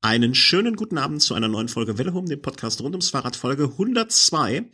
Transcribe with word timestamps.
Einen 0.00 0.36
schönen 0.36 0.76
guten 0.76 0.96
Abend 0.96 1.22
zu 1.22 1.34
einer 1.34 1.48
neuen 1.48 1.68
Folge 1.68 1.98
Welle 1.98 2.14
Home, 2.14 2.28
dem 2.28 2.40
Podcast 2.40 2.80
rund 2.80 2.94
ums 2.94 3.10
Fahrrad, 3.10 3.34
Folge 3.34 3.64
102. 3.64 4.70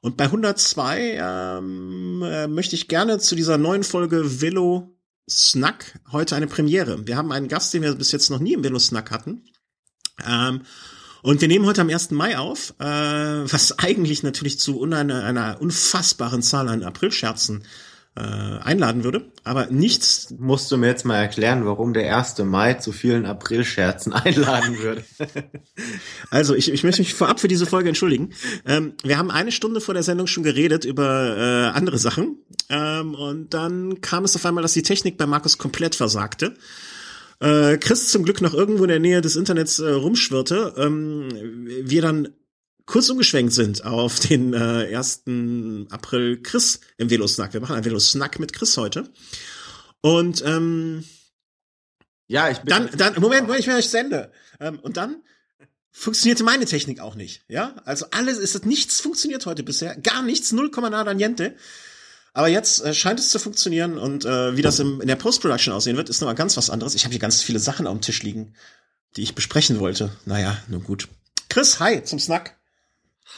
Und 0.00 0.16
bei 0.16 0.24
102 0.24 1.18
ähm, 1.20 2.22
äh, 2.22 2.46
möchte 2.46 2.74
ich 2.74 2.88
gerne 2.88 3.18
zu 3.18 3.34
dieser 3.34 3.58
neuen 3.58 3.84
Folge 3.84 4.40
Velo 4.40 4.96
Snack 5.28 6.00
heute 6.12 6.34
eine 6.34 6.46
Premiere. 6.46 7.06
Wir 7.06 7.18
haben 7.18 7.30
einen 7.30 7.48
Gast, 7.48 7.74
den 7.74 7.82
wir 7.82 7.94
bis 7.94 8.10
jetzt 8.10 8.30
noch 8.30 8.38
nie 8.38 8.54
im 8.54 8.64
Velo 8.64 8.78
Snack 8.78 9.10
hatten. 9.10 9.44
Ähm, 10.26 10.62
und 11.20 11.42
wir 11.42 11.48
nehmen 11.48 11.66
heute 11.66 11.82
am 11.82 11.90
1. 11.90 12.12
Mai 12.12 12.38
auf, 12.38 12.74
äh, 12.78 12.84
was 12.84 13.78
eigentlich 13.78 14.22
natürlich 14.22 14.58
zu 14.58 14.82
einer, 14.82 15.24
einer 15.24 15.60
unfassbaren 15.60 16.40
Zahl 16.40 16.70
an 16.70 16.82
Aprilscherzen 16.82 17.64
äh, 18.16 18.20
einladen 18.20 19.02
würde. 19.02 19.22
Aber 19.42 19.66
nichts. 19.66 20.34
Musst 20.38 20.70
du 20.70 20.76
mir 20.76 20.86
jetzt 20.86 21.04
mal 21.04 21.16
erklären, 21.16 21.66
warum 21.66 21.94
der 21.94 22.16
1. 22.16 22.38
Mai 22.38 22.74
zu 22.74 22.92
vielen 22.92 23.26
Aprilscherzen 23.26 24.12
einladen 24.12 24.78
würde. 24.78 25.04
also, 26.30 26.54
ich, 26.54 26.70
ich 26.70 26.84
möchte 26.84 27.02
mich 27.02 27.14
vorab 27.14 27.40
für 27.40 27.48
diese 27.48 27.66
Folge 27.66 27.88
entschuldigen. 27.88 28.30
Ähm, 28.66 28.94
wir 29.02 29.18
haben 29.18 29.30
eine 29.30 29.52
Stunde 29.52 29.80
vor 29.80 29.94
der 29.94 30.02
Sendung 30.02 30.26
schon 30.26 30.44
geredet 30.44 30.84
über 30.84 31.36
äh, 31.36 31.76
andere 31.76 31.98
Sachen. 31.98 32.38
Ähm, 32.68 33.14
und 33.14 33.52
dann 33.52 34.00
kam 34.00 34.24
es 34.24 34.36
auf 34.36 34.46
einmal, 34.46 34.62
dass 34.62 34.72
die 34.72 34.82
Technik 34.82 35.18
bei 35.18 35.26
Markus 35.26 35.58
komplett 35.58 35.94
versagte. 35.94 36.54
Äh, 37.40 37.78
Chris 37.78 38.08
zum 38.08 38.24
Glück 38.24 38.40
noch 38.40 38.54
irgendwo 38.54 38.84
in 38.84 38.90
der 38.90 39.00
Nähe 39.00 39.20
des 39.20 39.36
Internets 39.36 39.80
äh, 39.80 39.90
rumschwirrte. 39.90 40.74
Ähm, 40.78 41.28
wir 41.82 42.00
dann 42.00 42.28
kurz 42.86 43.08
umgeschwenkt 43.08 43.52
sind 43.52 43.84
auf 43.84 44.20
den 44.20 44.52
äh, 44.52 44.94
1. 44.94 45.24
April 45.90 46.42
Chris 46.42 46.80
im 46.98 47.10
Velo-Snack. 47.10 47.52
Wir 47.52 47.60
machen 47.60 47.76
einen 47.76 47.84
Velo-Snack 47.84 48.38
mit 48.38 48.52
Chris 48.52 48.76
heute. 48.76 49.10
Und 50.00 50.42
ähm, 50.44 51.04
ja, 52.26 52.50
ich 52.50 52.58
bin 52.58 52.68
dann, 52.68 52.90
dann 52.96 53.14
Moment, 53.20 53.42
Moment, 53.42 53.60
ich 53.60 53.66
will 53.66 53.74
euch 53.74 53.88
sende. 53.88 54.32
Ähm, 54.60 54.78
und 54.80 54.96
dann 54.96 55.22
funktionierte 55.90 56.42
meine 56.42 56.66
Technik 56.66 57.00
auch 57.00 57.14
nicht. 57.14 57.42
Ja, 57.48 57.76
also 57.84 58.06
alles 58.10 58.38
ist 58.38 58.66
nichts 58.66 59.00
funktioniert 59.00 59.46
heute 59.46 59.62
bisher, 59.62 59.96
gar 59.96 60.22
nichts, 60.22 60.52
null 60.52 60.70
Komma 60.70 60.90
nada 60.90 61.14
niente. 61.14 61.56
Aber 62.32 62.48
jetzt 62.48 62.84
äh, 62.84 62.92
scheint 62.92 63.20
es 63.20 63.30
zu 63.30 63.38
funktionieren 63.38 63.96
und 63.96 64.24
äh, 64.24 64.56
wie 64.56 64.62
das 64.62 64.80
im, 64.80 65.00
in 65.00 65.06
der 65.06 65.14
Post-Production 65.14 65.72
aussehen 65.72 65.96
wird, 65.96 66.08
ist 66.08 66.20
nochmal 66.20 66.34
ganz 66.34 66.56
was 66.56 66.68
anderes. 66.68 66.96
Ich 66.96 67.04
habe 67.04 67.12
hier 67.12 67.20
ganz 67.20 67.42
viele 67.42 67.60
Sachen 67.60 67.86
auf 67.86 67.96
dem 67.96 68.00
Tisch 68.00 68.24
liegen, 68.24 68.54
die 69.16 69.22
ich 69.22 69.36
besprechen 69.36 69.78
wollte. 69.78 70.10
Naja, 70.24 70.58
nun 70.66 70.82
gut. 70.82 71.08
Chris, 71.48 71.78
hi 71.78 72.02
zum 72.02 72.18
Snack. 72.18 72.56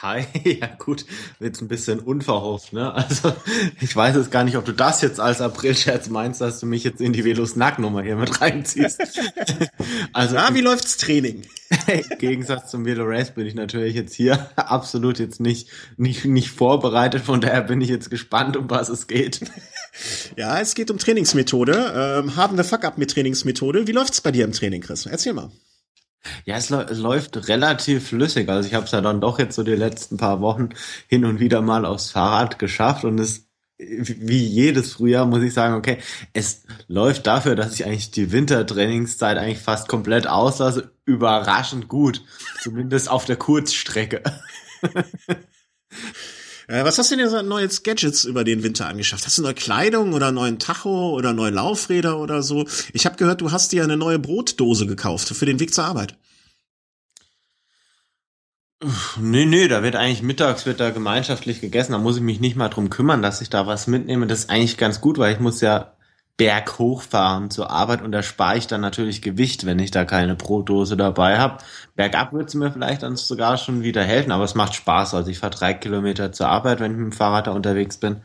Hi, 0.03 0.27
ja 0.61 0.69
gut, 0.79 1.07
wird 1.39 1.61
ein 1.61 1.69
bisschen 1.69 2.01
unverhofft, 2.01 2.73
ne? 2.73 2.93
Also 2.93 3.33
ich 3.81 3.95
weiß 3.97 4.17
jetzt 4.17 4.31
gar 4.31 4.45
nicht, 4.45 4.57
ob 4.57 4.65
du 4.65 4.73
das 4.73 5.01
jetzt 5.01 5.21
als 5.21 5.41
Aprilscherz 5.41 6.11
meinst, 6.11 6.41
dass 6.41 6.61
du 6.61 6.67
mich 6.67 6.85
jetzt 6.85 7.01
in 7.01 7.13
die 7.13 7.25
Velos 7.25 7.57
Nacknummer 7.57 8.03
hier 8.03 8.17
mit 8.17 8.41
reinziehst. 8.41 9.01
also 10.13 10.37
ja, 10.37 10.55
wie 10.55 10.61
läuft's 10.61 10.99
Training? 10.99 11.43
Im 11.87 12.19
Gegensatz 12.19 12.71
zum 12.71 12.85
Velo 12.85 13.05
Race 13.05 13.31
bin 13.31 13.47
ich 13.47 13.55
natürlich 13.55 13.95
jetzt 13.95 14.15
hier 14.15 14.51
absolut 14.57 15.19
jetzt 15.19 15.41
nicht, 15.41 15.69
nicht, 15.97 16.27
nicht 16.27 16.51
vorbereitet, 16.51 17.23
von 17.23 17.41
daher 17.41 17.63
bin 17.63 17.81
ich 17.81 17.89
jetzt 17.89 18.11
gespannt, 18.11 18.57
um 18.57 18.69
was 18.69 18.89
es 18.91 19.07
geht. 19.07 19.41
Ja, 20.37 20.61
es 20.61 20.75
geht 20.75 20.91
um 20.91 20.99
Trainingsmethode. 20.99 22.23
Ähm, 22.23 22.37
haben 22.37 22.59
wir 22.59 22.65
Fuck-up 22.65 22.99
mit 22.99 23.13
Trainingsmethode. 23.13 23.87
Wie 23.87 23.93
läuft's 23.93 24.21
bei 24.21 24.31
dir 24.31 24.45
im 24.45 24.53
Training, 24.53 24.83
Chris? 24.83 25.07
Erzähl 25.07 25.33
mal. 25.33 25.51
Ja, 26.45 26.57
es, 26.57 26.71
läuft 26.71 27.49
relativ 27.49 28.09
flüssig. 28.09 28.49
Also 28.49 28.69
ich 28.69 28.75
habe 28.75 28.87
es 28.87 28.93
ja 28.93 29.01
dann 29.01 29.21
doch 29.21 29.39
jetzt 29.39 29.57
so 29.57 29.63
die 29.63 29.75
letzten 29.75 30.17
paar 30.17 30.41
Wochen 30.41 30.71
hin 31.09 31.25
und 31.25 31.41
wieder 31.41 31.63
mal 31.63 31.85
aufs 31.85 32.11
Fahrrad 32.11 32.59
geschafft 32.59 33.05
und 33.05 33.19
es 33.19 33.47
wie 33.79 34.43
jedes 34.43 34.95
Frühjahr 34.95 35.27
muss 35.27 35.43
ich 35.43 35.53
sagen, 35.53 35.75
okay, 35.75 35.99
es 36.33 36.63
läuft 36.89 37.27
dafür, 37.27 37.57
dass 37.57 37.75
ich 37.75 37.85
eigentlich 37.85 38.11
die 38.11 38.33
Wintertrainingszeit 38.33 39.37
eigentlich 39.37 39.59
fast 39.59 39.87
komplett 39.87 40.27
auslasse, 40.27 40.93
überraschend 41.05 41.87
gut. 41.87 42.23
Zumindest 42.63 43.11
auf 43.11 43.27
der 43.27 43.37
Kurzstrecke. 43.37 44.23
Äh, 46.69 46.85
was 46.85 46.99
hast 46.99 47.11
du 47.11 47.17
denn 47.17 47.29
so 47.29 47.41
neue 47.43 47.69
Gadgets 47.69 48.25
über 48.25 48.43
den 48.43 48.63
Winter 48.63 48.89
angeschafft? 48.89 49.27
Hast 49.27 49.39
du 49.39 49.43
neue 49.43 49.55
Kleidung 49.55 50.13
oder 50.15 50.33
neuen 50.33 50.59
Tacho 50.59 51.11
oder 51.11 51.33
neue 51.33 51.51
Laufräder 51.51 52.19
oder 52.19 52.43
so? 52.43 52.67
Ich 52.93 53.07
habe 53.07 53.17
gehört, 53.17 53.41
du 53.41 53.53
hast 53.53 53.73
dir 53.73 53.85
eine 53.85 53.97
neue 53.97 54.19
Brotdose 54.19 54.87
gekauft 54.87 55.29
für 55.29 55.47
den 55.47 55.61
Weg 55.61 55.73
zur 55.73 55.85
Arbeit. 55.85 56.17
Nee, 59.19 59.47
nee, 59.47 59.69
da 59.69 59.83
wird 59.83 59.97
eigentlich 59.97 60.23
mittags 60.23 60.67
wird 60.67 60.81
da 60.81 60.91
gemeinschaftlich 60.91 61.61
gegessen. 61.61 61.93
Da 61.93 61.99
muss 61.99 62.17
ich 62.17 62.23
mich 62.23 62.41
nicht 62.41 62.57
mal 62.57 62.69
drum 62.69 62.91
kümmern, 62.91 63.23
dass 63.23 63.41
ich 63.41 63.49
da 63.49 63.67
was 63.67 63.87
mitnehme. 63.87 64.27
Das 64.27 64.41
ist 64.41 64.51
eigentlich 64.51 64.77
ganz 64.77 65.01
gut, 65.01 65.19
weil 65.19 65.33
ich 65.33 65.41
muss 65.41 65.63
ja 65.63 65.96
berghoch 66.37 67.03
fahren 67.03 67.51
zur 67.51 67.71
Arbeit 67.71 68.03
und 68.03 68.13
da 68.13 68.23
spare 68.23 68.59
ich 68.59 68.67
dann 68.67 68.83
natürlich 68.83 69.23
Gewicht, 69.23 69.65
wenn 69.65 69.79
ich 69.79 69.91
da 69.91 70.05
keine 70.05 70.35
Brotdose 70.35 70.97
dabei 70.97 71.39
habe. 71.39 71.59
Bergab 71.95 72.33
wird 72.33 72.49
es 72.49 72.55
mir 72.55 72.71
vielleicht 72.71 73.03
dann 73.03 73.17
sogar 73.17 73.57
schon 73.57 73.83
wieder 73.83 74.03
helfen, 74.05 74.33
aber 74.33 74.45
es 74.45 74.55
macht 74.55 74.75
Spaß. 74.75 75.15
Also 75.15 75.31
ich 75.31 75.39
fahre 75.39 75.55
drei 75.55 75.73
Kilometer 75.73 76.33
zur 76.33 76.49
Arbeit, 76.49 76.81
wenn 76.81 76.93
ich 76.93 76.99
mit 76.99 77.13
dem 77.13 77.17
Fahrrad 77.17 77.47
da 77.47 77.53
unterwegs 77.53 77.97
bin. 77.97 78.21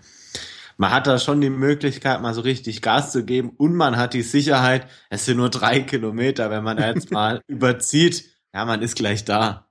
Man 0.77 0.91
hat 0.91 1.07
da 1.07 1.19
schon 1.19 1.41
die 1.41 1.49
Möglichkeit, 1.49 2.21
mal 2.21 2.33
so 2.33 2.41
richtig 2.41 2.81
Gas 2.81 3.11
zu 3.11 3.23
geben 3.23 3.51
und 3.55 3.75
man 3.75 3.97
hat 3.97 4.13
die 4.13 4.23
Sicherheit, 4.23 4.87
es 5.09 5.25
sind 5.25 5.37
nur 5.37 5.49
drei 5.49 5.81
Kilometer, 5.81 6.49
wenn 6.49 6.63
man 6.63 6.79
jetzt 6.79 7.11
mal 7.11 7.41
überzieht, 7.47 8.25
ja, 8.53 8.65
man 8.65 8.81
ist 8.81 8.95
gleich 8.95 9.23
da. 9.23 9.70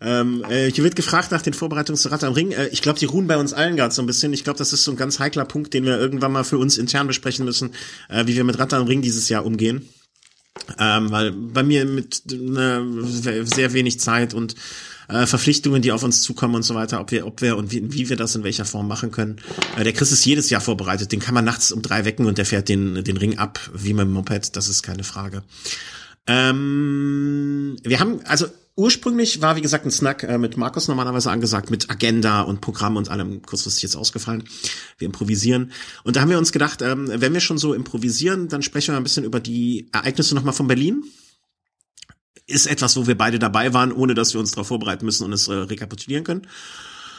Ähm, 0.00 0.44
äh, 0.48 0.70
hier 0.70 0.84
wird 0.84 0.96
gefragt 0.96 1.30
nach 1.30 1.42
den 1.42 1.54
Vorbereitungsrad 1.54 2.24
am 2.24 2.32
Ring. 2.32 2.52
Äh, 2.52 2.68
ich 2.68 2.82
glaube, 2.82 2.98
die 2.98 3.06
ruhen 3.06 3.26
bei 3.26 3.36
uns 3.36 3.52
allen 3.52 3.76
gerade 3.76 3.94
so 3.94 4.02
ein 4.02 4.06
bisschen. 4.06 4.32
Ich 4.32 4.44
glaube, 4.44 4.58
das 4.58 4.72
ist 4.72 4.84
so 4.84 4.90
ein 4.90 4.96
ganz 4.96 5.18
heikler 5.18 5.44
Punkt, 5.44 5.74
den 5.74 5.84
wir 5.84 5.98
irgendwann 5.98 6.32
mal 6.32 6.44
für 6.44 6.58
uns 6.58 6.78
intern 6.78 7.06
besprechen 7.06 7.44
müssen, 7.44 7.70
äh, 8.08 8.26
wie 8.26 8.36
wir 8.36 8.44
mit 8.44 8.58
Rad 8.58 8.72
am 8.74 8.86
Ring 8.86 9.02
dieses 9.02 9.28
Jahr 9.28 9.44
umgehen. 9.44 9.88
Ähm, 10.78 11.10
weil 11.10 11.32
bei 11.32 11.62
mir 11.62 11.84
mit 11.84 12.22
äh, 12.32 12.80
sehr 13.44 13.72
wenig 13.72 14.00
Zeit 14.00 14.34
und 14.34 14.54
äh, 15.08 15.26
Verpflichtungen, 15.26 15.82
die 15.82 15.92
auf 15.92 16.02
uns 16.02 16.22
zukommen 16.22 16.54
und 16.54 16.62
so 16.62 16.74
weiter, 16.74 17.00
ob 17.00 17.10
wir, 17.10 17.26
ob 17.26 17.42
wir 17.42 17.56
und 17.56 17.72
wie, 17.72 17.92
wie 17.92 18.08
wir 18.08 18.16
das 18.16 18.34
in 18.34 18.44
welcher 18.44 18.64
Form 18.64 18.88
machen 18.88 19.10
können. 19.10 19.40
Äh, 19.76 19.84
der 19.84 19.92
Chris 19.92 20.12
ist 20.12 20.24
jedes 20.24 20.50
Jahr 20.50 20.60
vorbereitet. 20.60 21.12
Den 21.12 21.20
kann 21.20 21.34
man 21.34 21.44
nachts 21.44 21.72
um 21.72 21.82
drei 21.82 22.04
wecken 22.04 22.26
und 22.26 22.38
der 22.38 22.46
fährt 22.46 22.68
den, 22.68 23.02
den 23.04 23.16
Ring 23.16 23.38
ab, 23.38 23.58
wie 23.74 23.92
mit 23.92 24.06
dem 24.06 24.12
Moped. 24.12 24.56
Das 24.56 24.68
ist 24.68 24.82
keine 24.82 25.04
Frage. 25.04 25.42
Ähm, 26.26 27.76
wir 27.82 28.00
haben, 28.00 28.20
also 28.24 28.46
ursprünglich 28.76 29.40
war, 29.40 29.56
wie 29.56 29.60
gesagt, 29.60 29.84
ein 29.84 29.90
Snack 29.90 30.22
äh, 30.24 30.38
mit 30.38 30.56
Markus 30.56 30.88
normalerweise 30.88 31.30
angesagt, 31.30 31.70
mit 31.70 31.90
Agenda 31.90 32.42
und 32.42 32.60
Programm 32.60 32.96
und 32.96 33.08
allem 33.08 33.42
kurzfristig 33.42 33.84
jetzt 33.84 33.96
ausgefallen. 33.96 34.44
Wir 34.98 35.06
improvisieren. 35.06 35.72
Und 36.02 36.16
da 36.16 36.20
haben 36.20 36.30
wir 36.30 36.38
uns 36.38 36.52
gedacht, 36.52 36.82
ähm, 36.82 37.08
wenn 37.08 37.32
wir 37.32 37.40
schon 37.40 37.58
so 37.58 37.74
improvisieren, 37.74 38.48
dann 38.48 38.62
sprechen 38.62 38.92
wir 38.92 38.96
ein 38.96 39.04
bisschen 39.04 39.24
über 39.24 39.40
die 39.40 39.88
Ereignisse 39.92 40.34
nochmal 40.34 40.54
von 40.54 40.66
Berlin. 40.66 41.04
Ist 42.46 42.66
etwas, 42.66 42.96
wo 42.96 43.06
wir 43.06 43.16
beide 43.16 43.38
dabei 43.38 43.72
waren, 43.72 43.92
ohne 43.92 44.14
dass 44.14 44.34
wir 44.34 44.40
uns 44.40 44.50
darauf 44.50 44.66
vorbereiten 44.66 45.04
müssen 45.04 45.24
und 45.24 45.32
es 45.32 45.48
äh, 45.48 45.54
rekapitulieren 45.54 46.24
können. 46.24 46.46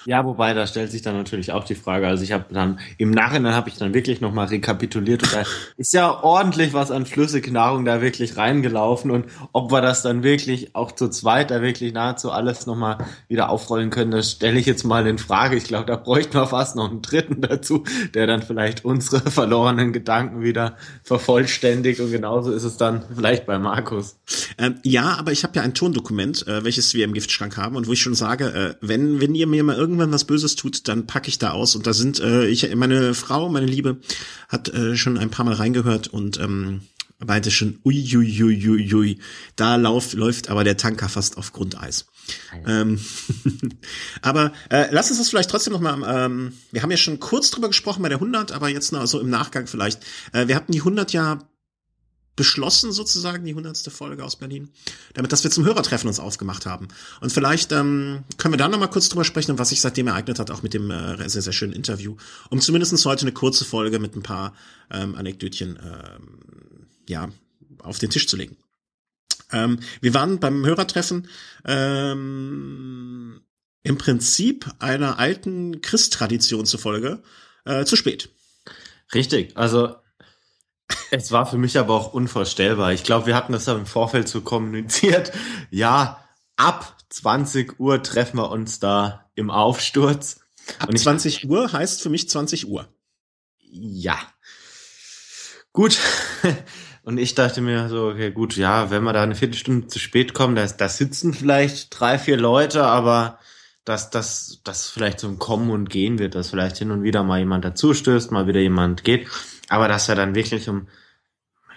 Ja, 0.08 0.24
wobei, 0.24 0.54
da 0.54 0.68
stellt 0.68 0.92
sich 0.92 1.02
dann 1.02 1.18
natürlich 1.18 1.52
auch 1.52 1.64
die 1.64 1.74
Frage. 1.74 2.08
Also 2.08 2.24
ich 2.24 2.32
habe 2.32 2.46
dann, 2.54 2.80
im 3.00 3.10
Nachhinein 3.10 3.56
habe 3.56 3.70
ich 3.70 3.78
dann 3.78 3.96
wirklich 3.96 4.22
nochmal 4.22 4.46
rekapituliert 4.46 5.24
und 5.24 5.34
da 5.34 5.44
ist 5.78 5.94
ja 5.94 6.24
ordentlich 6.24 6.74
was 6.74 6.92
an 6.92 7.08
Flüssignahrung 7.08 7.86
da 7.86 8.04
wirklich 8.04 8.38
reingelaufen 8.38 9.10
und 9.10 9.26
ob 9.52 9.72
wir 9.72 9.82
das 9.82 10.04
dann 10.04 10.22
wirklich 10.22 10.76
auch 10.76 10.92
zu 10.92 11.10
zweit 11.10 11.50
da 11.50 11.64
wirklich 11.64 11.92
nahezu 11.92 12.30
alles 12.30 12.68
nochmal 12.68 13.00
wieder 13.28 13.50
aufrollen 13.50 13.90
können, 13.90 14.12
das 14.12 14.34
stelle 14.34 14.60
ich 14.60 14.68
jetzt 14.68 14.84
mal 14.84 15.08
in 15.08 15.18
Frage. 15.18 15.56
Ich 15.56 15.64
glaube, 15.64 15.88
da 15.88 15.96
bräuchten 15.96 16.36
wir 16.36 16.46
fast 16.46 16.76
noch 16.76 16.92
einen 16.92 17.02
dritten 17.02 17.42
dazu, 17.42 17.84
der 18.14 18.28
dann 18.28 18.44
vielleicht 18.44 18.86
unsere 18.86 19.22
verlorenen 19.32 19.92
Gedanken 19.92 20.44
wieder 20.44 20.78
vervollständigt 21.02 22.00
und 22.00 22.12
genauso 22.12 22.52
ist 22.52 22.64
es 22.64 22.78
dann 22.78 23.04
vielleicht 23.16 23.48
bei 23.48 23.58
Markus. 23.58 24.18
Ähm, 24.60 24.76
ja, 24.84 25.16
aber 25.18 25.32
ich 25.32 25.44
habe 25.44 25.56
ja 25.56 25.64
ein 25.64 25.74
Tondokument, 25.74 26.48
äh, 26.48 26.64
welches 26.64 26.94
wir 26.94 27.06
im 27.06 27.14
Giftschrank 27.14 27.58
haben 27.58 27.76
und 27.76 27.88
wo 27.88 27.94
ich 27.94 28.02
schon 28.02 28.14
sage, 28.14 28.46
äh, 28.46 28.86
wenn, 28.86 29.20
wenn 29.20 29.34
ihr 29.34 29.48
mir 29.48 29.64
mal 29.64 29.76
irgendwann 29.76 29.95
irgendwann 29.96 30.14
was 30.14 30.26
Böses 30.26 30.56
tut, 30.56 30.88
dann 30.88 31.08
packe 31.08 31.30
ich 31.30 31.40
da 31.40 31.52
aus. 31.52 31.76
Und 31.76 31.88
da 31.88 31.94
sind, 31.94 32.20
äh, 32.20 32.48
ich, 32.48 32.76
meine 32.76 33.14
Frau, 33.14 33.50
meine 33.50 33.66
Liebe, 33.66 33.98
hat 34.50 34.70
äh, 34.70 34.96
schon 34.96 35.18
ein 35.18 35.30
paar 35.30 35.46
Mal 35.46 35.56
reingehört 35.56 36.08
und 36.08 36.40
ähm, 36.40 36.82
meinte 37.26 37.50
schon, 37.50 37.80
uiuiuiui, 37.86 39.20
da 39.56 39.76
lauf, 39.78 40.14
läuft 40.14 40.50
aber 40.50 40.64
der 40.64 40.78
Tanker 40.78 41.10
fast 41.10 41.38
auf 41.38 41.54
Grundeis. 41.54 42.06
Ähm, 42.66 43.00
aber 44.22 44.52
äh, 44.70 44.88
lass 44.92 45.10
uns 45.10 45.20
das 45.20 45.30
vielleicht 45.30 45.50
trotzdem 45.50 45.74
noch 45.74 45.80
mal, 45.80 46.02
ähm, 46.08 46.54
wir 46.72 46.82
haben 46.82 46.92
ja 46.92 46.98
schon 46.98 47.20
kurz 47.20 47.52
drüber 47.52 47.68
gesprochen 47.68 48.04
bei 48.04 48.10
der 48.10 48.18
100, 48.18 48.52
aber 48.52 48.70
jetzt 48.70 48.92
noch 48.92 49.06
so 49.06 49.20
im 49.20 49.30
Nachgang 49.30 49.68
vielleicht. 49.68 50.04
Äh, 50.34 50.48
wir 50.48 50.56
hatten 50.56 50.72
die 50.72 50.80
100 50.80 51.14
ja 51.14 51.40
beschlossen 52.36 52.92
sozusagen, 52.92 53.46
die 53.46 53.54
hundertste 53.54 53.92
Folge 53.92 54.24
aus 54.24 54.36
Berlin, 54.36 54.70
damit, 55.14 55.32
dass 55.32 55.44
wir 55.44 55.52
zum 55.52 55.66
Hörertreffen 55.66 56.08
uns 56.08 56.20
aufgemacht 56.20 56.66
haben. 56.66 56.88
Und 57.22 57.32
vielleicht 57.32 57.72
ähm, 57.72 58.24
können 58.38 58.54
wir 58.54 58.58
da 58.58 58.68
noch 58.68 58.80
mal 58.80 58.88
kurz 58.88 59.10
drüber 59.10 59.24
sprechen, 59.24 59.58
was 59.58 59.70
sich 59.70 59.82
seitdem 59.82 60.08
ereignet 60.08 60.40
hat, 60.40 60.52
auch 60.52 60.62
mit 60.62 60.74
dem 60.74 60.92
äh, 60.92 61.30
sehr, 61.30 61.42
sehr 61.42 61.54
schönen 61.54 61.74
Interview, 61.74 62.18
um 62.50 62.60
zumindestens 62.60 63.06
heute 63.06 63.22
eine 63.22 63.32
kurze 63.32 63.66
Folge 63.66 64.00
mit 64.00 64.16
ein 64.16 64.24
paar 64.24 64.54
ähm, 64.92 65.16
Anekdötchen 65.16 65.80
ähm, 65.82 66.88
ja, 67.08 67.30
auf 67.80 68.00
den 68.00 68.10
Tisch 68.10 68.28
zu 68.28 68.36
legen. 68.36 68.58
Ähm, 69.52 69.80
wir 70.02 70.14
waren 70.14 70.40
beim 70.40 70.66
Hörertreffen 70.66 71.28
ähm, 71.66 73.42
im 73.84 73.98
Prinzip 73.98 74.70
einer 74.80 75.20
alten 75.20 75.82
Christtradition 75.82 76.66
zufolge 76.66 77.22
äh, 77.66 77.86
zu 77.86 77.96
spät. 77.96 78.30
Richtig, 79.14 79.56
also 79.56 79.96
Es 81.12 81.32
war 81.32 81.46
für 81.46 81.58
mich 81.58 81.78
aber 81.78 81.94
auch 81.94 82.14
unvorstellbar. 82.14 82.94
Ich 82.94 83.04
glaube, 83.04 83.28
wir 83.28 83.36
hatten 83.36 83.54
das 83.54 83.68
im 83.68 83.86
Vorfeld 83.86 84.28
so 84.28 84.42
kommuniziert. 84.42 85.32
Ja, 85.70 86.24
ab 86.58 86.96
20 87.10 87.80
Uhr 87.80 88.04
treffen 88.04 88.38
wir 88.38 88.52
uns 88.52 88.80
da 88.80 89.30
im 89.36 89.50
Aufsturz. 89.50 90.42
Ab 90.80 90.90
ich, 90.94 91.02
20 91.02 91.50
Uhr 91.50 91.72
heißt 91.72 92.02
für 92.02 92.10
mich 92.10 92.30
20 92.30 92.68
Uhr. 92.68 92.88
Ja. 93.60 94.18
Gut. 95.74 95.98
Und 97.04 97.20
ich 97.20 97.36
dachte 97.36 97.62
mir 97.62 97.88
so, 97.88 98.08
okay, 98.08 98.32
gut, 98.32 98.58
ja, 98.58 98.90
wenn 98.90 99.04
wir 99.04 99.14
da 99.14 99.22
eine 99.22 99.36
Viertelstunde 99.36 99.86
zu 99.86 100.00
spät 100.00 100.34
kommen, 100.34 100.56
da, 100.56 100.66
da 100.66 100.90
sitzen 100.90 101.36
vielleicht 101.36 102.00
drei, 102.00 102.18
vier 102.18 102.36
Leute, 102.36 102.84
aber 102.84 103.38
dass 103.84 104.10
das, 104.10 104.62
das 104.64 104.90
vielleicht 104.90 105.20
so 105.20 105.28
ein 105.28 105.38
Kommen 105.38 105.70
und 105.70 105.92
Gehen 105.92 106.18
wird, 106.18 106.34
dass 106.34 106.50
vielleicht 106.50 106.78
hin 106.78 106.90
und 106.90 107.04
wieder 107.04 107.24
mal 107.24 107.38
jemand 107.38 107.64
dazustößt, 107.64 108.32
mal 108.32 108.48
wieder 108.48 108.60
jemand 108.60 109.04
geht. 109.04 109.28
Aber 109.70 109.88
dass 109.88 110.10
er 110.10 110.16
dann 110.16 110.36
wirklich 110.36 110.70
um, 110.70 110.88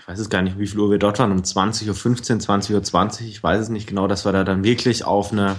ich 0.01 0.09
weiß 0.09 0.19
es 0.19 0.31
gar 0.31 0.43
nicht, 0.43 0.59
wie 0.59 0.67
viel 0.67 0.79
Uhr 0.79 0.91
wir 0.91 0.99
dort 0.99 1.19
waren, 1.19 1.33
um 1.33 1.39
20.15 1.39 1.89
Uhr, 1.89 1.95
20.20 1.95 2.75
Uhr, 2.75 2.83
20, 2.83 3.29
ich 3.29 3.43
weiß 3.43 3.61
es 3.61 3.69
nicht 3.69 3.89
genau, 3.89 4.09
dass 4.09 4.25
wir 4.25 4.33
da 4.33 4.45
dann 4.45 4.65
wirklich 4.65 5.05
auf 5.05 5.33
eine, 5.33 5.57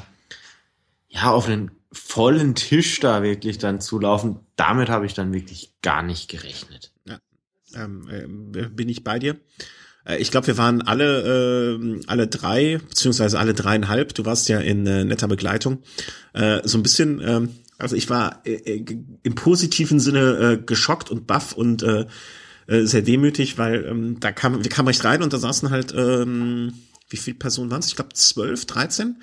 ja, 1.08 1.32
auf 1.32 1.48
einen 1.48 1.72
vollen 1.92 2.56
Tisch 2.56 3.00
da 3.00 3.24
wirklich 3.24 3.58
dann 3.58 3.82
zulaufen. 3.82 4.40
Damit 4.56 4.90
habe 4.90 5.06
ich 5.06 5.14
dann 5.14 5.34
wirklich 5.34 5.74
gar 5.82 6.04
nicht 6.04 6.30
gerechnet. 6.30 6.92
Ja 7.06 7.20
ähm, 7.76 8.52
äh, 8.56 8.68
bin 8.68 8.90
ich 8.90 9.04
bei 9.04 9.20
dir. 9.20 9.38
Äh, 10.06 10.18
ich 10.18 10.32
glaube, 10.32 10.48
wir 10.48 10.58
waren 10.58 10.82
alle, 10.82 11.78
äh, 11.80 12.02
alle 12.08 12.28
drei, 12.28 12.80
beziehungsweise 12.88 13.40
alle 13.40 13.54
dreieinhalb, 13.54 14.14
du 14.14 14.26
warst 14.26 14.50
ja 14.50 14.60
in 14.60 14.86
äh, 14.88 15.04
netter 15.04 15.28
Begleitung, 15.28 15.80
äh, 16.34 16.62
so 16.64 16.78
ein 16.78 16.84
bisschen, 16.84 17.20
äh, 17.22 17.48
also 17.80 17.96
ich 17.96 18.10
war 18.10 18.42
äh, 18.46 18.54
äh, 18.54 18.86
im 19.24 19.36
positiven 19.36 20.00
Sinne 20.00 20.20
äh, 20.38 20.58
geschockt 20.58 21.10
und 21.10 21.28
baff 21.28 21.54
und 21.54 21.82
äh, 21.82 22.06
äh, 22.68 22.86
sehr 22.86 23.02
demütig, 23.02 23.58
weil 23.58 23.86
ähm, 23.86 24.20
da 24.20 24.32
kam, 24.32 24.64
wir 24.64 24.70
kamen 24.70 24.88
recht 24.90 25.04
rein 25.04 25.24
und 25.24 25.34
da 25.34 25.38
saßen 25.38 25.72
halt, 25.72 25.94
ähm, 25.96 26.74
wie 27.10 27.18
viele 27.18 27.38
Personen 27.38 27.72
waren 27.72 27.80
es? 27.80 27.88
Ich 27.88 27.96
glaube 27.96 28.14
zwölf, 28.14 28.66
dreizehn. 28.66 29.22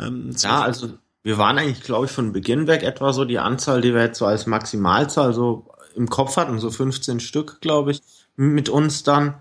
Ähm, 0.00 0.34
ja, 0.38 0.62
also 0.62 0.94
wir 1.22 1.38
waren 1.38 1.58
eigentlich, 1.58 1.82
glaube 1.82 2.06
ich, 2.06 2.12
von 2.12 2.32
Beginn 2.32 2.66
weg 2.66 2.82
etwa 2.82 3.12
so 3.12 3.24
die 3.24 3.38
Anzahl, 3.38 3.80
die 3.80 3.94
wir 3.94 4.02
jetzt 4.02 4.18
so 4.18 4.26
als 4.26 4.46
Maximalzahl 4.46 5.32
so 5.32 5.68
im 5.94 6.08
Kopf 6.08 6.36
hatten, 6.36 6.58
so 6.58 6.70
15 6.70 7.20
Stück, 7.20 7.60
glaube 7.60 7.92
ich, 7.92 8.00
mit 8.36 8.68
uns 8.68 9.02
dann. 9.04 9.34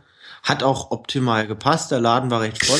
Hat 0.43 0.63
auch 0.63 0.91
optimal 0.91 1.47
gepasst, 1.47 1.91
der 1.91 2.01
Laden 2.01 2.31
war 2.31 2.41
recht 2.41 2.65
voll. 2.65 2.79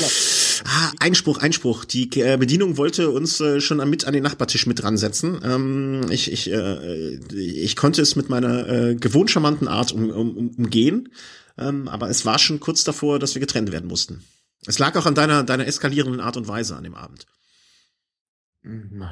Ah, 0.65 0.91
Einspruch, 0.99 1.39
Einspruch. 1.39 1.85
Die 1.85 2.09
äh, 2.21 2.37
Bedienung 2.37 2.77
wollte 2.77 3.09
uns 3.09 3.39
äh, 3.39 3.61
schon 3.61 3.77
mit 3.89 4.05
an 4.05 4.13
den 4.13 4.23
Nachbartisch 4.23 4.67
mit 4.67 4.81
dran 4.81 4.97
setzen. 4.97 5.41
Ähm, 5.43 6.05
ich, 6.09 6.31
ich, 6.31 6.51
äh, 6.51 7.15
ich 7.33 7.75
konnte 7.75 8.01
es 8.01 8.15
mit 8.15 8.29
meiner 8.29 8.67
äh, 8.67 8.95
gewohnt 8.95 9.31
charmanten 9.31 9.67
Art 9.67 9.91
um, 9.91 10.09
um, 10.09 10.49
umgehen, 10.57 11.09
ähm, 11.57 11.87
aber 11.87 12.09
es 12.09 12.25
war 12.25 12.39
schon 12.39 12.59
kurz 12.59 12.83
davor, 12.83 13.19
dass 13.19 13.35
wir 13.35 13.39
getrennt 13.39 13.71
werden 13.71 13.87
mussten. 13.87 14.23
Es 14.65 14.79
lag 14.79 14.95
auch 14.95 15.05
an 15.05 15.15
deiner, 15.15 15.43
deiner 15.43 15.65
eskalierenden 15.65 16.21
Art 16.21 16.37
und 16.37 16.47
Weise 16.47 16.75
an 16.75 16.83
dem 16.83 16.95
Abend. 16.95 17.25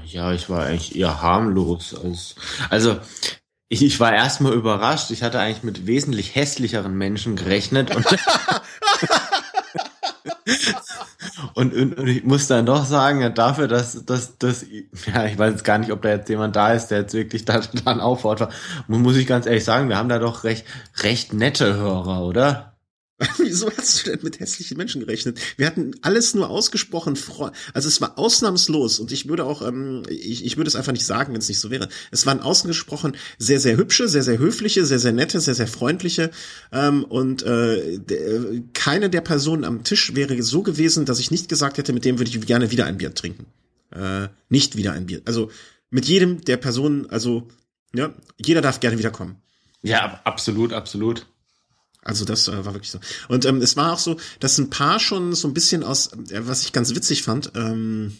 Ja, 0.05 0.33
ich 0.33 0.49
war 0.49 0.65
eigentlich 0.65 0.95
eher 0.95 1.21
harmlos. 1.21 1.95
Als, 1.95 2.35
also 2.69 2.99
ich, 3.67 3.81
ich 3.81 3.99
war 3.99 4.13
erstmal 4.13 4.53
überrascht. 4.53 5.09
Ich 5.09 5.23
hatte 5.23 5.39
eigentlich 5.39 5.63
mit 5.63 5.87
wesentlich 5.87 6.35
hässlicheren 6.35 6.95
Menschen 6.95 7.35
gerechnet. 7.35 7.95
Und, 7.95 8.05
und, 11.53 11.73
und, 11.73 11.97
und, 11.97 12.07
ich 12.07 12.23
muss 12.23 12.47
dann 12.47 12.65
doch 12.65 12.85
sagen, 12.85 13.21
ja, 13.21 13.29
dafür, 13.29 13.67
dass, 13.67 14.05
dass, 14.05 14.37
dass, 14.37 14.65
ja, 15.13 15.25
ich 15.25 15.37
weiß 15.37 15.51
jetzt 15.51 15.63
gar 15.63 15.77
nicht, 15.77 15.91
ob 15.91 16.01
da 16.01 16.09
jetzt 16.09 16.29
jemand 16.29 16.55
da 16.55 16.73
ist, 16.73 16.87
der 16.87 16.99
jetzt 16.99 17.13
wirklich 17.13 17.45
da 17.45 17.61
dann 17.85 18.01
auffordert, 18.01 18.53
muss 18.87 19.17
ich 19.17 19.27
ganz 19.27 19.45
ehrlich 19.45 19.63
sagen, 19.63 19.89
wir 19.89 19.97
haben 19.97 20.09
da 20.09 20.19
doch 20.19 20.43
recht, 20.43 20.65
recht 21.03 21.33
nette 21.33 21.75
Hörer, 21.75 22.23
oder? 22.23 22.68
Wieso 23.37 23.69
hast 23.75 24.05
du 24.05 24.11
denn 24.11 24.19
mit 24.23 24.39
hässlichen 24.39 24.77
Menschen 24.77 25.01
gerechnet? 25.01 25.39
Wir 25.57 25.67
hatten 25.67 25.91
alles 26.01 26.33
nur 26.33 26.49
ausgesprochen, 26.49 27.17
also 27.73 27.87
es 27.87 27.99
war 27.99 28.17
ausnahmslos 28.17 28.99
und 28.99 29.11
ich 29.11 29.27
würde 29.27 29.43
auch, 29.43 29.61
ähm, 29.61 30.03
ich, 30.09 30.45
ich 30.45 30.55
würde 30.55 30.69
es 30.69 30.75
einfach 30.75 30.93
nicht 30.93 31.05
sagen, 31.05 31.33
wenn 31.33 31.39
es 31.39 31.49
nicht 31.49 31.59
so 31.59 31.69
wäre. 31.69 31.89
Es 32.11 32.25
waren 32.25 32.39
ausgesprochen 32.39 33.17
sehr, 33.37 33.59
sehr 33.59 33.75
hübsche, 33.75 34.07
sehr, 34.07 34.23
sehr 34.23 34.37
höfliche, 34.37 34.85
sehr, 34.85 34.99
sehr 34.99 35.11
nette, 35.11 35.41
sehr, 35.41 35.55
sehr 35.55 35.67
freundliche 35.67 36.31
ähm, 36.71 37.03
und 37.03 37.43
äh, 37.43 37.99
keine 38.73 39.09
der 39.09 39.21
Personen 39.21 39.65
am 39.65 39.83
Tisch 39.83 40.15
wäre 40.15 40.41
so 40.41 40.63
gewesen, 40.63 41.05
dass 41.05 41.19
ich 41.19 41.29
nicht 41.29 41.49
gesagt 41.49 41.77
hätte, 41.77 41.91
mit 41.91 42.05
dem 42.05 42.19
würde 42.19 42.31
ich 42.31 42.45
gerne 42.45 42.71
wieder 42.71 42.85
ein 42.85 42.97
Bier 42.97 43.13
trinken. 43.13 43.47
Äh, 43.91 44.29
nicht 44.47 44.77
wieder 44.77 44.93
ein 44.93 45.07
Bier. 45.07 45.21
Also 45.25 45.51
mit 45.89 46.05
jedem 46.05 46.41
der 46.45 46.57
Personen, 46.57 47.09
also 47.09 47.47
ja, 47.93 48.13
jeder 48.37 48.61
darf 48.61 48.79
gerne 48.79 48.97
wiederkommen. 48.97 49.37
Ja, 49.81 50.21
absolut, 50.23 50.71
absolut. 50.73 51.25
Also 52.09 52.25
das 52.25 52.47
äh, 52.47 52.65
war 52.65 52.73
wirklich 52.73 52.89
so. 52.89 52.99
Und 53.27 53.45
ähm, 53.45 53.61
es 53.61 53.77
war 53.77 53.93
auch 53.93 53.99
so, 53.99 54.17
dass 54.39 54.57
ein 54.57 54.71
paar 54.71 54.99
schon 54.99 55.35
so 55.35 55.47
ein 55.47 55.53
bisschen 55.53 55.83
aus, 55.83 56.07
äh, 56.07 56.41
was 56.41 56.63
ich 56.63 56.73
ganz 56.73 56.93
witzig 56.95 57.21
fand, 57.21 57.51
ähm, 57.55 58.17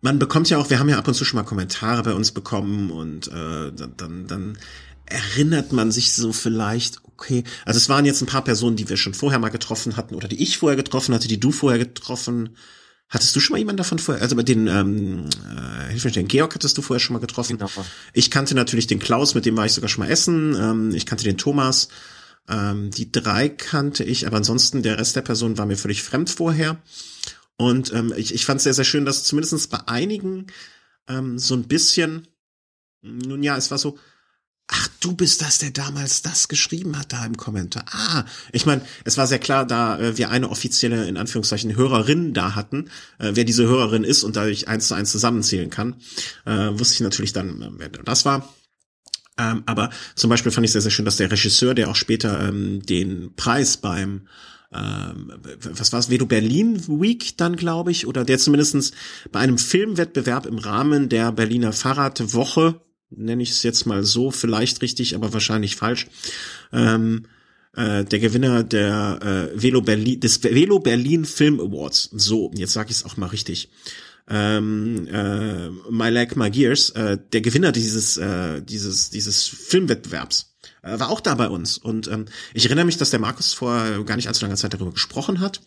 man 0.00 0.20
bekommt 0.20 0.48
ja 0.48 0.58
auch, 0.58 0.70
wir 0.70 0.78
haben 0.78 0.88
ja 0.88 0.98
ab 0.98 1.08
und 1.08 1.14
zu 1.14 1.24
schon 1.24 1.38
mal 1.38 1.44
Kommentare 1.44 2.04
bei 2.04 2.14
uns 2.14 2.30
bekommen 2.30 2.92
und 2.92 3.26
äh, 3.26 3.72
dann, 3.72 4.28
dann 4.28 4.58
erinnert 5.06 5.72
man 5.72 5.90
sich 5.90 6.12
so 6.12 6.32
vielleicht, 6.32 7.02
okay, 7.04 7.42
also 7.64 7.78
es 7.78 7.88
waren 7.88 8.04
jetzt 8.04 8.22
ein 8.22 8.26
paar 8.26 8.44
Personen, 8.44 8.76
die 8.76 8.88
wir 8.88 8.96
schon 8.96 9.14
vorher 9.14 9.40
mal 9.40 9.48
getroffen 9.48 9.96
hatten 9.96 10.14
oder 10.14 10.28
die 10.28 10.40
ich 10.40 10.58
vorher 10.58 10.76
getroffen 10.76 11.12
hatte, 11.12 11.26
die 11.26 11.40
du 11.40 11.50
vorher 11.50 11.80
getroffen 11.80 12.50
Hattest 13.10 13.34
du 13.34 13.40
schon 13.40 13.54
mal 13.54 13.58
jemanden 13.58 13.78
davon 13.78 13.98
vorher? 13.98 14.22
Also 14.22 14.36
bei 14.36 14.42
den, 14.42 14.66
ähm, 14.66 15.24
äh, 15.56 15.90
hilf 15.90 16.04
mir, 16.04 16.10
den 16.10 16.28
Georg 16.28 16.54
hattest 16.54 16.76
du 16.76 16.82
vorher 16.82 17.00
schon 17.00 17.14
mal 17.14 17.20
getroffen. 17.20 17.56
Genau. 17.56 17.70
Ich 18.12 18.30
kannte 18.30 18.54
natürlich 18.54 18.86
den 18.86 18.98
Klaus, 18.98 19.34
mit 19.34 19.46
dem 19.46 19.56
war 19.56 19.64
ich 19.64 19.72
sogar 19.72 19.88
schon 19.88 20.04
mal 20.04 20.10
essen. 20.10 20.54
Ähm, 20.54 20.94
ich 20.94 21.06
kannte 21.06 21.24
den 21.24 21.38
Thomas. 21.38 21.88
Ähm, 22.48 22.90
die 22.90 23.12
drei 23.12 23.48
kannte 23.48 24.04
ich, 24.04 24.26
aber 24.26 24.38
ansonsten 24.38 24.82
der 24.82 24.98
Rest 24.98 25.16
der 25.16 25.22
Personen 25.22 25.58
war 25.58 25.66
mir 25.66 25.76
völlig 25.76 26.02
fremd 26.02 26.30
vorher. 26.30 26.80
Und 27.56 27.92
ähm, 27.92 28.12
ich, 28.16 28.34
ich 28.34 28.46
fand 28.46 28.58
es 28.58 28.64
sehr, 28.64 28.74
sehr 28.74 28.84
schön, 28.84 29.04
dass 29.04 29.24
zumindest 29.24 29.70
bei 29.70 29.80
einigen 29.86 30.46
ähm, 31.08 31.38
so 31.38 31.54
ein 31.54 31.64
bisschen, 31.64 32.28
nun 33.02 33.42
ja, 33.42 33.56
es 33.56 33.70
war 33.70 33.78
so, 33.78 33.98
ach, 34.68 34.88
du 35.00 35.12
bist 35.14 35.42
das, 35.42 35.58
der 35.58 35.70
damals 35.70 36.22
das 36.22 36.48
geschrieben 36.48 36.98
hat 36.98 37.12
da 37.12 37.24
im 37.26 37.36
Kommentar. 37.36 37.84
Ah, 37.90 38.24
ich 38.52 38.66
meine, 38.66 38.82
es 39.04 39.16
war 39.16 39.26
sehr 39.26 39.38
klar, 39.38 39.66
da 39.66 39.98
äh, 39.98 40.16
wir 40.16 40.30
eine 40.30 40.50
offizielle, 40.50 41.08
in 41.08 41.16
Anführungszeichen, 41.16 41.74
Hörerin 41.74 42.34
da 42.34 42.54
hatten, 42.54 42.90
äh, 43.18 43.32
wer 43.34 43.44
diese 43.44 43.66
Hörerin 43.66 44.04
ist 44.04 44.22
und 44.22 44.36
dadurch 44.36 44.68
eins 44.68 44.88
zu 44.88 44.94
eins 44.94 45.10
zusammenzählen 45.10 45.70
kann, 45.70 45.96
äh, 46.44 46.68
wusste 46.78 46.94
ich 46.94 47.00
natürlich 47.00 47.32
dann, 47.32 47.62
äh, 47.62 47.70
wer 47.72 47.88
das 47.88 48.24
war. 48.24 48.54
Ähm, 49.38 49.62
aber 49.66 49.90
zum 50.14 50.30
Beispiel 50.30 50.52
fand 50.52 50.64
ich 50.64 50.72
sehr, 50.72 50.80
sehr 50.80 50.90
schön, 50.90 51.04
dass 51.04 51.16
der 51.16 51.30
Regisseur, 51.30 51.74
der 51.74 51.88
auch 51.88 51.96
später 51.96 52.48
ähm, 52.48 52.82
den 52.84 53.34
Preis 53.36 53.76
beim 53.76 54.22
ähm, 54.72 55.32
was 55.62 55.92
war 55.92 56.00
es, 56.00 56.10
Vedo 56.10 56.26
Berlin 56.26 56.86
Week 56.88 57.36
dann, 57.38 57.56
glaube 57.56 57.90
ich, 57.90 58.06
oder 58.06 58.24
der 58.24 58.38
zumindestens 58.38 58.92
bei 59.32 59.40
einem 59.40 59.56
Filmwettbewerb 59.56 60.44
im 60.44 60.58
Rahmen 60.58 61.08
der 61.08 61.32
Berliner 61.32 61.72
Fahrradwoche, 61.72 62.80
nenne 63.10 63.42
ich 63.42 63.50
es 63.50 63.62
jetzt 63.62 63.86
mal 63.86 64.04
so, 64.04 64.30
vielleicht 64.30 64.82
richtig, 64.82 65.14
aber 65.14 65.32
wahrscheinlich 65.32 65.76
falsch, 65.76 66.08
ähm, 66.72 67.24
äh, 67.74 68.04
der 68.04 68.18
Gewinner 68.18 68.62
der 68.62 69.50
äh, 69.54 69.62
Velo 69.62 69.80
Berlin, 69.80 70.20
des 70.20 70.42
Velo 70.42 70.80
Berlin 70.80 71.24
Film 71.24 71.60
Awards. 71.60 72.10
So, 72.12 72.50
jetzt 72.54 72.74
sage 72.74 72.90
ich 72.90 72.96
es 72.96 73.04
auch 73.04 73.16
mal 73.16 73.26
richtig 73.26 73.70
ähm, 74.28 75.06
äh, 75.08 75.70
My 75.90 76.10
Leg, 76.10 76.36
My 76.36 76.50
Gears, 76.50 76.90
äh, 76.90 77.18
der 77.32 77.40
Gewinner 77.40 77.72
dieses, 77.72 78.16
äh, 78.16 78.62
dieses, 78.62 79.10
dieses 79.10 79.46
Filmwettbewerbs, 79.46 80.54
äh, 80.82 80.98
war 80.98 81.10
auch 81.10 81.20
da 81.20 81.34
bei 81.34 81.48
uns. 81.48 81.78
Und 81.78 82.08
ähm, 82.08 82.26
ich 82.54 82.66
erinnere 82.66 82.84
mich, 82.84 82.98
dass 82.98 83.10
der 83.10 83.20
Markus 83.20 83.54
vor 83.54 84.04
gar 84.04 84.16
nicht 84.16 84.28
allzu 84.28 84.44
langer 84.44 84.56
Zeit 84.56 84.74
darüber 84.74 84.92
gesprochen 84.92 85.40
hat 85.40 85.60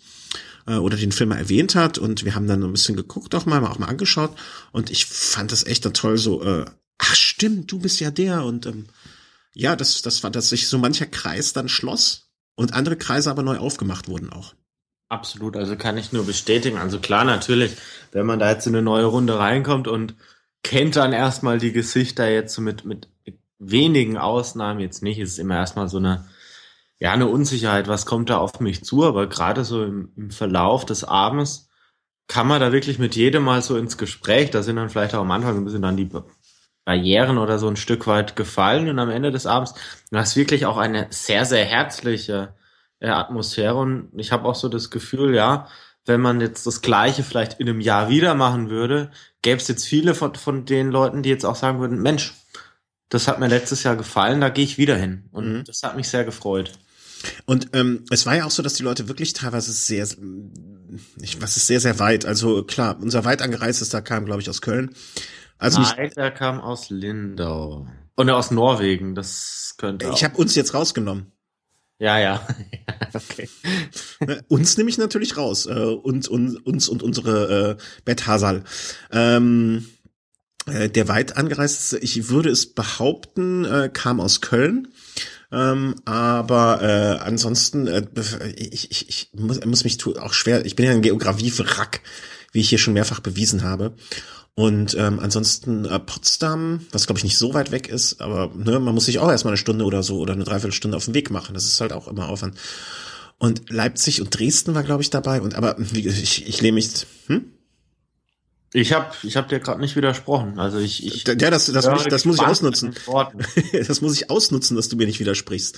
äh, 0.67 0.75
oder 0.75 0.97
den 0.97 1.11
Film 1.11 1.29
mal 1.29 1.37
erwähnt 1.37 1.75
hat 1.75 1.97
und 1.97 2.23
wir 2.25 2.35
haben 2.35 2.47
dann 2.47 2.63
ein 2.63 2.71
bisschen 2.71 2.95
geguckt 2.95 3.33
auch 3.35 3.45
mal, 3.45 3.63
auch 3.65 3.79
mal 3.79 3.87
angeschaut 3.87 4.35
und 4.71 4.89
ich 4.89 5.05
fand 5.05 5.51
das 5.51 5.65
echt 5.65 5.91
toll, 5.93 6.17
so, 6.17 6.43
äh, 6.43 6.65
ach 6.97 7.15
stimmt, 7.15 7.71
du 7.71 7.79
bist 7.79 7.99
ja 7.99 8.11
der 8.11 8.43
und 8.43 8.65
ähm, 8.65 8.85
ja, 9.53 9.75
das, 9.75 10.01
das 10.01 10.23
war, 10.23 10.31
dass 10.31 10.49
sich 10.49 10.67
so 10.67 10.77
mancher 10.77 11.07
Kreis 11.07 11.53
dann 11.53 11.67
schloss 11.67 12.29
und 12.55 12.73
andere 12.73 12.95
Kreise 12.95 13.29
aber 13.29 13.43
neu 13.43 13.57
aufgemacht 13.57 14.07
wurden 14.07 14.31
auch. 14.31 14.53
Absolut, 15.11 15.57
also 15.57 15.75
kann 15.75 15.97
ich 15.97 16.13
nur 16.13 16.25
bestätigen. 16.25 16.77
Also 16.77 16.99
klar, 16.99 17.25
natürlich, 17.25 17.75
wenn 18.13 18.25
man 18.25 18.39
da 18.39 18.49
jetzt 18.49 18.65
in 18.65 18.73
eine 18.73 18.81
neue 18.81 19.03
Runde 19.03 19.37
reinkommt 19.37 19.89
und 19.89 20.15
kennt 20.63 20.95
dann 20.95 21.11
erstmal 21.11 21.57
die 21.57 21.73
Gesichter 21.73 22.29
jetzt 22.29 22.57
mit, 22.59 22.85
mit, 22.85 23.09
mit 23.25 23.37
wenigen 23.59 24.17
Ausnahmen 24.17 24.79
jetzt 24.79 25.03
nicht, 25.03 25.19
ist 25.19 25.37
immer 25.37 25.57
erstmal 25.57 25.89
so 25.89 25.97
eine, 25.97 26.29
ja, 26.97 27.11
eine 27.11 27.27
Unsicherheit, 27.27 27.89
was 27.89 28.05
kommt 28.05 28.29
da 28.29 28.37
auf 28.37 28.61
mich 28.61 28.85
zu, 28.85 29.03
aber 29.03 29.27
gerade 29.27 29.65
so 29.65 29.83
im, 29.83 30.13
im 30.15 30.31
Verlauf 30.31 30.85
des 30.85 31.03
Abends 31.03 31.69
kann 32.27 32.47
man 32.47 32.61
da 32.61 32.71
wirklich 32.71 32.97
mit 32.97 33.17
jedem 33.17 33.43
mal 33.43 33.61
so 33.61 33.75
ins 33.75 33.97
Gespräch, 33.97 34.49
da 34.51 34.63
sind 34.63 34.77
dann 34.77 34.89
vielleicht 34.89 35.13
auch 35.13 35.21
am 35.21 35.31
Anfang 35.31 35.57
ein 35.57 35.65
bisschen 35.65 35.81
dann 35.81 35.97
die 35.97 36.09
Barrieren 36.85 37.37
oder 37.37 37.59
so 37.59 37.67
ein 37.67 37.75
Stück 37.75 38.07
weit 38.07 38.37
gefallen 38.37 38.87
und 38.87 38.97
am 38.97 39.09
Ende 39.09 39.31
des 39.31 39.45
Abends, 39.45 39.73
du 40.09 40.17
hast 40.17 40.37
wirklich 40.37 40.65
auch 40.65 40.77
eine 40.77 41.07
sehr, 41.09 41.43
sehr 41.43 41.65
herzliche 41.65 42.53
äh, 43.01 43.09
Atmosphäre 43.09 43.75
und 43.75 44.09
ich 44.15 44.31
habe 44.31 44.45
auch 44.45 44.55
so 44.55 44.69
das 44.69 44.89
Gefühl, 44.89 45.35
ja, 45.35 45.67
wenn 46.05 46.21
man 46.21 46.39
jetzt 46.41 46.65
das 46.65 46.81
Gleiche 46.81 47.23
vielleicht 47.23 47.59
in 47.59 47.67
einem 47.67 47.81
Jahr 47.81 48.09
wieder 48.09 48.33
machen 48.33 48.69
würde, 48.69 49.11
gäbe 49.41 49.57
es 49.57 49.67
jetzt 49.67 49.85
viele 49.85 50.15
von, 50.15 50.35
von 50.35 50.65
den 50.65 50.89
Leuten, 50.89 51.23
die 51.23 51.29
jetzt 51.29 51.45
auch 51.45 51.55
sagen 51.55 51.79
würden, 51.79 52.01
Mensch, 52.01 52.33
Das 53.09 53.27
hat 53.27 53.39
mir 53.39 53.47
letztes 53.47 53.83
Jahr 53.83 53.97
gefallen, 53.97 54.39
da 54.39 54.49
gehe 54.49 54.63
ich 54.63 54.77
wieder 54.77 54.95
hin. 54.95 55.25
Und 55.31 55.53
mhm. 55.53 55.63
das 55.65 55.83
hat 55.83 55.97
mich 55.97 56.07
sehr 56.07 56.23
gefreut. 56.23 56.71
Und 57.45 57.69
ähm, 57.73 58.05
es 58.09 58.25
war 58.25 58.35
ja 58.35 58.45
auch 58.45 58.51
so, 58.51 58.63
dass 58.63 58.73
die 58.73 58.83
Leute 58.83 59.07
wirklich 59.09 59.33
teilweise 59.33 59.71
sehr, 59.71 60.07
ich, 61.21 61.41
was 61.41 61.57
ist 61.57 61.67
sehr, 61.67 61.81
sehr 61.81 61.99
weit. 61.99 62.25
Also 62.25 62.63
klar, 62.63 62.97
unser 62.99 63.25
weit 63.25 63.41
angereistester 63.41 64.01
kam, 64.01 64.25
glaube 64.25 64.41
ich, 64.41 64.49
aus 64.49 64.61
Köln. 64.61 64.95
Also 65.57 65.81
Nein, 65.81 66.11
der 66.15 66.31
kam 66.31 66.61
aus 66.61 66.89
Lindau. 66.89 67.85
Und 68.15 68.29
aus 68.29 68.49
Norwegen, 68.49 69.13
das 69.13 69.75
könnte 69.77 70.09
Ich 70.13 70.23
habe 70.23 70.37
uns 70.37 70.55
jetzt 70.55 70.73
rausgenommen. 70.73 71.31
Ja, 72.01 72.17
ja. 72.17 72.47
okay. 73.13 73.47
Ne, 74.21 74.43
uns 74.47 74.75
nehme 74.75 74.89
ich 74.89 74.97
natürlich 74.97 75.37
raus. 75.37 75.67
Äh, 75.67 75.73
uns, 75.73 76.27
uns, 76.27 76.55
uns 76.55 76.89
und 76.89 77.03
unsere 77.03 77.77
äh, 77.77 77.83
Beth 78.05 78.25
Hasal. 78.25 78.63
Ähm, 79.11 79.85
äh, 80.65 80.89
der 80.89 81.07
weit 81.09 81.37
angereisteste, 81.37 81.99
ich 81.99 82.29
würde 82.29 82.49
es 82.49 82.73
behaupten, 82.73 83.65
äh, 83.65 83.91
kam 83.93 84.19
aus 84.19 84.41
Köln. 84.41 84.87
Ähm, 85.51 85.93
aber 86.05 86.81
äh, 86.81 87.23
ansonsten, 87.23 87.85
äh, 87.85 88.07
ich, 88.55 88.89
ich, 88.89 89.07
ich 89.07 89.29
muss, 89.33 89.63
muss 89.63 89.83
mich 89.83 90.03
auch 90.17 90.33
schwer, 90.33 90.65
ich 90.65 90.75
bin 90.75 90.87
ja 90.87 90.93
ein 90.93 91.03
Geografie-Wrack, 91.03 92.01
wie 92.51 92.61
ich 92.61 92.69
hier 92.69 92.79
schon 92.79 92.95
mehrfach 92.95 93.19
bewiesen 93.19 93.61
habe. 93.61 93.93
Und 94.55 94.95
ähm, 94.95 95.19
ansonsten 95.19 95.85
äh, 95.85 95.99
Potsdam, 95.99 96.85
was 96.91 97.05
glaube 97.05 97.19
ich 97.19 97.23
nicht 97.23 97.37
so 97.37 97.53
weit 97.53 97.71
weg 97.71 97.87
ist, 97.87 98.19
aber 98.21 98.51
ne, 98.53 98.79
man 98.79 98.93
muss 98.93 99.05
sich 99.05 99.19
auch 99.19 99.29
erstmal 99.29 99.51
eine 99.51 99.57
Stunde 99.57 99.85
oder 99.85 100.03
so 100.03 100.19
oder 100.19 100.33
eine 100.33 100.43
Dreiviertelstunde 100.43 100.97
auf 100.97 101.05
den 101.05 101.13
Weg 101.13 101.31
machen. 101.31 101.53
Das 101.53 101.65
ist 101.65 101.79
halt 101.79 101.93
auch 101.93 102.07
immer 102.07 102.27
Aufwand. 102.27 102.57
Und 103.37 103.69
Leipzig 103.69 104.21
und 104.21 104.37
Dresden 104.37 104.75
war 104.75 104.83
glaube 104.83 105.03
ich 105.03 105.09
dabei. 105.09 105.41
Und 105.41 105.55
aber 105.55 105.79
ich, 105.79 106.47
ich 106.47 106.61
lehne 106.61 106.75
mich. 106.75 107.07
Hm? 107.27 107.45
Ich 108.73 108.93
habe 108.93 109.13
ich 109.23 109.35
hab 109.35 109.49
dir 109.49 109.59
gerade 109.59 109.81
nicht 109.81 109.95
widersprochen. 109.95 110.59
Also 110.59 110.79
ich, 110.79 111.05
ich 111.05 111.25
ja, 111.27 111.49
das, 111.49 111.65
das, 111.65 111.89
muss, 111.89 112.03
das 112.05 112.25
muss 112.25 112.35
ich 112.37 112.45
ausnutzen. 112.45 112.93
das 113.73 114.01
muss 114.01 114.13
ich 114.13 114.29
ausnutzen, 114.29 114.77
dass 114.77 114.89
du 114.89 114.95
mir 114.95 115.07
nicht 115.07 115.19
widersprichst. 115.19 115.77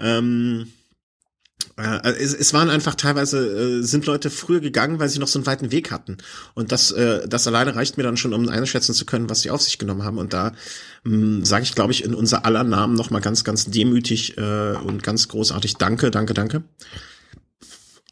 Ähm, 0.00 0.72
äh, 1.76 2.10
es, 2.10 2.34
es 2.34 2.52
waren 2.54 2.70
einfach 2.70 2.94
teilweise, 2.94 3.80
äh, 3.80 3.82
sind 3.82 4.06
Leute 4.06 4.30
früher 4.30 4.60
gegangen, 4.60 5.00
weil 5.00 5.08
sie 5.08 5.18
noch 5.18 5.28
so 5.28 5.38
einen 5.38 5.46
weiten 5.46 5.72
Weg 5.72 5.90
hatten. 5.90 6.18
Und 6.54 6.70
das, 6.72 6.92
äh, 6.92 7.26
das 7.26 7.46
alleine 7.46 7.74
reicht 7.74 7.96
mir 7.96 8.04
dann 8.04 8.16
schon, 8.16 8.32
um 8.32 8.48
einschätzen 8.48 8.94
zu 8.94 9.04
können, 9.04 9.28
was 9.28 9.42
sie 9.42 9.50
auf 9.50 9.62
sich 9.62 9.78
genommen 9.78 10.04
haben. 10.04 10.18
Und 10.18 10.32
da 10.32 10.52
ähm, 11.04 11.44
sage 11.44 11.64
ich, 11.64 11.74
glaube 11.74 11.92
ich, 11.92 12.04
in 12.04 12.14
unser 12.14 12.44
aller 12.44 12.64
Namen 12.64 12.94
nochmal 12.94 13.20
ganz, 13.20 13.44
ganz 13.44 13.66
demütig 13.66 14.38
äh, 14.38 14.74
und 14.74 15.02
ganz 15.02 15.28
großartig 15.28 15.74
Danke, 15.76 16.10
danke, 16.10 16.34
danke, 16.34 16.62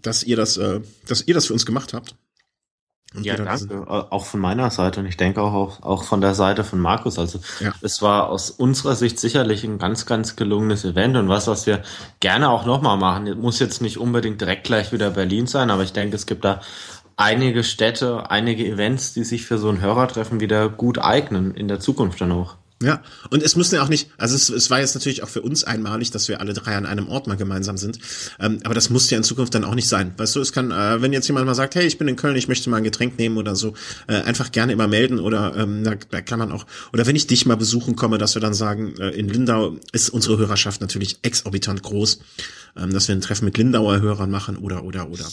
dass 0.02 0.24
ihr 0.24 0.36
das, 0.36 0.56
äh, 0.56 0.80
dass 1.06 1.26
ihr 1.26 1.34
das 1.34 1.46
für 1.46 1.52
uns 1.52 1.64
gemacht 1.64 1.94
habt. 1.94 2.16
Und 3.14 3.24
ja, 3.24 3.36
danke. 3.36 3.86
Auch 3.88 4.24
von 4.24 4.40
meiner 4.40 4.70
Seite 4.70 5.00
und 5.00 5.06
ich 5.06 5.16
denke 5.16 5.42
auch, 5.42 5.82
auch 5.82 6.04
von 6.04 6.20
der 6.20 6.34
Seite 6.34 6.64
von 6.64 6.78
Markus. 6.78 7.18
Also 7.18 7.40
ja. 7.60 7.72
es 7.82 8.00
war 8.00 8.28
aus 8.28 8.50
unserer 8.50 8.94
Sicht 8.94 9.18
sicherlich 9.20 9.64
ein 9.64 9.78
ganz, 9.78 10.06
ganz 10.06 10.36
gelungenes 10.36 10.84
Event 10.84 11.16
und 11.16 11.28
was, 11.28 11.46
was 11.46 11.66
wir 11.66 11.82
gerne 12.20 12.50
auch 12.50 12.64
nochmal 12.64 12.96
machen. 12.96 13.38
Muss 13.40 13.58
jetzt 13.58 13.82
nicht 13.82 13.98
unbedingt 13.98 14.40
direkt 14.40 14.64
gleich 14.64 14.92
wieder 14.92 15.10
Berlin 15.10 15.46
sein, 15.46 15.70
aber 15.70 15.82
ich 15.82 15.92
denke, 15.92 16.16
es 16.16 16.26
gibt 16.26 16.44
da 16.44 16.60
einige 17.16 17.64
Städte, 17.64 18.30
einige 18.30 18.66
Events, 18.66 19.12
die 19.12 19.24
sich 19.24 19.44
für 19.44 19.58
so 19.58 19.68
ein 19.68 19.80
Hörertreffen 19.80 20.40
wieder 20.40 20.68
gut 20.68 20.98
eignen 20.98 21.54
in 21.54 21.68
der 21.68 21.80
Zukunft 21.80 22.20
dann 22.20 22.32
auch. 22.32 22.56
Ja, 22.82 23.00
und 23.30 23.42
es 23.42 23.54
müssen 23.54 23.76
ja 23.76 23.82
auch 23.82 23.88
nicht, 23.88 24.10
also 24.18 24.34
es, 24.34 24.48
es 24.48 24.68
war 24.68 24.80
jetzt 24.80 24.94
natürlich 24.94 25.22
auch 25.22 25.28
für 25.28 25.40
uns 25.40 25.62
einmalig, 25.62 26.10
dass 26.10 26.26
wir 26.26 26.40
alle 26.40 26.52
drei 26.52 26.76
an 26.76 26.84
einem 26.84 27.08
Ort 27.08 27.28
mal 27.28 27.36
gemeinsam 27.36 27.76
sind, 27.76 27.98
ähm, 28.40 28.58
aber 28.64 28.74
das 28.74 28.90
muss 28.90 29.08
ja 29.08 29.16
in 29.16 29.22
Zukunft 29.22 29.54
dann 29.54 29.64
auch 29.64 29.76
nicht 29.76 29.88
sein. 29.88 30.12
Weißt 30.16 30.34
du, 30.34 30.40
es 30.40 30.52
kann, 30.52 30.72
äh, 30.72 31.00
wenn 31.00 31.12
jetzt 31.12 31.28
jemand 31.28 31.46
mal 31.46 31.54
sagt, 31.54 31.76
hey, 31.76 31.86
ich 31.86 31.96
bin 31.96 32.08
in 32.08 32.16
Köln, 32.16 32.34
ich 32.34 32.48
möchte 32.48 32.70
mal 32.70 32.78
ein 32.78 32.84
Getränk 32.84 33.18
nehmen 33.18 33.38
oder 33.38 33.54
so, 33.54 33.74
äh, 34.08 34.14
einfach 34.22 34.50
gerne 34.50 34.72
immer 34.72 34.88
melden 34.88 35.20
oder 35.20 35.56
ähm, 35.56 35.84
da, 35.84 35.94
da 36.10 36.20
kann 36.20 36.40
man 36.40 36.50
auch, 36.50 36.66
oder 36.92 37.06
wenn 37.06 37.14
ich 37.14 37.28
dich 37.28 37.46
mal 37.46 37.56
besuchen 37.56 37.94
komme, 37.94 38.18
dass 38.18 38.34
wir 38.34 38.42
dann 38.42 38.54
sagen, 38.54 38.94
äh, 38.98 39.10
in 39.10 39.28
Lindau 39.28 39.76
ist 39.92 40.10
unsere 40.10 40.38
Hörerschaft 40.38 40.80
natürlich 40.80 41.18
exorbitant 41.22 41.82
groß, 41.84 42.18
ähm, 42.76 42.92
dass 42.92 43.06
wir 43.06 43.14
ein 43.14 43.20
Treffen 43.20 43.44
mit 43.44 43.56
Lindauer 43.58 44.00
Hörern 44.00 44.30
machen 44.30 44.56
oder, 44.56 44.82
oder, 44.82 45.08
oder. 45.08 45.24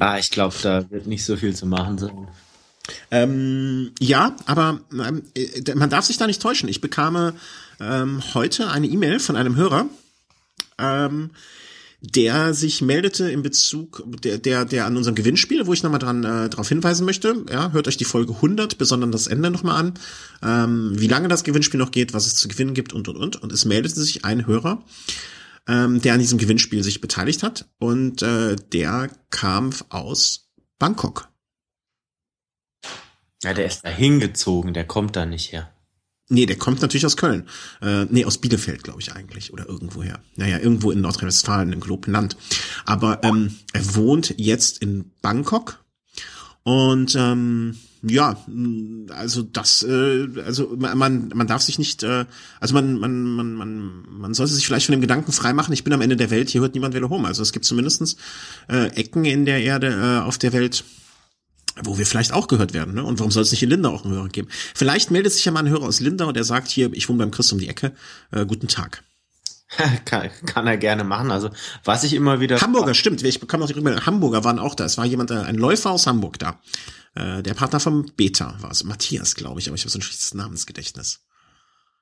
Ah, 0.00 0.18
ich 0.18 0.30
glaube, 0.30 0.56
da 0.62 0.90
wird 0.90 1.06
nicht 1.06 1.24
so 1.24 1.36
viel 1.36 1.54
zu 1.54 1.66
machen 1.66 1.98
sein. 1.98 2.26
Ähm, 3.10 3.92
ja, 3.98 4.36
aber 4.46 4.80
ähm, 4.92 5.22
äh, 5.34 5.74
man 5.74 5.90
darf 5.90 6.04
sich 6.04 6.16
da 6.16 6.26
nicht 6.26 6.40
täuschen. 6.40 6.68
Ich 6.68 6.80
bekame 6.80 7.34
ähm, 7.80 8.22
heute 8.34 8.70
eine 8.70 8.86
E-Mail 8.86 9.18
von 9.18 9.36
einem 9.36 9.56
Hörer, 9.56 9.86
ähm, 10.78 11.30
der 12.02 12.54
sich 12.54 12.80
meldete 12.80 13.30
in 13.30 13.42
Bezug, 13.42 14.02
der, 14.22 14.38
der, 14.38 14.64
der 14.64 14.86
an 14.86 14.96
unserem 14.96 15.14
Gewinnspiel, 15.14 15.66
wo 15.66 15.72
ich 15.72 15.82
nochmal 15.82 15.98
dran 15.98 16.24
äh, 16.24 16.48
darauf 16.48 16.68
hinweisen 16.68 17.04
möchte. 17.04 17.44
Ja, 17.50 17.72
hört 17.72 17.88
euch 17.88 17.96
die 17.96 18.04
Folge 18.04 18.34
100, 18.34 18.78
besonders 18.78 19.10
das 19.10 19.26
Ende 19.26 19.50
nochmal 19.50 19.76
an, 19.76 19.94
ähm, 20.42 20.92
wie 20.94 21.08
lange 21.08 21.28
das 21.28 21.44
Gewinnspiel 21.44 21.78
noch 21.78 21.90
geht, 21.90 22.14
was 22.14 22.26
es 22.26 22.36
zu 22.36 22.48
gewinnen 22.48 22.74
gibt 22.74 22.92
und 22.92 23.08
und 23.08 23.16
und. 23.16 23.42
Und 23.42 23.52
es 23.52 23.64
meldete 23.64 24.00
sich 24.00 24.24
ein 24.24 24.46
Hörer, 24.46 24.82
ähm, 25.68 26.00
der 26.00 26.14
an 26.14 26.20
diesem 26.20 26.38
Gewinnspiel 26.38 26.82
sich 26.82 27.00
beteiligt 27.00 27.42
hat 27.42 27.66
und 27.78 28.22
äh, 28.22 28.56
der 28.72 29.10
kam 29.30 29.70
aus 29.90 30.48
Bangkok. 30.78 31.29
Ja, 33.42 33.54
der 33.54 33.66
ist 33.66 33.82
da 33.84 33.88
hingezogen, 33.88 34.74
der 34.74 34.84
kommt 34.84 35.16
da 35.16 35.24
nicht 35.26 35.52
her. 35.52 35.70
Nee, 36.32 36.46
der 36.46 36.56
kommt 36.56 36.80
natürlich 36.80 37.06
aus 37.06 37.16
Köln. 37.16 37.48
Äh, 37.82 38.04
nee, 38.04 38.24
aus 38.24 38.38
Bielefeld, 38.38 38.84
glaube 38.84 39.00
ich 39.00 39.12
eigentlich. 39.12 39.52
Oder 39.52 39.68
irgendwoher. 39.68 40.20
Naja, 40.36 40.58
irgendwo 40.58 40.92
in 40.92 41.00
Nordrhein-Westfalen, 41.00 41.72
im 41.72 41.80
Globland. 41.80 42.36
Aber 42.84 43.24
ähm, 43.24 43.56
er 43.72 43.96
wohnt 43.96 44.34
jetzt 44.38 44.78
in 44.78 45.10
Bangkok. 45.22 45.84
Und 46.62 47.16
ähm, 47.18 47.76
ja, 48.02 48.36
also 49.08 49.42
das, 49.42 49.82
äh, 49.82 50.28
also 50.44 50.76
man, 50.76 51.30
man 51.34 51.46
darf 51.46 51.62
sich 51.62 51.78
nicht, 51.78 52.02
äh, 52.04 52.26
also 52.60 52.74
man, 52.74 52.98
man, 52.98 53.22
man, 53.24 53.54
man, 53.54 54.04
man 54.08 54.34
sollte 54.34 54.54
sich 54.54 54.66
vielleicht 54.66 54.86
von 54.86 54.92
dem 54.92 55.00
Gedanken 55.00 55.32
freimachen, 55.32 55.74
ich 55.74 55.84
bin 55.84 55.92
am 55.92 56.00
Ende 56.00 56.16
der 56.16 56.30
Welt, 56.30 56.48
hier 56.48 56.60
hört 56.60 56.74
niemand 56.74 56.94
Velo 56.94 57.10
Home. 57.10 57.26
Also 57.26 57.42
es 57.42 57.52
gibt 57.52 57.64
zumindestens 57.64 58.16
äh, 58.68 58.86
Ecken 58.94 59.24
in 59.24 59.46
der 59.46 59.62
Erde, 59.62 59.88
äh, 59.88 60.26
auf 60.26 60.38
der 60.38 60.52
Welt, 60.52 60.84
wo 61.84 61.98
wir 61.98 62.06
vielleicht 62.06 62.32
auch 62.32 62.48
gehört 62.48 62.72
werden. 62.72 62.94
Ne? 62.94 63.04
Und 63.04 63.18
warum 63.18 63.30
soll 63.30 63.42
es 63.42 63.50
nicht 63.50 63.62
in 63.62 63.70
Lindau 63.70 63.94
auch 63.94 64.04
einen 64.04 64.14
Hörer 64.14 64.28
geben? 64.28 64.48
Vielleicht 64.74 65.10
meldet 65.10 65.32
sich 65.32 65.44
ja 65.44 65.52
mal 65.52 65.60
ein 65.60 65.68
Hörer 65.68 65.86
aus 65.86 66.00
Lindau, 66.00 66.32
der 66.32 66.44
sagt 66.44 66.68
hier, 66.68 66.92
ich 66.92 67.08
wohne 67.08 67.18
beim 67.18 67.30
Chris 67.30 67.52
um 67.52 67.58
die 67.58 67.68
Ecke. 67.68 67.92
Äh, 68.30 68.46
guten 68.46 68.68
Tag. 68.68 69.02
kann, 70.04 70.30
kann 70.46 70.66
er 70.66 70.76
gerne 70.76 71.04
machen. 71.04 71.30
Also 71.30 71.50
was 71.84 72.04
ich 72.04 72.14
immer 72.14 72.40
wieder. 72.40 72.60
Hamburger, 72.60 72.94
stimmt. 72.94 73.22
Ich 73.22 73.40
bekam 73.40 73.60
noch 73.60 73.66
die 73.66 73.74
Rückmeldung. 73.74 74.04
Hamburger 74.06 74.44
waren 74.44 74.58
auch 74.58 74.74
da. 74.74 74.84
Es 74.84 74.98
war 74.98 75.04
jemand, 75.04 75.30
äh, 75.30 75.34
ein 75.34 75.56
Läufer 75.56 75.90
aus 75.90 76.06
Hamburg 76.06 76.38
da. 76.38 76.60
Äh, 77.14 77.42
der 77.42 77.54
Partner 77.54 77.80
vom 77.80 78.06
Beta 78.16 78.56
war 78.60 78.70
es. 78.70 78.84
Matthias, 78.84 79.34
glaube 79.34 79.60
ich, 79.60 79.68
aber 79.68 79.76
ich 79.76 79.82
habe 79.82 79.90
so 79.90 79.98
ein 79.98 80.02
schlechtes 80.02 80.34
Namensgedächtnis. 80.34 81.20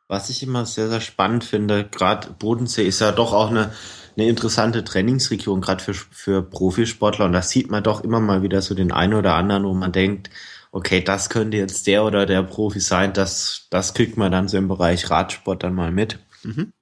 Was 0.08 0.30
ich 0.30 0.42
immer 0.42 0.66
sehr, 0.66 0.88
sehr 0.88 1.00
spannend 1.00 1.44
finde, 1.44 1.84
gerade 1.84 2.30
Bodensee 2.38 2.86
ist 2.86 3.00
ja 3.00 3.12
doch 3.12 3.32
auch 3.32 3.50
eine 3.50 3.72
eine 4.18 4.28
interessante 4.28 4.82
Trainingsregion, 4.82 5.60
gerade 5.60 5.82
für, 5.82 5.94
für 5.94 6.42
Profisportler. 6.42 7.26
Und 7.26 7.32
da 7.32 7.42
sieht 7.42 7.70
man 7.70 7.84
doch 7.84 8.02
immer 8.02 8.18
mal 8.18 8.42
wieder 8.42 8.62
so 8.62 8.74
den 8.74 8.90
einen 8.90 9.14
oder 9.14 9.34
anderen, 9.34 9.64
wo 9.64 9.72
man 9.74 9.92
denkt, 9.92 10.30
okay, 10.72 11.00
das 11.02 11.30
könnte 11.30 11.56
jetzt 11.56 11.86
der 11.86 12.04
oder 12.04 12.26
der 12.26 12.42
Profi 12.42 12.80
sein, 12.80 13.12
das, 13.12 13.68
das 13.70 13.94
kriegt 13.94 14.16
man 14.16 14.32
dann 14.32 14.48
so 14.48 14.58
im 14.58 14.68
Bereich 14.68 15.08
Radsport 15.08 15.62
dann 15.62 15.74
mal 15.74 15.92
mit. 15.92 16.18
Mhm. 16.42 16.72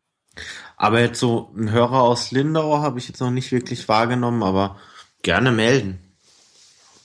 Aber 0.79 1.01
jetzt 1.01 1.21
so 1.21 1.53
ein 1.57 1.71
Hörer 1.71 2.03
aus 2.03 2.31
Lindau 2.31 2.79
habe 2.79 2.99
ich 2.99 3.09
jetzt 3.09 3.21
noch 3.21 3.31
nicht 3.31 3.53
wirklich 3.53 3.87
wahrgenommen, 3.87 4.43
aber 4.43 4.77
gerne 5.23 5.53
melden. 5.53 5.99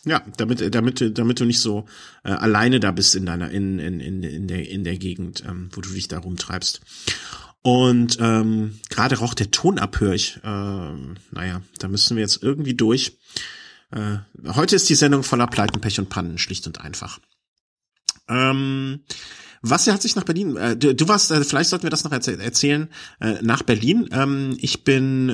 Ja, 0.04 0.24
damit, 0.38 0.74
damit, 0.74 1.18
damit 1.18 1.40
du 1.40 1.46
nicht 1.46 1.60
so 1.60 1.86
äh, 2.24 2.32
alleine 2.32 2.80
da 2.80 2.92
bist 2.92 3.16
in 3.16 3.26
deiner, 3.26 3.52
in, 3.52 3.78
in, 3.78 4.00
in, 4.00 4.24
in 4.24 4.48
der, 4.48 4.68
in 4.68 4.84
der 4.84 4.98
Gegend, 4.98 5.44
ähm, 5.48 5.70
wo 5.74 5.82
du 5.82 5.90
dich 5.90 6.08
da 6.08 6.18
rumtreibst. 6.18 6.82
Und 7.62 8.18
ähm, 8.20 8.80
gerade 8.90 9.20
auch 9.20 9.36
der 9.36 9.52
Ton 9.52 9.78
abhöre 9.78 10.16
ich. 10.16 10.38
Äh, 10.38 10.48
naja, 10.48 11.62
da 11.78 11.88
müssen 11.88 12.18
wir 12.18 12.22
jetzt 12.22 12.42
irgendwie 12.42 12.74
durch. 12.74 13.20
Äh, 13.92 14.18
heute 14.56 14.76
ist 14.76 14.90
die 14.90 14.96
Sendung 14.96 15.22
voller 15.22 15.46
Pleiten, 15.46 15.82
Pech 15.82 16.00
und 16.00 16.10
Pannen, 16.10 16.40
schlicht 16.40 16.66
und 16.66 16.82
einfach. 16.82 17.20
Ähm, 18.28 19.02
was 19.62 19.86
hat 19.86 20.02
sich 20.02 20.16
nach 20.16 20.24
Berlin? 20.24 20.58
Äh, 20.58 20.76
du, 20.76 20.96
du 20.96 21.08
warst, 21.08 21.30
äh, 21.30 21.44
vielleicht 21.44 21.70
sollten 21.70 21.84
wir 21.84 21.92
das 21.92 22.04
noch 22.04 22.12
erzäh 22.12 22.36
erzählen. 22.36 22.90
Äh, 23.20 23.36
nach 23.44 23.62
Berlin. 23.62 24.10
Ähm, 24.12 24.58
ich 24.60 24.84
bin 24.84 25.30
äh, 25.30 25.34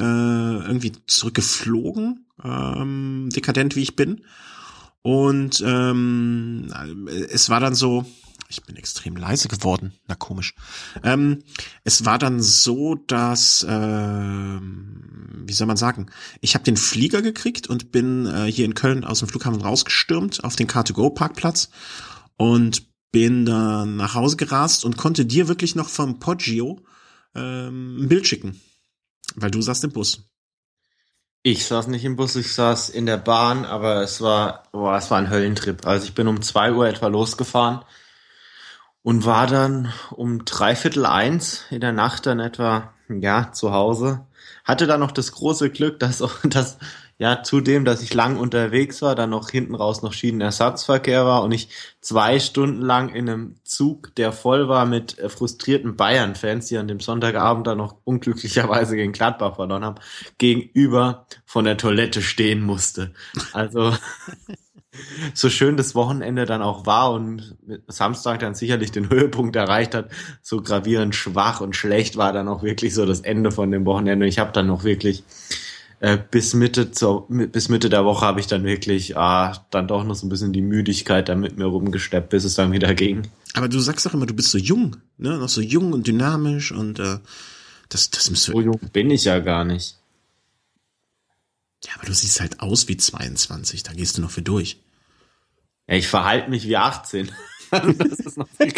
irgendwie 0.68 0.92
zurückgeflogen, 1.06 2.26
ähm, 2.44 3.30
dekadent 3.34 3.78
wie 3.78 3.84
ich 3.84 3.96
bin. 3.96 4.22
Und 5.02 5.64
ähm, 5.66 6.70
es 7.30 7.50
war 7.50 7.60
dann 7.60 7.76
so, 7.76 8.06
ich 8.50 8.64
bin 8.64 8.76
extrem 8.76 9.16
leise 9.16 9.48
geworden. 9.48 9.94
Na 10.08 10.16
komisch. 10.16 10.56
Ähm, 11.04 11.44
es 11.84 12.06
war 12.06 12.18
dann 12.18 12.42
so, 12.42 12.96
dass, 12.96 13.64
äh, 13.64 13.68
wie 14.60 15.54
soll 15.54 15.68
man 15.68 15.78
sagen, 15.78 16.08
ich 16.42 16.54
habe 16.54 16.64
den 16.64 16.78
Flieger 16.78 17.22
gekriegt 17.22 17.68
und 17.68 17.92
bin 17.92 18.26
äh, 18.26 18.52
hier 18.52 18.66
in 18.66 18.74
Köln 18.74 19.04
aus 19.04 19.20
dem 19.20 19.28
Flughafen 19.28 19.62
rausgestürmt 19.62 20.44
auf 20.44 20.56
den 20.56 20.68
Car2Go-Parkplatz 20.68 21.70
und 22.38 22.88
bin 23.12 23.46
dann 23.46 23.98
nach 23.98 24.16
Hause 24.16 24.38
gerast 24.38 24.86
und 24.86 24.98
konnte 24.98 25.26
dir 25.26 25.48
wirklich 25.48 25.76
noch 25.76 25.90
vom 25.90 26.20
Poggio 26.20 26.82
ähm, 27.36 28.04
ein 28.04 28.08
Bild 28.08 28.28
schicken. 28.28 28.60
Weil 29.36 29.52
du 29.52 29.62
saßt 29.62 29.84
im 29.84 29.92
Bus. 29.92 30.30
Ich 31.44 31.66
saß 31.66 31.88
nicht 31.88 32.04
im 32.04 32.16
Bus, 32.16 32.36
ich 32.36 32.54
saß 32.54 32.90
in 32.90 33.06
der 33.06 33.18
Bahn, 33.18 33.66
aber 33.66 34.02
es 34.02 34.22
war, 34.22 34.64
boah, 34.72 34.98
es 34.98 35.10
war 35.12 35.18
ein 35.18 35.30
Höllentrip. 35.30 35.86
Also 35.86 36.06
ich 36.06 36.14
bin 36.14 36.28
um 36.28 36.42
zwei 36.42 36.74
Uhr 36.74 36.88
etwa 36.88 37.08
losgefahren 37.08 37.86
und 39.04 39.26
war 39.26 39.48
dann 39.48 39.94
um 40.12 40.44
dreiviertel 40.44 41.06
eins 41.06 41.64
in 41.70 41.80
der 41.80 41.94
Nacht 41.94 42.26
dann 42.26 42.40
etwa, 42.40 42.94
ja, 43.08 43.52
zu 43.54 43.72
Hause. 43.72 44.26
Hatte 44.66 44.88
dann 44.88 45.00
noch 45.00 45.12
das 45.12 45.32
große 45.32 45.70
Glück, 45.70 46.00
dass, 46.00 46.22
dass 46.44 46.78
ja, 47.20 47.42
zudem, 47.42 47.84
dass 47.84 48.04
ich 48.04 48.14
lang 48.14 48.38
unterwegs 48.38 49.02
war, 49.02 49.16
dann 49.16 49.32
noch 49.32 49.50
hinten 49.50 49.74
raus 49.74 50.04
noch 50.04 50.14
Schienenersatzverkehr 50.14 51.26
war 51.26 51.44
und 51.44 51.52
ich 51.52 51.70
zwei 52.00 52.40
Stunden 52.40 52.82
lang 52.82 53.10
in 53.10 53.28
einem 53.28 53.56
Zug, 53.64 54.14
der 54.16 54.32
voll 54.32 54.70
war 54.70 54.86
mit 54.86 55.18
äh, 55.18 55.28
frustrierten 55.28 55.96
Bayern-Fans, 55.96 56.68
die 56.68 56.78
an 56.78 56.88
dem 56.88 57.00
Sonntagabend 57.00 57.66
dann 57.66 57.80
noch 57.80 57.96
unglücklicherweise 58.04 58.96
gegen 58.96 59.14
Gladbach 59.14 59.56
verloren 59.56 59.84
haben, 59.84 60.00
gegenüber 60.38 61.26
von 61.44 61.66
der 61.66 61.78
Toilette 61.78 62.22
stehen 62.22 62.62
musste. 62.62 63.14
Also 63.52 63.96
so 65.34 65.50
schön 65.50 65.76
das 65.76 65.96
Wochenende 65.96 66.46
dann 66.46 66.62
auch 66.62 66.86
war 66.86 67.12
und 67.14 67.58
Samstag 67.88 68.40
dann 68.40 68.54
sicherlich 68.54 68.92
den 68.92 69.10
Höhepunkt 69.10 69.56
erreicht 69.56 69.96
hat, 69.96 70.12
so 70.44 70.62
gravierend 70.62 71.16
schwach 71.16 71.62
und 71.62 71.76
schlecht 71.76 72.16
war 72.16 72.32
dann 72.32 72.48
auch 72.48 72.62
wirklich 72.62 72.94
so 72.94 73.08
das 73.08 73.22
Ende 73.22 73.52
von 73.52 73.72
dem 73.72 73.86
Wochenende. 73.86 74.28
Ich 74.28 74.38
habe 74.38 74.52
dann 74.52 74.68
noch 74.68 74.84
wirklich 74.84 75.24
äh, 76.00 76.18
bis 76.18 76.54
Mitte 76.54 76.92
zur, 76.92 77.28
bis 77.28 77.70
Mitte 77.70 77.90
der 77.90 78.06
Woche 78.06 78.26
habe 78.26 78.40
ich 78.40 78.48
dann 78.48 78.64
wirklich 78.64 79.18
ah, 79.18 79.66
dann 79.72 79.88
doch 79.88 80.04
noch 80.04 80.16
so 80.16 80.28
ein 80.28 80.30
bisschen 80.30 80.54
die 80.54 80.62
Müdigkeit 80.62 81.28
da 81.28 81.36
mit 81.36 81.58
mir 81.58 81.66
rumgesteppt, 81.66 82.30
bis 82.30 82.44
es 82.44 82.56
dann 82.56 82.72
wieder 82.72 82.94
ging. 82.94 83.24
Aber 83.54 83.68
du 83.68 83.80
sagst 83.80 84.06
doch 84.06 84.14
immer, 84.14 84.28
du 84.28 84.36
bist 84.36 84.52
so 84.52 84.60
jung, 84.60 84.98
ne? 85.18 85.38
Noch 85.38 85.50
so 85.50 85.62
jung 85.62 85.94
und 85.94 86.06
dynamisch 86.06 86.72
und 86.72 87.00
äh, 87.00 87.18
das, 87.90 88.12
das 88.12 88.30
müsste. 88.30 88.52
So 88.52 88.62
jung 88.62 88.80
bin 88.94 89.10
ich 89.10 89.24
ja 89.24 89.40
gar 89.40 89.64
nicht. 89.64 89.98
Ja, 91.84 91.94
aber 91.96 92.06
du 92.06 92.14
siehst 92.14 92.40
halt 92.42 92.60
aus 92.60 92.88
wie 92.88 92.98
22, 92.98 93.84
da 93.84 93.94
gehst 93.94 94.18
du 94.18 94.22
noch 94.22 94.32
für 94.32 94.42
durch. 94.42 94.80
Ja, 95.88 95.96
ich 95.96 96.08
verhalte 96.08 96.50
mich 96.50 96.68
wie 96.68 96.78
18. 96.78 97.32
das 97.72 98.20
ist 98.20 98.38
noch 98.38 98.48
viel 98.50 98.74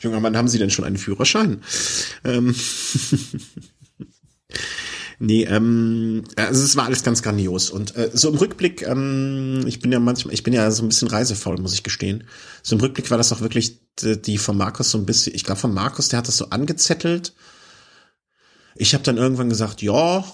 Junger 0.00 0.20
Mann, 0.20 0.36
haben 0.36 0.48
Sie 0.48 0.58
denn 0.58 0.70
schon 0.70 0.84
einen 0.84 0.96
Führerschein? 0.96 1.62
Ähm 2.24 2.54
Nee, 5.24 5.44
ähm, 5.44 6.24
also 6.34 6.64
es 6.64 6.74
war 6.74 6.86
alles 6.86 7.04
ganz 7.04 7.22
grandios. 7.22 7.70
Und 7.70 7.94
äh, 7.94 8.10
so 8.12 8.28
im 8.28 8.34
Rückblick, 8.34 8.82
ähm, 8.82 9.62
ich 9.68 9.78
bin 9.78 9.92
ja 9.92 10.00
manchmal, 10.00 10.34
ich 10.34 10.42
bin 10.42 10.52
ja 10.52 10.68
so 10.72 10.82
ein 10.82 10.88
bisschen 10.88 11.06
reisefaul, 11.06 11.58
muss 11.58 11.74
ich 11.74 11.84
gestehen. 11.84 12.24
So 12.64 12.74
im 12.74 12.80
Rückblick 12.80 13.08
war 13.08 13.18
das 13.18 13.32
auch 13.32 13.40
wirklich 13.40 13.78
die, 14.00 14.20
die 14.20 14.36
von 14.36 14.56
Markus 14.56 14.90
so 14.90 14.98
ein 14.98 15.06
bisschen, 15.06 15.32
ich 15.36 15.44
glaube 15.44 15.60
von 15.60 15.72
Markus, 15.72 16.08
der 16.08 16.18
hat 16.18 16.26
das 16.26 16.38
so 16.38 16.50
angezettelt. 16.50 17.34
Ich 18.74 18.94
habe 18.94 19.04
dann 19.04 19.16
irgendwann 19.16 19.48
gesagt, 19.48 19.80
ja, 19.80 20.24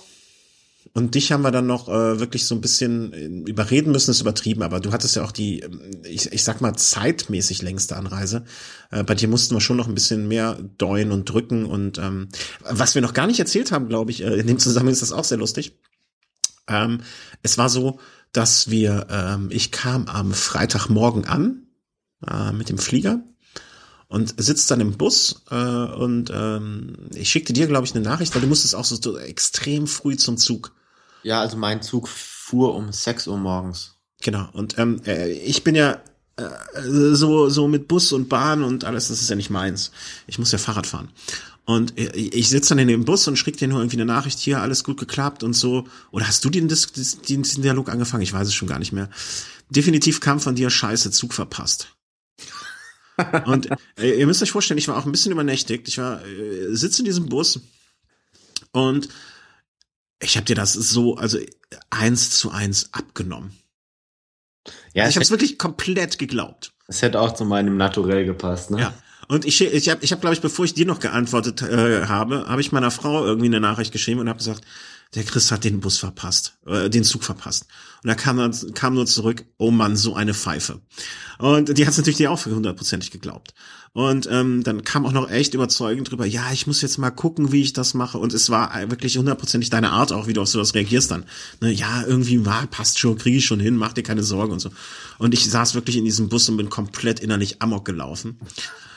und 0.95 1.15
dich 1.15 1.33
haben 1.33 1.43
wir 1.43 1.51
dann 1.51 1.67
noch 1.67 1.89
äh, 1.89 2.19
wirklich 2.19 2.47
so 2.47 2.55
ein 2.55 2.61
bisschen 2.61 3.13
äh, 3.13 3.51
überreden 3.51 3.93
müssen, 3.93 4.11
ist 4.11 4.21
übertrieben, 4.21 4.63
aber 4.63 4.81
du 4.81 4.93
hattest 4.93 5.17
ja 5.17 5.25
auch 5.25 5.33
die, 5.33 5.61
ähm, 5.61 5.81
ich, 6.05 6.33
ich 6.33 6.43
sag 6.43 6.61
mal, 6.61 6.75
zeitmäßig 6.75 7.63
längste 7.63 7.97
Anreise. 7.97 8.45
Äh, 8.91 9.05
bei 9.05 9.15
dir 9.15 9.29
mussten 9.29 9.55
wir 9.55 9.61
schon 9.61 9.77
noch 9.77 9.89
ein 9.89 9.95
bisschen 9.95 10.29
mehr 10.29 10.59
deuen 10.79 11.13
und 11.13 11.25
drücken. 11.31 11.65
Und 11.67 11.99
ähm, 11.99 12.29
was 12.61 12.95
wir 12.95 13.03
noch 13.03 13.15
gar 13.15 13.27
nicht 13.27 13.39
erzählt 13.39 13.73
haben, 13.73 13.89
glaube 13.89 14.11
ich, 14.11 14.23
äh, 14.23 14.39
in 14.39 14.47
dem 14.47 14.59
Zusammenhang 14.59 14.93
ist 14.93 15.03
das 15.03 15.13
auch 15.13 15.25
sehr 15.25 15.39
lustig. 15.39 15.79
Ähm, 16.69 17.01
es 17.43 17.59
war 17.59 17.69
so, 17.69 17.99
dass 18.33 18.71
wir, 18.71 19.07
ähm, 19.11 19.49
ich 19.51 19.73
kam 19.73 20.07
am 20.07 20.33
Freitagmorgen 20.33 21.27
an 21.27 21.67
äh, 22.27 22.53
mit 22.53 22.69
dem 22.69 22.79
Flieger 22.79 23.23
und 24.09 24.35
sitzt 24.43 24.71
dann 24.71 24.81
im 24.81 24.97
Bus 24.97 25.43
äh, 25.51 25.55
und 25.55 26.31
ähm, 26.35 27.09
ich 27.15 27.29
schickte 27.29 27.53
dir, 27.53 27.67
glaube 27.67 27.87
ich, 27.87 27.95
eine 27.95 28.05
Nachricht, 28.05 28.35
weil 28.35 28.43
du 28.43 28.49
musstest 28.49 28.75
auch 28.75 28.85
so, 28.85 28.97
so 29.01 29.19
extrem 29.19 29.87
früh 29.87 30.17
zum 30.17 30.37
Zug. 30.37 30.75
Ja, 31.23 31.41
also 31.41 31.57
mein 31.57 31.83
Zug 31.83 32.09
fuhr 32.09 32.75
um 32.75 32.93
6 32.93 33.27
Uhr 33.27 33.39
morgens. 33.39 33.97
Genau. 34.21 34.49
Und 34.53 34.79
ähm, 34.79 35.01
äh, 35.07 35.31
ich 35.31 35.65
bin 35.65 35.75
ja 35.75 36.01
äh, 36.37 36.49
so 37.13 37.49
so 37.49 37.69
mit 37.69 37.89
Bus 37.89 38.13
und 38.13 38.29
Bahn 38.29 38.65
und 38.65 38.85
alles, 38.85 39.09
das 39.09 39.21
ist 39.21 39.31
ja 39.31 39.37
nicht 39.37 39.51
meins. 39.51 39.91
Ich 40.27 40.39
muss 40.39 40.53
ja 40.53 40.59
Fahrrad 40.59 40.87
fahren. 40.87 41.11
Und 41.65 41.99
äh, 41.99 42.17
ich 42.17 42.49
sitze 42.49 42.71
dann 42.71 42.79
in 42.79 42.89
dem 42.89 43.05
Bus 43.05 43.29
und 43.29 43.37
schrieb 43.37 43.59
dir 43.59 43.69
nur 43.69 43.81
irgendwie 43.81 43.97
eine 43.97 44.07
Nachricht, 44.07 44.39
hier, 44.39 44.63
alles 44.63 44.85
gut 44.85 44.99
geklappt 44.99 45.43
und 45.43 45.53
so. 45.53 45.87
Oder 46.11 46.27
hast 46.27 46.45
du 46.45 46.51
den, 46.51 46.69
den, 46.69 47.43
den 47.43 47.63
Dialog 47.63 47.91
angefangen? 47.91 48.23
Ich 48.23 48.33
weiß 48.33 48.49
es 48.49 48.55
schon 48.55 48.69
gar 48.69 48.79
nicht 48.79 48.93
mehr. 48.93 49.11
Definitiv 49.69 50.21
kam 50.21 50.41
von 50.41 50.55
dir 50.55 50.71
Scheiße, 50.71 51.11
Zug 51.11 51.35
verpasst. 51.35 51.95
und 53.45 53.69
äh, 53.99 54.19
ihr 54.19 54.27
müsst 54.27 54.43
euch 54.43 54.51
vorstellen, 54.51 54.79
ich 54.79 54.89
war 54.89 54.97
auch 54.97 55.05
ein 55.05 55.13
bisschen 55.13 55.33
übernächtigt. 55.33 55.89
Ich 55.89 55.99
war, 55.99 56.25
äh, 56.25 56.75
sitze 56.75 57.01
in 57.01 57.05
diesem 57.05 57.29
Bus 57.29 57.61
und 58.73 59.09
ich 60.21 60.37
habe 60.37 60.47
dir 60.47 60.55
das 60.55 60.73
so, 60.73 61.17
also 61.17 61.39
eins 61.91 62.31
zu 62.31 62.51
eins 62.51 62.93
abgenommen. 62.93 63.53
Ja, 64.95 65.05
also 65.05 65.11
ich 65.11 65.17
habe 65.17 65.25
es 65.25 65.31
wirklich 65.31 65.59
komplett 65.59 66.19
geglaubt. 66.19 66.73
Es 66.87 67.03
hätte 67.03 67.21
auch 67.21 67.35
zu 67.35 67.45
meinem 67.45 67.77
Naturell 67.77 68.25
gepasst, 68.25 68.71
ne? 68.71 68.81
Ja. 68.81 68.95
Und 69.29 69.45
ich, 69.45 69.61
ich 69.61 69.89
habe, 69.91 70.03
ich 70.03 70.11
hab, 70.11 70.23
glaube 70.23 70.35
ich, 70.35 70.41
bevor 70.41 70.65
ich 70.65 70.73
dir 70.73 70.87
noch 70.87 71.01
geantwortet 71.01 71.61
äh, 71.61 72.07
habe, 72.07 72.47
habe 72.49 72.63
ich 72.63 72.73
meiner 72.73 72.91
Frau 72.91 73.27
irgendwie 73.27 73.47
eine 73.47 73.61
Nachricht 73.61 73.93
geschrieben 73.93 74.21
und 74.21 74.29
habe 74.29 74.39
gesagt, 74.39 74.63
der 75.15 75.23
Chris 75.23 75.53
hat 75.53 75.65
den 75.65 75.81
Bus 75.81 75.99
verpasst, 75.99 76.59
äh, 76.67 76.89
den 76.89 77.05
Zug 77.05 77.25
verpasst. 77.25 77.67
Und 78.03 78.09
da 78.09 78.15
kam, 78.15 78.39
dann, 78.39 78.55
kam 78.75 78.95
nur 78.95 79.05
zurück, 79.05 79.45
oh 79.59 79.71
Mann, 79.71 79.97
so 79.97 80.15
eine 80.15 80.33
Pfeife. 80.33 80.81
Und 81.39 81.77
die 81.77 81.85
hat 81.85 81.93
es 81.93 81.99
natürlich 81.99 82.17
dir 82.17 82.31
auch 82.31 82.39
für 82.39 82.55
hundertprozentig 82.55 83.11
geglaubt. 83.11 83.53
Und 83.93 84.29
ähm, 84.31 84.63
dann 84.63 84.85
kam 84.85 85.07
auch 85.07 85.13
noch 85.13 85.31
echt 85.31 85.55
überzeugend 85.55 86.11
drüber, 86.11 86.27
ja, 86.27 86.53
ich 86.53 86.67
muss 86.67 86.83
jetzt 86.83 86.99
mal 86.99 87.11
gucken, 87.11 87.53
wie 87.53 87.63
ich 87.63 87.73
das 87.73 87.95
mache. 87.95 88.19
Und 88.19 88.33
es 88.33 88.51
war 88.51 88.73
wirklich 88.91 89.17
hundertprozentig 89.17 89.71
deine 89.71 89.91
Art 89.91 90.13
auch, 90.13 90.27
wie 90.27 90.33
du 90.33 90.43
auf 90.43 90.49
sowas 90.49 90.75
reagierst 90.75 91.11
dann. 91.11 91.25
Ne, 91.61 91.73
ja, 91.73 92.05
irgendwie 92.07 92.45
war, 92.45 92.67
passt 92.67 92.99
schon, 92.99 93.19
kriege 93.19 93.39
ich 93.39 93.47
schon 93.47 93.61
hin, 93.61 93.77
mach 93.77 93.93
dir 93.93 94.03
keine 94.03 94.23
Sorgen 94.23 94.53
und 94.53 94.61
so. 94.61 94.71
Und 95.19 95.35
ich 95.35 95.51
saß 95.51 95.75
wirklich 95.75 95.97
in 95.97 96.05
diesem 96.05 96.29
Bus 96.29 96.49
und 96.49 96.57
bin 96.57 96.71
komplett 96.71 97.21
innerlich 97.21 97.61
amok 97.61 97.85
gelaufen. 97.85 98.39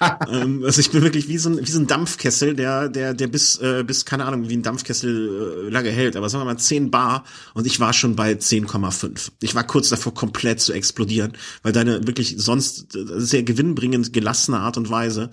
ähm, 0.31 0.63
also 0.65 0.81
ich 0.81 0.91
bin 0.91 1.01
wirklich 1.01 1.27
wie 1.27 1.37
so 1.37 1.49
ein, 1.49 1.59
wie 1.65 1.71
so 1.71 1.79
ein 1.79 1.87
Dampfkessel, 1.87 2.55
der, 2.55 2.89
der, 2.89 3.13
der 3.13 3.27
bis, 3.27 3.57
äh, 3.57 3.83
bis, 3.85 4.05
keine 4.05 4.25
Ahnung, 4.25 4.49
wie 4.49 4.57
ein 4.57 4.63
Dampfkessel 4.63 5.65
äh, 5.67 5.69
lange 5.69 5.89
hält. 5.89 6.15
Aber 6.15 6.29
sagen 6.29 6.41
wir 6.41 6.45
mal 6.45 6.57
10 6.57 6.91
Bar 6.91 7.23
und 7.53 7.67
ich 7.67 7.79
war 7.79 7.93
schon 7.93 8.15
bei 8.15 8.33
10,5. 8.33 9.31
Ich 9.41 9.55
war 9.55 9.63
kurz 9.65 9.89
davor, 9.89 10.13
komplett 10.13 10.59
zu 10.59 10.73
explodieren, 10.73 11.33
weil 11.63 11.71
deine 11.71 12.07
wirklich 12.07 12.35
sonst 12.37 12.95
äh, 12.95 13.05
sehr 13.17 13.43
gewinnbringend 13.43 14.13
gelassene 14.13 14.59
Art 14.59 14.77
und 14.81 14.89
Weise 14.89 15.29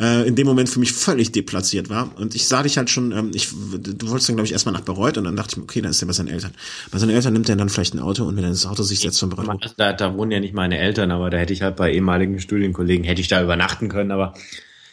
äh, 0.00 0.26
in 0.26 0.34
dem 0.34 0.46
Moment 0.46 0.68
für 0.68 0.80
mich 0.80 0.92
völlig 0.92 1.32
deplatziert 1.32 1.90
war. 1.90 2.10
Und 2.16 2.34
ich 2.34 2.48
sah 2.48 2.62
dich 2.62 2.78
halt 2.78 2.90
schon, 2.90 3.12
ähm, 3.12 3.30
ich, 3.34 3.50
du 3.50 4.08
wolltest 4.08 4.28
dann, 4.28 4.36
glaube 4.36 4.46
ich, 4.46 4.52
erstmal 4.52 4.72
nach 4.72 4.80
Bereut 4.80 5.18
und 5.18 5.24
dann 5.24 5.36
dachte 5.36 5.56
ich, 5.56 5.62
okay, 5.62 5.80
dann 5.80 5.90
ist 5.90 6.02
er 6.02 6.06
bei 6.06 6.12
seinen 6.12 6.28
Eltern. 6.28 6.52
Bei 6.90 6.98
seinen 6.98 7.10
Eltern 7.10 7.34
nimmt 7.34 7.48
er 7.48 7.56
dann 7.56 7.68
vielleicht 7.68 7.94
ein 7.94 8.00
Auto 8.00 8.24
und 8.24 8.36
wenn 8.36 8.44
er 8.44 8.50
das 8.50 8.66
Auto 8.66 8.82
sich 8.82 9.00
setzt 9.00 9.20
von 9.20 9.28
Bereut. 9.28 9.74
Da, 9.76 9.92
da 9.92 10.16
wohnen 10.16 10.30
ja 10.30 10.40
nicht 10.40 10.54
meine 10.54 10.78
Eltern, 10.78 11.10
aber 11.10 11.30
da 11.30 11.36
hätte 11.36 11.52
ich 11.52 11.62
halt 11.62 11.76
bei 11.76 11.92
ehemaligen 11.92 12.40
Studienkollegen, 12.40 13.04
hätte 13.04 13.20
ich 13.20 13.28
da 13.28 13.42
übernachten 13.42 13.88
können, 13.88 14.10
aber 14.10 14.34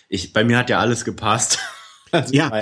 ich, 0.09 0.33
bei 0.33 0.43
mir 0.43 0.57
hat 0.57 0.69
ja 0.69 0.79
alles 0.79 1.05
gepasst. 1.05 1.59
Also 2.11 2.33
ja, 2.33 2.61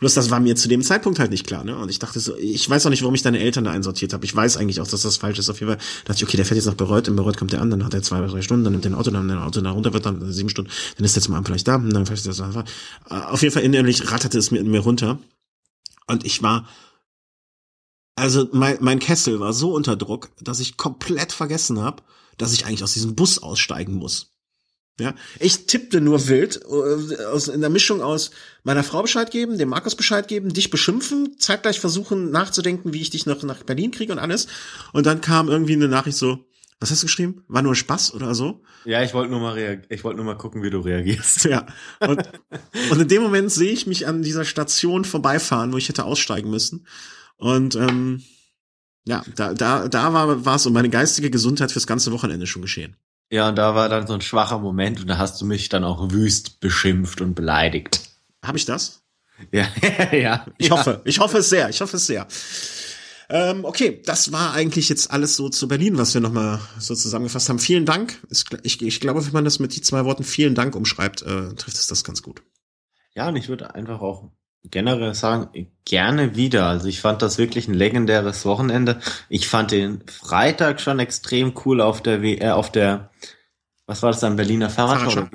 bloß 0.00 0.14
das 0.14 0.30
war 0.30 0.40
mir 0.40 0.56
zu 0.56 0.68
dem 0.68 0.82
Zeitpunkt 0.82 1.18
halt 1.18 1.30
nicht 1.30 1.46
klar, 1.46 1.64
ne? 1.64 1.76
Und 1.76 1.88
ich 1.88 1.98
dachte 1.98 2.20
so, 2.20 2.36
ich 2.36 2.68
weiß 2.68 2.84
auch 2.86 2.90
nicht, 2.90 3.02
warum 3.02 3.14
ich 3.14 3.22
deine 3.22 3.38
Eltern 3.38 3.64
da 3.64 3.70
einsortiert 3.70 4.12
habe. 4.12 4.24
Ich 4.24 4.34
weiß 4.34 4.56
eigentlich 4.56 4.80
auch, 4.80 4.86
dass 4.86 5.02
das 5.02 5.16
falsch 5.16 5.38
ist. 5.38 5.48
Auf 5.48 5.60
jeden 5.60 5.72
Fall 5.72 5.80
dachte 6.04 6.18
ich, 6.18 6.24
okay, 6.24 6.36
der 6.36 6.46
fährt 6.46 6.56
jetzt 6.56 6.66
nach 6.66 6.74
Bereut, 6.74 7.08
in 7.08 7.16
Bereut 7.16 7.36
kommt 7.36 7.52
der 7.52 7.60
an, 7.60 7.70
dann 7.70 7.84
hat 7.84 7.94
er 7.94 8.02
zwei, 8.02 8.20
drei 8.26 8.42
Stunden, 8.42 8.64
dann 8.64 8.72
nimmt 8.72 8.84
er 8.84 8.92
ein 8.92 8.94
Auto, 8.94 9.10
dann 9.10 9.26
nimmt 9.26 9.38
er 9.38 9.42
ein 9.42 9.46
Auto, 9.46 9.60
dann 9.60 9.72
runter 9.72 9.92
wird 9.92 10.06
dann 10.06 10.32
sieben 10.32 10.48
Stunden, 10.48 10.70
dann 10.96 11.04
ist 11.04 11.16
er 11.16 11.22
zum 11.22 11.34
Abend 11.34 11.46
vielleicht 11.46 11.68
da, 11.68 11.76
und 11.76 11.92
dann 11.92 12.06
vielleicht 12.06 12.26
das 12.26 12.40
einfach. 12.40 12.64
Auf 13.08 13.42
jeden 13.42 13.54
Fall 13.54 13.62
innerlich 13.62 14.10
ratterte 14.10 14.38
es 14.38 14.50
mir 14.50 14.58
in 14.58 14.70
mir 14.70 14.80
runter. 14.80 15.18
Und 16.06 16.24
ich 16.24 16.42
war, 16.42 16.68
also 18.16 18.48
mein, 18.52 18.78
mein 18.80 18.98
Kessel 18.98 19.40
war 19.40 19.52
so 19.52 19.74
unter 19.74 19.96
Druck, 19.96 20.30
dass 20.40 20.60
ich 20.60 20.76
komplett 20.76 21.32
vergessen 21.32 21.80
habe, 21.80 22.02
dass 22.36 22.52
ich 22.52 22.66
eigentlich 22.66 22.82
aus 22.82 22.94
diesem 22.94 23.14
Bus 23.14 23.38
aussteigen 23.38 23.94
muss. 23.94 24.32
Ja, 25.00 25.14
ich 25.38 25.66
tippte 25.66 26.00
nur 26.00 26.26
wild 26.26 26.60
äh, 26.64 27.24
aus 27.26 27.46
in 27.46 27.60
der 27.60 27.70
Mischung 27.70 28.02
aus 28.02 28.32
meiner 28.64 28.82
Frau 28.82 29.02
Bescheid 29.02 29.30
geben, 29.30 29.56
dem 29.56 29.68
Markus 29.68 29.94
Bescheid 29.94 30.26
geben, 30.26 30.52
dich 30.52 30.70
beschimpfen, 30.70 31.38
zeitgleich 31.38 31.78
versuchen 31.78 32.30
nachzudenken, 32.32 32.92
wie 32.92 33.00
ich 33.00 33.10
dich 33.10 33.24
noch 33.24 33.42
nach 33.44 33.62
Berlin 33.62 33.92
kriege 33.92 34.12
und 34.12 34.18
alles. 34.18 34.48
Und 34.92 35.06
dann 35.06 35.20
kam 35.20 35.48
irgendwie 35.48 35.74
eine 35.74 35.86
Nachricht 35.86 36.16
so, 36.16 36.48
was 36.80 36.90
hast 36.90 37.02
du 37.02 37.06
geschrieben? 37.06 37.44
War 37.48 37.62
nur 37.62 37.74
Spaß 37.74 38.14
oder 38.14 38.34
so? 38.34 38.62
Ja, 38.84 39.02
ich 39.02 39.14
wollte 39.14 39.30
nur 39.30 39.40
mal 39.40 39.82
ich 39.88 40.04
wollte 40.04 40.16
nur 40.16 40.26
mal 40.26 40.36
gucken, 40.36 40.62
wie 40.62 40.70
du 40.70 40.80
reagierst. 40.80 41.44
Ja. 41.44 41.66
Und, 42.00 42.22
und 42.90 43.00
in 43.00 43.08
dem 43.08 43.22
Moment 43.22 43.50
sehe 43.50 43.72
ich 43.72 43.86
mich 43.86 44.06
an 44.06 44.22
dieser 44.22 44.44
Station 44.44 45.04
vorbeifahren, 45.04 45.72
wo 45.72 45.76
ich 45.76 45.88
hätte 45.88 46.04
aussteigen 46.04 46.50
müssen. 46.50 46.86
Und 47.36 47.74
ähm, 47.74 48.22
ja, 49.04 49.24
da 49.36 49.54
da 49.54 49.88
da 49.88 50.12
war 50.12 50.44
war 50.44 50.56
es 50.56 50.66
um 50.66 50.72
meine 50.72 50.90
geistige 50.90 51.30
Gesundheit 51.30 51.72
fürs 51.72 51.86
ganze 51.86 52.12
Wochenende 52.12 52.46
schon 52.46 52.62
geschehen. 52.62 52.96
Ja, 53.30 53.48
und 53.48 53.56
da 53.56 53.74
war 53.74 53.88
dann 53.88 54.06
so 54.06 54.14
ein 54.14 54.20
schwacher 54.22 54.58
Moment 54.58 55.00
und 55.00 55.08
da 55.08 55.18
hast 55.18 55.40
du 55.40 55.44
mich 55.44 55.68
dann 55.68 55.84
auch 55.84 56.10
wüst 56.10 56.60
beschimpft 56.60 57.20
und 57.20 57.34
beleidigt. 57.34 58.00
Habe 58.44 58.58
ich 58.58 58.64
das? 58.64 59.04
Ja, 59.52 59.68
ja. 60.12 60.46
Ich 60.58 60.72
hoffe, 60.72 61.00
ich 61.04 61.20
hoffe 61.20 61.38
es 61.38 61.48
sehr, 61.48 61.68
ich 61.68 61.80
hoffe 61.80 61.96
es 61.96 62.08
sehr. 62.08 62.26
Ähm, 63.30 63.64
okay, 63.64 64.02
das 64.04 64.32
war 64.32 64.52
eigentlich 64.52 64.88
jetzt 64.88 65.12
alles 65.12 65.36
so 65.36 65.48
zu 65.48 65.68
Berlin, 65.68 65.96
was 65.98 66.14
wir 66.14 66.20
nochmal 66.20 66.60
so 66.78 66.94
zusammengefasst 66.94 67.48
haben. 67.48 67.60
Vielen 67.60 67.84
Dank. 67.84 68.20
Ich, 68.62 68.82
ich 68.82 69.00
glaube, 69.00 69.24
wenn 69.24 69.32
man 69.32 69.44
das 69.44 69.60
mit 69.60 69.76
die 69.76 69.80
zwei 69.80 70.04
Worten 70.04 70.24
vielen 70.24 70.56
Dank 70.56 70.74
umschreibt, 70.74 71.22
äh, 71.22 71.54
trifft 71.54 71.76
es 71.76 71.86
das 71.86 72.02
ganz 72.02 72.22
gut. 72.22 72.42
Ja, 73.14 73.28
und 73.28 73.36
ich 73.36 73.48
würde 73.48 73.74
einfach 73.74 74.00
auch 74.00 74.32
generell 74.64 75.14
sagen, 75.14 75.68
gerne 75.84 76.36
wieder. 76.36 76.66
Also 76.66 76.88
ich 76.88 77.00
fand 77.00 77.22
das 77.22 77.38
wirklich 77.38 77.68
ein 77.68 77.74
legendäres 77.74 78.44
Wochenende. 78.44 79.00
Ich 79.28 79.48
fand 79.48 79.70
den 79.70 80.02
Freitag 80.06 80.80
schon 80.80 80.98
extrem 80.98 81.54
cool 81.64 81.80
auf 81.80 82.02
der 82.02 82.22
w 82.22 82.36
äh, 82.36 82.50
auf 82.50 82.70
der 82.70 83.10
was 83.88 84.02
war 84.02 84.10
das 84.10 84.20
dann, 84.20 84.36
Berliner 84.36 84.68
Fahrradschau? 84.68 85.28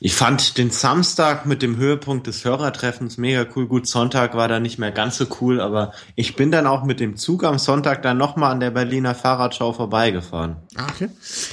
Ich 0.00 0.14
fand 0.14 0.56
den 0.56 0.70
Samstag 0.70 1.44
mit 1.44 1.60
dem 1.62 1.76
Höhepunkt 1.76 2.26
des 2.26 2.44
Hörertreffens 2.44 3.18
mega 3.18 3.46
cool. 3.54 3.66
Gut, 3.66 3.86
Sonntag 3.86 4.34
war 4.34 4.48
da 4.48 4.58
nicht 4.58 4.78
mehr 4.78 4.90
ganz 4.90 5.18
so 5.18 5.26
cool, 5.40 5.60
aber 5.60 5.92
ich 6.14 6.34
bin 6.34 6.50
dann 6.50 6.66
auch 6.66 6.82
mit 6.82 7.00
dem 7.00 7.16
Zug 7.16 7.44
am 7.44 7.58
Sonntag 7.58 8.02
dann 8.02 8.16
nochmal 8.16 8.52
an 8.52 8.60
der 8.60 8.70
Berliner 8.70 9.14
Fahrradschau 9.14 9.74
vorbeigefahren. 9.74 10.56
Ah, 10.76 10.86
okay. 10.90 11.10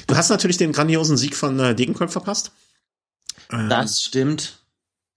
Du 0.08 0.16
hast 0.16 0.30
natürlich 0.30 0.58
den 0.58 0.72
grandiosen 0.72 1.18
Sieg 1.18 1.36
von 1.36 1.60
äh, 1.60 1.76
Degenkolb 1.76 2.12
verpasst. 2.12 2.54
Das 3.50 3.60
ähm, 3.60 3.88
stimmt. 3.88 4.61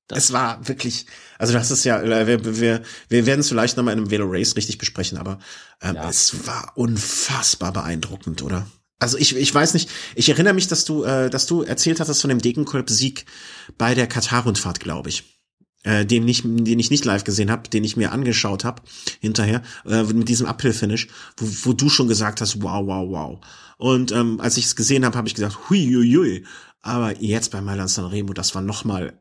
Das 0.09 0.25
es 0.25 0.33
war 0.33 0.67
wirklich, 0.69 1.07
also 1.39 1.53
das 1.53 1.71
ist 1.71 1.85
ja, 1.85 2.01
äh, 2.01 2.27
wir, 2.27 2.61
wir, 2.61 2.83
wir 3.09 3.27
werden 3.27 3.41
es 3.41 3.49
vielleicht 3.49 3.77
nochmal 3.77 3.95
in 3.95 4.01
einem 4.01 4.11
Velo 4.11 4.27
Race 4.29 4.57
richtig 4.57 4.79
besprechen, 4.79 5.17
aber 5.17 5.39
ähm, 5.81 5.95
ja. 5.95 6.09
es 6.09 6.47
war 6.47 6.73
unfassbar 6.75 7.73
beeindruckend, 7.73 8.43
oder? 8.43 8.67
Also 8.99 9.19
ich, 9.19 9.35
ich 9.37 9.55
weiß 9.55 9.75
nicht, 9.75 9.91
ich 10.15 10.29
erinnere 10.29 10.55
mich, 10.55 10.69
dass 10.69 10.85
du, 10.85 11.05
äh, 11.05 11.31
dass 11.31 11.47
du 11.47 11.63
erzählt 11.63 12.01
hattest 12.01 12.21
von 12.21 12.29
dem 12.29 12.41
Degenkolb-Sieg 12.41 13.25
bei 13.77 13.95
der 13.95 14.07
Katar-Rundfahrt, 14.07 14.81
glaube 14.81 15.09
ich. 15.09 15.25
Äh, 15.85 16.07
den, 16.07 16.25
nicht, 16.25 16.45
den 16.45 16.79
ich 16.79 16.91
nicht 16.91 17.05
live 17.05 17.25
gesehen 17.25 17.51
habe, 17.51 17.69
den 17.69 17.85
ich 17.85 17.97
mir 17.97 18.13
angeschaut 18.13 18.65
habe 18.65 18.83
hinterher, 19.21 19.63
äh, 19.85 20.03
mit 20.05 20.29
diesem 20.31 20.47
Uphill-Finish, 20.47 21.09
wo, 21.37 21.71
wo 21.71 21.73
du 21.75 21.91
schon 21.91 22.09
gesagt 22.09 22.41
hast, 22.41 22.63
wow, 22.63 22.87
wow, 22.87 23.07
wow. 23.11 23.41
Und 23.77 24.13
ähm, 24.13 24.41
als 24.41 24.57
ich 24.57 24.65
es 24.65 24.77
gesehen 24.77 25.05
habe, 25.05 25.19
habe 25.19 25.29
ich 25.29 25.35
gesagt, 25.35 25.69
hui, 25.69 25.93
hui, 25.93 26.11
hui. 26.15 26.47
Aber 26.81 27.21
jetzt 27.21 27.51
bei 27.51 27.61
Mailand 27.61 27.91
Sanremo, 27.91 28.33
das 28.33 28.55
war 28.55 28.63
noch 28.63 28.85
mal, 28.85 29.21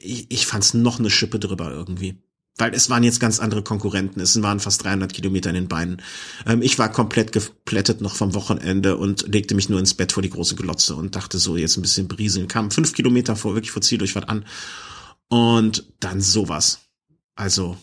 ich, 0.00 0.30
ich 0.30 0.46
fand 0.46 0.64
es 0.64 0.74
noch 0.74 0.98
eine 0.98 1.10
Schippe 1.10 1.38
drüber 1.38 1.70
irgendwie. 1.70 2.18
Weil 2.56 2.74
es 2.74 2.90
waren 2.90 3.04
jetzt 3.04 3.20
ganz 3.20 3.40
andere 3.40 3.62
Konkurrenten. 3.62 4.20
Es 4.20 4.40
waren 4.42 4.60
fast 4.60 4.84
300 4.84 5.14
Kilometer 5.14 5.48
in 5.50 5.54
den 5.54 5.68
Beinen. 5.68 6.02
Ähm, 6.46 6.60
ich 6.62 6.78
war 6.78 6.92
komplett 6.92 7.32
geplättet 7.32 8.00
noch 8.00 8.14
vom 8.14 8.34
Wochenende 8.34 8.96
und 8.96 9.26
legte 9.32 9.54
mich 9.54 9.68
nur 9.68 9.78
ins 9.78 9.94
Bett 9.94 10.12
vor 10.12 10.22
die 10.22 10.30
große 10.30 10.56
Glotze 10.56 10.94
und 10.94 11.16
dachte 11.16 11.38
so, 11.38 11.56
jetzt 11.56 11.78
ein 11.78 11.82
bisschen 11.82 12.08
brieseln. 12.08 12.48
Kam 12.48 12.70
fünf 12.70 12.92
Kilometer 12.92 13.34
vor, 13.36 13.54
wirklich 13.54 13.70
vor 13.70 13.82
Zieldurchfahrt 13.82 14.28
an. 14.28 14.44
Und 15.28 15.84
dann 16.00 16.20
sowas. 16.20 16.80
Also. 17.34 17.78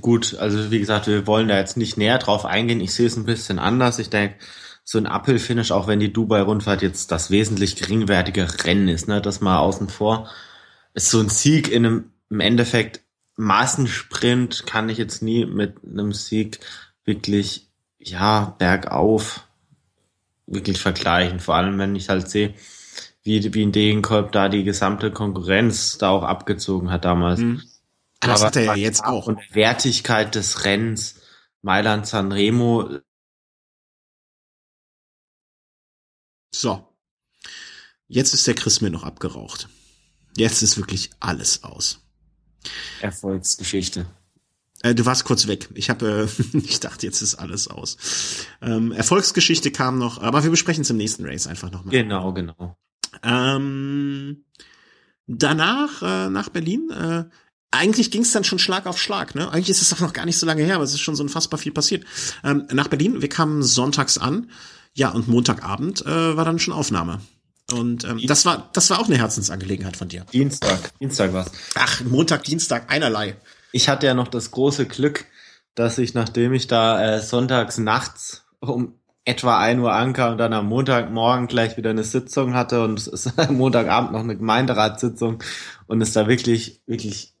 Gut, 0.00 0.34
also 0.34 0.70
wie 0.70 0.80
gesagt, 0.80 1.06
wir 1.06 1.26
wollen 1.26 1.48
da 1.48 1.56
jetzt 1.56 1.76
nicht 1.76 1.96
näher 1.96 2.18
drauf 2.18 2.44
eingehen. 2.44 2.80
Ich 2.80 2.92
sehe 2.92 3.06
es 3.06 3.16
ein 3.16 3.24
bisschen 3.24 3.58
anders. 3.58 3.98
Ich 3.98 4.10
denke, 4.10 4.36
so 4.82 4.98
ein 4.98 5.06
Uphill-Finish, 5.06 5.70
auch 5.70 5.86
wenn 5.86 6.00
die 6.00 6.12
Dubai-Rundfahrt 6.12 6.82
jetzt 6.82 7.10
das 7.10 7.30
wesentlich 7.30 7.76
geringwertige 7.76 8.46
Rennen 8.64 8.88
ist, 8.88 9.08
ne, 9.08 9.22
das 9.22 9.40
mal 9.40 9.58
außen 9.58 9.88
vor, 9.88 10.28
ist 10.94 11.10
so 11.10 11.20
ein 11.20 11.28
Sieg 11.28 11.70
in 11.70 11.84
einem, 11.84 12.12
im 12.30 12.40
Endeffekt 12.40 13.02
Massensprint 13.36 14.64
kann 14.66 14.88
ich 14.88 14.96
jetzt 14.96 15.22
nie 15.22 15.44
mit 15.44 15.76
einem 15.84 16.12
Sieg 16.12 16.60
wirklich, 17.04 17.68
ja, 17.98 18.54
bergauf 18.58 19.46
wirklich 20.46 20.80
vergleichen. 20.80 21.40
Vor 21.40 21.56
allem, 21.56 21.78
wenn 21.78 21.96
ich 21.96 22.08
halt 22.08 22.30
sehe, 22.30 22.54
wie, 23.22 23.54
wie 23.54 23.62
in 23.62 23.72
Degenkolb 23.72 24.32
da 24.32 24.48
die 24.48 24.62
gesamte 24.62 25.10
Konkurrenz 25.10 25.98
da 25.98 26.10
auch 26.10 26.22
abgezogen 26.22 26.90
hat 26.90 27.04
damals. 27.04 27.40
Mhm. 27.40 27.62
Das 28.20 28.40
Aber 28.40 28.46
hat 28.46 28.56
er 28.56 28.64
ja 28.64 28.74
jetzt 28.74 29.04
auch. 29.04 29.26
Und 29.26 29.40
Wertigkeit 29.54 30.34
des 30.34 30.64
Rennens, 30.64 31.20
Mailand 31.62 32.06
Sanremo. 32.06 33.00
So. 36.54 36.88
Jetzt 38.06 38.32
ist 38.34 38.46
der 38.46 38.54
Chris 38.54 38.80
mir 38.80 38.90
noch 38.90 39.02
abgeraucht. 39.02 39.68
Jetzt 40.36 40.62
ist 40.62 40.76
wirklich 40.76 41.10
alles 41.20 41.62
aus. 41.62 42.00
Erfolgsgeschichte. 43.00 44.06
Äh, 44.82 44.94
du 44.94 45.06
warst 45.06 45.24
kurz 45.24 45.46
weg. 45.46 45.68
Ich 45.74 45.90
habe, 45.90 46.28
äh, 46.28 46.58
ich 46.58 46.80
dachte, 46.80 47.06
jetzt 47.06 47.22
ist 47.22 47.36
alles 47.36 47.68
aus. 47.68 47.96
Ähm, 48.60 48.92
Erfolgsgeschichte 48.92 49.70
kam 49.70 49.98
noch, 49.98 50.20
aber 50.20 50.44
wir 50.44 50.50
besprechen 50.50 50.82
es 50.82 50.90
im 50.90 50.96
nächsten 50.96 51.24
Race 51.24 51.46
einfach 51.46 51.70
nochmal. 51.70 51.92
Genau, 51.92 52.32
genau. 52.32 52.76
Ähm, 53.22 54.44
danach 55.26 56.02
äh, 56.02 56.30
nach 56.30 56.50
Berlin. 56.50 56.90
Äh, 56.90 57.24
eigentlich 57.70 58.10
ging 58.10 58.22
es 58.22 58.32
dann 58.32 58.44
schon 58.44 58.58
Schlag 58.58 58.86
auf 58.86 59.00
Schlag. 59.00 59.34
Ne? 59.34 59.50
Eigentlich 59.50 59.70
ist 59.70 59.82
es 59.82 59.92
auch 59.92 60.00
noch 60.00 60.12
gar 60.12 60.26
nicht 60.26 60.38
so 60.38 60.46
lange 60.46 60.62
her, 60.62 60.76
aber 60.76 60.84
es 60.84 60.92
ist 60.92 61.00
schon 61.00 61.16
so 61.16 61.22
unfassbar 61.22 61.58
viel 61.58 61.72
passiert. 61.72 62.04
Ähm, 62.44 62.66
nach 62.72 62.88
Berlin. 62.88 63.20
Wir 63.22 63.28
kamen 63.28 63.62
sonntags 63.62 64.18
an. 64.18 64.50
Ja, 64.92 65.08
und 65.10 65.26
Montagabend 65.26 66.06
äh, 66.06 66.36
war 66.36 66.44
dann 66.44 66.60
schon 66.60 66.72
Aufnahme. 66.72 67.20
Und 67.74 68.04
ähm, 68.04 68.20
das 68.26 68.46
war 68.46 68.70
das 68.72 68.90
war 68.90 69.00
auch 69.00 69.06
eine 69.06 69.18
Herzensangelegenheit 69.18 69.96
von 69.96 70.08
dir. 70.08 70.24
Dienstag, 70.32 70.98
Dienstag 70.98 71.32
war's. 71.32 71.50
Ach, 71.74 72.00
Montag, 72.02 72.44
Dienstag, 72.44 72.90
einerlei. 72.90 73.36
Ich 73.72 73.88
hatte 73.88 74.06
ja 74.06 74.14
noch 74.14 74.28
das 74.28 74.50
große 74.50 74.86
Glück, 74.86 75.26
dass 75.74 75.98
ich, 75.98 76.14
nachdem 76.14 76.52
ich 76.52 76.66
da 76.66 77.16
äh, 77.16 77.20
sonntags 77.20 77.78
nachts 77.78 78.44
um 78.60 78.94
etwa 79.24 79.58
ein 79.58 79.80
Uhr 79.80 79.92
ankam 79.92 80.32
und 80.32 80.38
dann 80.38 80.52
am 80.52 80.66
Montagmorgen 80.66 81.46
gleich 81.46 81.76
wieder 81.76 81.90
eine 81.90 82.04
Sitzung 82.04 82.54
hatte 82.54 82.84
und 82.84 82.98
es 82.98 83.06
ist 83.06 83.38
am 83.38 83.56
Montagabend 83.56 84.12
noch 84.12 84.20
eine 84.20 84.36
Gemeinderatssitzung 84.36 85.42
und 85.86 86.00
es 86.02 86.12
da 86.12 86.28
wirklich, 86.28 86.82
wirklich 86.86 87.34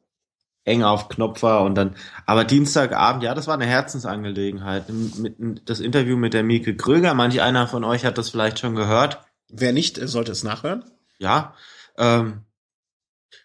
eng 0.64 0.82
auf 0.82 1.08
Knopf 1.10 1.42
war 1.42 1.62
und 1.62 1.74
dann, 1.74 1.94
aber 2.24 2.44
Dienstagabend, 2.44 3.22
ja, 3.22 3.34
das 3.34 3.46
war 3.46 3.54
eine 3.54 3.66
Herzensangelegenheit. 3.66 4.86
Mit, 4.88 5.68
das 5.68 5.80
Interview 5.80 6.16
mit 6.16 6.32
der 6.32 6.42
Mieke 6.42 6.74
Kröger, 6.74 7.12
manch 7.12 7.42
einer 7.42 7.68
von 7.68 7.84
euch 7.84 8.06
hat 8.06 8.16
das 8.16 8.30
vielleicht 8.30 8.58
schon 8.58 8.74
gehört. 8.74 9.20
Wer 9.56 9.72
nicht, 9.72 9.96
sollte 9.96 10.32
es 10.32 10.42
nachhören. 10.42 10.84
Ja, 11.18 11.54
ähm, 11.96 12.44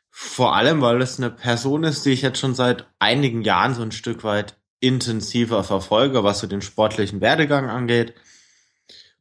vor 0.09 0.55
allem, 0.55 0.81
weil 0.81 1.01
es 1.01 1.17
eine 1.17 1.29
Person 1.29 1.83
ist, 1.83 2.05
die 2.05 2.11
ich 2.11 2.23
jetzt 2.23 2.39
schon 2.39 2.55
seit 2.55 2.87
einigen 2.99 3.41
Jahren 3.41 3.73
so 3.73 3.81
ein 3.81 3.91
Stück 3.91 4.23
weit 4.23 4.57
intensiver 4.79 5.63
verfolge, 5.63 6.23
was 6.23 6.39
so 6.39 6.47
den 6.47 6.61
sportlichen 6.61 7.21
Werdegang 7.21 7.69
angeht. 7.69 8.13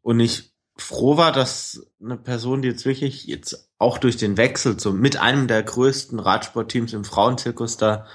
Und 0.03 0.19
ich 0.21 0.51
froh 0.77 1.17
war, 1.17 1.33
dass 1.33 1.87
eine 2.03 2.17
Person, 2.17 2.63
die 2.63 2.69
jetzt 2.69 2.87
wirklich 2.87 3.27
jetzt 3.27 3.69
auch 3.79 3.99
durch 3.99 4.17
den 4.17 4.37
Wechsel 4.37 4.77
zum, 4.77 5.01
mit 5.01 5.17
einem 5.19 5.47
der 5.47 5.63
größten 5.63 6.19
Radsportteams 6.19 6.93
im 6.93 7.05
Frauenzirkus 7.05 7.77
da, 7.77 8.07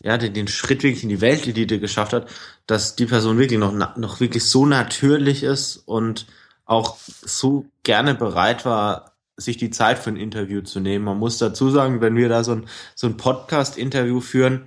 ja, 0.00 0.16
den, 0.18 0.34
den 0.34 0.48
Schritt 0.48 0.82
wirklich 0.82 1.02
in 1.02 1.08
die 1.08 1.20
Weltelite 1.20 1.80
geschafft 1.80 2.12
hat, 2.12 2.28
dass 2.66 2.96
die 2.96 3.06
Person 3.06 3.38
wirklich 3.38 3.58
noch, 3.58 3.96
noch 3.96 4.20
wirklich 4.20 4.44
so 4.44 4.64
natürlich 4.64 5.42
ist 5.42 5.76
und 5.76 6.26
auch 6.64 6.96
so 6.98 7.66
gerne 7.82 8.14
bereit 8.14 8.64
war, 8.64 9.12
sich 9.36 9.56
die 9.56 9.70
Zeit 9.70 9.98
für 9.98 10.10
ein 10.10 10.16
Interview 10.16 10.62
zu 10.62 10.80
nehmen. 10.80 11.04
Man 11.04 11.18
muss 11.18 11.38
dazu 11.38 11.70
sagen, 11.70 12.00
wenn 12.00 12.16
wir 12.16 12.28
da 12.28 12.44
so 12.44 12.52
ein, 12.52 12.68
so 12.94 13.06
ein 13.06 13.16
Podcast-Interview 13.16 14.20
führen, 14.20 14.66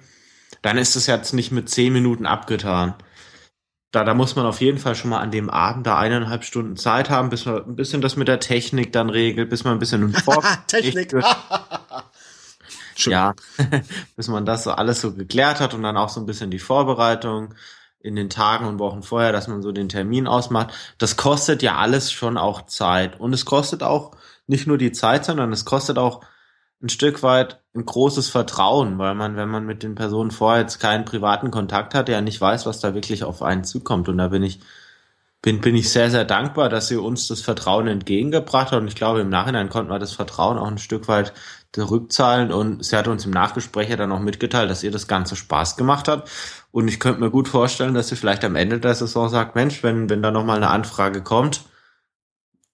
dann 0.62 0.78
ist 0.78 0.96
es 0.96 1.08
jetzt 1.08 1.34
nicht 1.34 1.52
mit 1.52 1.70
zehn 1.70 1.94
Minuten 1.94 2.26
abgetan. 2.26 2.96
Da, 3.92 4.04
da 4.04 4.14
muss 4.14 4.36
man 4.36 4.46
auf 4.46 4.60
jeden 4.60 4.80
Fall 4.80 4.96
schon 4.96 5.10
mal 5.10 5.20
an 5.20 5.32
dem 5.32 5.50
Abend 5.50 5.88
da 5.88 5.98
eineinhalb 5.98 6.44
Stunden 6.44 6.76
Zeit 6.76 7.10
haben, 7.10 7.30
bis 7.30 7.46
man 7.46 7.64
ein 7.64 7.76
bisschen 7.78 8.02
das 8.02 8.18
mit 8.18 8.28
der 8.28 8.42
Technik 8.42 8.92
dann 8.92 9.10
regelt, 9.10 9.50
bis 9.50 9.64
man 9.64 9.74
ein 9.74 9.80
bisschen 9.80 10.04
im 10.04 10.14
Technik. 10.68 11.14
ja, 12.98 13.34
bis 14.16 14.28
man 14.28 14.46
das 14.46 14.66
so 14.66 14.72
alles 14.72 15.00
so 15.00 15.14
geklärt 15.14 15.62
hat 15.62 15.74
und 15.74 15.84
dann 15.84 15.96
auch 15.96 16.10
so 16.10 16.20
ein 16.20 16.26
bisschen 16.26 16.52
die 16.52 16.60
Vorbereitung 16.60 17.54
in 18.00 18.16
den 18.16 18.30
Tagen 18.30 18.66
und 18.66 18.80
Wochen 18.80 19.04
vorher, 19.04 19.32
dass 19.32 19.48
man 19.48 19.62
so 19.62 19.72
den 19.72 19.90
Termin 19.90 20.28
ausmacht. 20.28 20.74
Das 20.98 21.18
kostet 21.18 21.62
ja 21.64 21.78
alles 21.78 22.12
schon 22.12 22.38
auch 22.38 22.66
Zeit. 22.68 23.20
Und 23.20 23.34
es 23.34 23.46
kostet 23.46 23.84
auch 23.84 24.12
nicht 24.46 24.68
nur 24.68 24.78
die 24.78 24.92
Zeit, 24.92 25.26
sondern 25.26 25.52
es 25.52 25.66
kostet 25.66 25.98
auch 25.98 26.22
ein 26.82 26.90
Stück 26.90 27.24
weit 27.24 27.62
ein 27.76 27.86
großes 27.86 28.30
Vertrauen, 28.30 28.98
weil 28.98 29.16
man, 29.16 29.36
wenn 29.36 29.50
man 29.50 29.66
mit 29.66 29.84
den 29.84 29.96
Personen 29.96 30.32
vorher 30.32 30.62
jetzt 30.62 30.80
keinen 30.80 31.06
privaten 31.06 31.52
Kontakt 31.52 31.96
hat, 31.96 32.10
ja 32.10 32.22
nicht 32.22 32.40
weiß, 32.40 32.66
was 32.66 32.80
da 32.80 32.94
wirklich 32.94 33.24
auf 33.24 33.42
einen 33.42 33.64
zukommt. 33.64 34.10
Und 34.10 34.18
da 34.18 34.28
bin 34.28 34.44
ich, 34.44 34.60
bin, 35.48 35.62
bin 35.62 35.76
ich 35.78 35.90
sehr, 35.90 36.12
sehr 36.12 36.26
dankbar, 36.26 36.68
dass 36.68 36.90
sie 36.90 36.98
uns 36.98 37.30
das 37.30 37.40
Vertrauen 37.40 37.88
entgegengebracht 37.88 38.74
hat. 38.74 38.82
Und 38.82 38.90
ich 38.90 38.96
glaube, 38.96 39.22
im 39.22 39.30
Nachhinein 39.30 39.70
konnten 39.70 39.90
wir 39.90 39.98
das 39.98 40.12
Vertrauen 40.12 40.58
auch 40.58 40.68
ein 40.68 40.78
Stück 40.78 41.08
weit 41.08 41.32
zurückzahlen. 41.72 42.52
Und 42.52 42.84
sie 42.84 42.98
hat 42.98 43.08
uns 43.08 43.24
im 43.24 43.32
Nachgespräch 43.32 43.90
ja 43.90 43.96
dann 43.96 44.12
auch 44.12 44.20
mitgeteilt, 44.20 44.70
dass 44.70 44.84
ihr 44.84 44.92
das 44.92 45.08
Ganze 45.08 45.38
Spaß 45.38 45.78
gemacht 45.78 46.10
hat. 46.10 46.30
Und 46.72 46.90
ich 46.90 47.00
könnte 47.00 47.22
mir 47.22 47.30
gut 47.30 47.48
vorstellen, 47.48 47.94
dass 47.94 48.10
sie 48.10 48.18
vielleicht 48.18 48.44
am 48.44 48.58
Ende 48.58 48.82
der 48.82 48.94
Saison 48.94 49.30
sagt, 49.30 49.56
Mensch, 49.56 49.84
wenn, 49.84 50.10
wenn 50.10 50.22
da 50.22 50.32
nochmal 50.32 50.58
eine 50.58 50.68
Anfrage 50.68 51.24
kommt, 51.24 51.62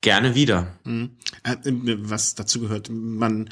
gerne 0.02 0.34
wieder. 0.34 0.66
Mhm. 0.84 1.18
Äh, 1.44 1.58
was 1.66 2.34
dazu 2.34 2.60
gehört, 2.60 2.90
man, 2.90 3.52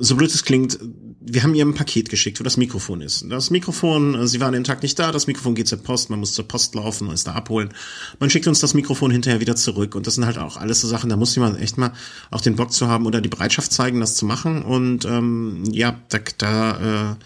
so 0.00 0.16
blöd 0.16 0.34
es 0.34 0.44
klingt, 0.44 0.78
wir 1.20 1.42
haben 1.42 1.54
ihr 1.54 1.64
ein 1.64 1.74
Paket 1.74 2.08
geschickt, 2.08 2.40
wo 2.40 2.44
das 2.44 2.56
Mikrofon 2.56 3.02
ist. 3.02 3.26
Das 3.28 3.50
Mikrofon, 3.50 4.14
äh, 4.14 4.26
sie 4.26 4.40
waren 4.40 4.54
den 4.54 4.64
Tag 4.64 4.82
nicht 4.82 4.98
da, 4.98 5.12
das 5.12 5.26
Mikrofon 5.26 5.54
geht 5.54 5.68
zur 5.68 5.78
Post, 5.78 6.08
man 6.08 6.18
muss 6.18 6.32
zur 6.32 6.48
Post 6.48 6.74
laufen 6.74 7.08
und 7.08 7.14
es 7.14 7.24
da 7.24 7.34
abholen. 7.34 7.72
Man 8.18 8.30
schickt 8.30 8.46
uns 8.46 8.60
das 8.60 8.72
Mikrofon 8.74 9.10
hinterher 9.10 9.40
wieder 9.40 9.56
zurück 9.56 9.94
und 9.94 10.06
das 10.06 10.14
sind 10.14 10.24
halt 10.24 10.38
auch 10.38 10.56
alles 10.56 10.80
so 10.80 10.88
Sachen, 10.88 11.10
da 11.10 11.16
muss 11.16 11.34
jemand 11.34 11.60
echt 11.60 11.76
mal 11.76 11.92
auch 12.30 12.40
den 12.40 12.56
Bock 12.56 12.72
zu 12.72 12.88
haben 12.88 13.06
oder 13.06 13.20
die 13.20 13.28
Bereitschaft 13.28 13.72
zeigen, 13.72 14.00
das 14.00 14.16
zu 14.16 14.24
machen 14.24 14.62
und 14.62 15.04
ähm, 15.04 15.64
ja, 15.70 16.00
da, 16.08 16.18
da 16.38 17.16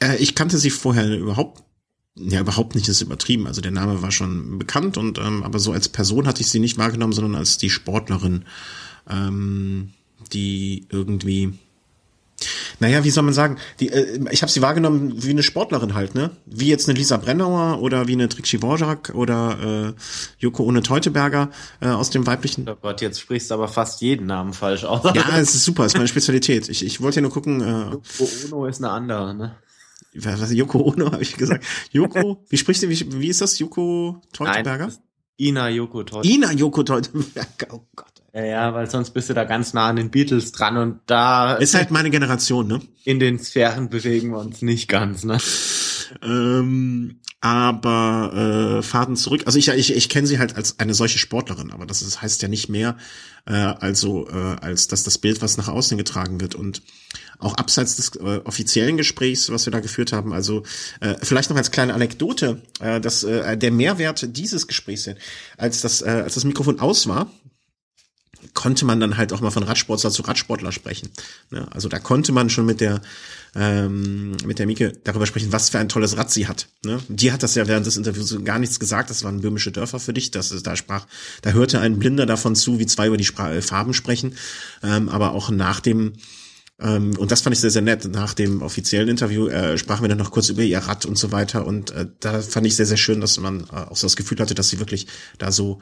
äh, 0.00 0.06
äh, 0.06 0.16
ich 0.16 0.34
kannte 0.34 0.58
sie 0.58 0.70
vorher 0.70 1.16
überhaupt 1.16 1.62
ja, 2.14 2.40
überhaupt 2.40 2.74
nicht 2.74 2.88
ist 2.88 3.00
übertrieben. 3.00 3.46
Also 3.46 3.62
der 3.62 3.70
Name 3.70 4.02
war 4.02 4.10
schon 4.10 4.58
bekannt 4.58 4.98
und 4.98 5.18
ähm, 5.18 5.42
aber 5.44 5.58
so 5.58 5.72
als 5.72 5.88
Person 5.88 6.26
hatte 6.26 6.42
ich 6.42 6.48
sie 6.48 6.58
nicht 6.58 6.76
wahrgenommen, 6.76 7.14
sondern 7.14 7.36
als 7.36 7.56
die 7.56 7.70
Sportlerin, 7.70 8.44
ähm, 9.08 9.92
die 10.32 10.86
irgendwie 10.90 11.54
Naja, 12.80 13.04
wie 13.04 13.10
soll 13.10 13.22
man 13.22 13.34
sagen? 13.34 13.58
Die, 13.80 13.88
äh, 13.88 14.20
ich 14.30 14.42
habe 14.42 14.50
sie 14.50 14.62
wahrgenommen 14.62 15.22
wie 15.22 15.30
eine 15.30 15.42
Sportlerin 15.42 15.94
halt, 15.94 16.14
ne? 16.14 16.30
Wie 16.46 16.68
jetzt 16.68 16.88
eine 16.88 16.98
Lisa 16.98 17.16
Brennauer 17.16 17.80
oder 17.80 18.08
wie 18.08 18.14
eine 18.14 18.28
Trixie 18.28 18.58
Dvorak 18.58 19.12
oder 19.14 19.88
äh, 19.88 19.92
Joko 20.38 20.64
Ohne 20.64 20.82
Teuteberger 20.82 21.50
äh, 21.80 21.88
aus 21.88 22.10
dem 22.10 22.26
weiblichen. 22.26 22.68
Oh 22.68 22.76
Gott, 22.80 23.00
jetzt 23.00 23.20
sprichst 23.20 23.50
du 23.50 23.54
aber 23.54 23.68
fast 23.68 24.00
jeden 24.00 24.26
Namen 24.26 24.52
falsch 24.52 24.84
aus. 24.84 25.02
Ja, 25.14 25.38
es 25.38 25.54
ist 25.54 25.64
super, 25.64 25.84
es 25.84 25.92
ist 25.92 25.98
meine 25.98 26.08
Spezialität. 26.08 26.68
Ich, 26.68 26.84
ich 26.84 27.00
wollte 27.00 27.16
ja 27.16 27.22
nur 27.22 27.32
gucken. 27.32 27.60
Äh, 27.60 27.90
Joko 28.18 28.56
Ono 28.56 28.66
ist 28.66 28.78
eine 28.78 28.90
andere, 28.90 29.34
ne? 29.34 29.56
Was, 30.14 30.52
Joko 30.52 30.80
Ono 30.80 31.06
habe 31.12 31.22
ich 31.22 31.36
gesagt. 31.36 31.64
Joko, 31.90 32.44
wie 32.48 32.56
sprichst 32.56 32.82
du, 32.82 32.88
wie, 32.88 33.20
wie 33.20 33.28
ist 33.28 33.40
das? 33.40 33.58
Joko 33.58 34.20
Teuteberger? 34.32 34.86
Nein, 34.86 34.96
Ina 35.38 35.68
Joko 35.70 36.02
Teuteberger. 36.02 36.34
Ina 36.34 36.52
Joko 36.52 36.82
Teuteberger, 36.82 37.68
oh 37.72 37.86
Gott. 37.96 38.11
Ja, 38.34 38.44
ja, 38.44 38.74
weil 38.74 38.88
sonst 38.88 39.10
bist 39.10 39.28
du 39.28 39.34
da 39.34 39.44
ganz 39.44 39.74
nah 39.74 39.88
an 39.88 39.96
den 39.96 40.10
Beatles 40.10 40.52
dran 40.52 40.78
und 40.78 41.00
da. 41.06 41.54
Ist 41.54 41.74
halt 41.74 41.90
meine 41.90 42.08
Generation, 42.08 42.66
ne? 42.66 42.80
In 43.04 43.20
den 43.20 43.38
Sphären 43.38 43.90
bewegen 43.90 44.30
wir 44.30 44.38
uns 44.38 44.62
nicht 44.62 44.88
ganz, 44.88 45.24
ne? 45.24 45.36
Ähm, 46.22 47.20
aber 47.42 48.78
äh, 48.78 48.82
Faden 48.82 49.16
zurück. 49.16 49.42
Also 49.46 49.58
ich, 49.58 49.68
ich, 49.68 49.94
ich 49.94 50.08
kenne 50.08 50.26
sie 50.26 50.38
halt 50.38 50.56
als 50.56 50.78
eine 50.78 50.94
solche 50.94 51.18
Sportlerin, 51.18 51.72
aber 51.72 51.84
das 51.84 52.00
ist, 52.00 52.22
heißt 52.22 52.40
ja 52.40 52.48
nicht 52.48 52.68
mehr, 52.68 52.96
äh, 53.46 53.52
also 53.52 54.28
äh, 54.28 54.56
als 54.60 54.88
dass 54.88 55.02
das 55.02 55.18
Bild, 55.18 55.42
was 55.42 55.56
nach 55.56 55.68
außen 55.68 55.98
getragen 55.98 56.40
wird 56.40 56.54
und 56.54 56.82
auch 57.38 57.54
abseits 57.54 57.96
des 57.96 58.16
äh, 58.16 58.40
offiziellen 58.44 58.96
Gesprächs, 58.96 59.50
was 59.50 59.66
wir 59.66 59.72
da 59.72 59.80
geführt 59.80 60.12
haben. 60.12 60.32
Also 60.32 60.62
äh, 61.00 61.16
vielleicht 61.22 61.50
noch 61.50 61.56
als 61.56 61.70
kleine 61.70 61.94
Anekdote, 61.94 62.62
äh, 62.80 63.00
dass 63.00 63.24
äh, 63.24 63.58
der 63.58 63.72
Mehrwert 63.72 64.36
dieses 64.36 64.68
Gesprächs, 64.68 65.10
als 65.58 65.80
das, 65.82 66.00
äh, 66.00 66.22
als 66.24 66.34
das 66.34 66.44
Mikrofon 66.44 66.78
aus 66.78 67.08
war, 67.08 67.30
konnte 68.54 68.84
man 68.84 69.00
dann 69.00 69.16
halt 69.16 69.32
auch 69.32 69.40
mal 69.40 69.50
von 69.50 69.62
Radsportler 69.62 70.10
zu 70.10 70.22
Radsportler 70.22 70.72
sprechen. 70.72 71.10
Ne? 71.50 71.66
Also 71.70 71.88
da 71.88 71.98
konnte 71.98 72.32
man 72.32 72.50
schon 72.50 72.66
mit 72.66 72.80
der 72.80 73.00
ähm, 73.54 74.36
mit 74.46 74.58
der 74.58 74.66
Mieke 74.66 74.92
darüber 75.04 75.26
sprechen, 75.26 75.52
was 75.52 75.70
für 75.70 75.78
ein 75.78 75.88
tolles 75.88 76.16
Rad 76.16 76.30
sie 76.30 76.48
hat. 76.48 76.68
Ne? 76.84 77.00
Die 77.08 77.32
hat 77.32 77.42
das 77.42 77.54
ja 77.54 77.68
während 77.68 77.86
des 77.86 77.96
Interviews 77.96 78.36
gar 78.44 78.58
nichts 78.58 78.80
gesagt. 78.80 79.10
Das 79.10 79.24
waren 79.24 79.42
böhmische 79.42 79.72
Dörfer 79.72 80.00
für 80.00 80.14
dich. 80.14 80.30
Das 80.30 80.62
da 80.62 80.76
sprach, 80.76 81.06
da 81.42 81.50
hörte 81.50 81.80
ein 81.80 81.98
Blinder 81.98 82.26
davon 82.26 82.54
zu, 82.54 82.78
wie 82.78 82.86
zwei 82.86 83.08
über 83.08 83.16
die 83.16 83.24
Spra 83.24 83.52
äh, 83.52 83.62
Farben 83.62 83.94
sprechen. 83.94 84.34
Ähm, 84.82 85.08
aber 85.08 85.32
auch 85.32 85.50
nach 85.50 85.80
dem 85.80 86.14
ähm, 86.80 87.16
und 87.16 87.30
das 87.30 87.42
fand 87.42 87.54
ich 87.54 87.60
sehr, 87.60 87.70
sehr 87.70 87.82
nett. 87.82 88.04
Nach 88.10 88.34
dem 88.34 88.62
offiziellen 88.62 89.08
Interview 89.08 89.46
äh, 89.46 89.78
sprachen 89.78 90.02
wir 90.02 90.08
dann 90.08 90.18
noch 90.18 90.30
kurz 90.30 90.48
über 90.48 90.62
ihr 90.62 90.78
Rad 90.78 91.06
und 91.06 91.16
so 91.16 91.30
weiter. 91.30 91.66
Und 91.66 91.90
äh, 91.92 92.06
da 92.20 92.40
fand 92.40 92.66
ich 92.66 92.76
sehr, 92.76 92.86
sehr 92.86 92.96
schön, 92.96 93.20
dass 93.20 93.38
man 93.38 93.64
äh, 93.72 93.76
auch 93.76 93.96
so 93.96 94.06
das 94.06 94.16
Gefühl 94.16 94.38
hatte, 94.38 94.54
dass 94.54 94.68
sie 94.68 94.78
wirklich 94.78 95.06
da 95.38 95.52
so 95.52 95.80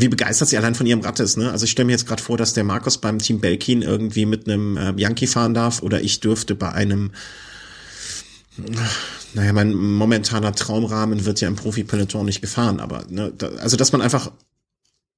wie 0.00 0.08
begeistert 0.08 0.48
sie 0.48 0.56
allein 0.56 0.74
von 0.74 0.86
ihrem 0.86 1.00
Rad 1.00 1.20
ist. 1.20 1.36
Ne? 1.36 1.50
Also 1.50 1.64
ich 1.64 1.70
stelle 1.70 1.86
mir 1.86 1.92
jetzt 1.92 2.06
gerade 2.06 2.22
vor, 2.22 2.36
dass 2.36 2.52
der 2.52 2.64
Markus 2.64 2.98
beim 2.98 3.18
Team 3.18 3.40
Belkin 3.40 3.82
irgendwie 3.82 4.26
mit 4.26 4.48
einem 4.48 4.76
äh, 4.76 4.92
Yankee 4.96 5.26
fahren 5.26 5.54
darf 5.54 5.82
oder 5.82 6.00
ich 6.00 6.20
dürfte 6.20 6.54
bei 6.54 6.72
einem 6.72 7.12
naja, 9.34 9.52
mein 9.52 9.74
momentaner 9.74 10.52
Traumrahmen 10.54 11.24
wird 11.24 11.40
ja 11.40 11.48
im 11.48 11.56
Profi-Peloton 11.56 12.26
nicht 12.26 12.40
gefahren, 12.40 12.80
aber 12.80 13.04
ne, 13.08 13.32
da, 13.36 13.48
also 13.48 13.76
dass 13.76 13.92
man 13.92 14.02
einfach 14.02 14.32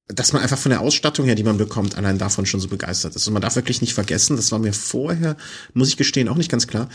dass 0.08 0.32
man 0.32 0.42
einfach 0.42 0.58
von 0.58 0.70
der 0.70 0.80
Ausstattung 0.80 1.26
her, 1.26 1.36
die 1.36 1.44
man 1.44 1.56
bekommt, 1.56 1.96
allein 1.96 2.18
davon 2.18 2.44
schon 2.44 2.60
so 2.60 2.68
begeistert 2.68 3.16
ist. 3.16 3.26
Und 3.26 3.32
man 3.32 3.40
darf 3.40 3.56
wirklich 3.56 3.80
nicht 3.80 3.94
vergessen, 3.94 4.36
das 4.36 4.52
war 4.52 4.58
mir 4.58 4.72
vorher, 4.72 5.36
muss 5.74 5.88
ich 5.88 5.96
gestehen, 5.96 6.28
auch 6.28 6.36
nicht 6.36 6.50
ganz 6.50 6.66
klar, 6.66 6.88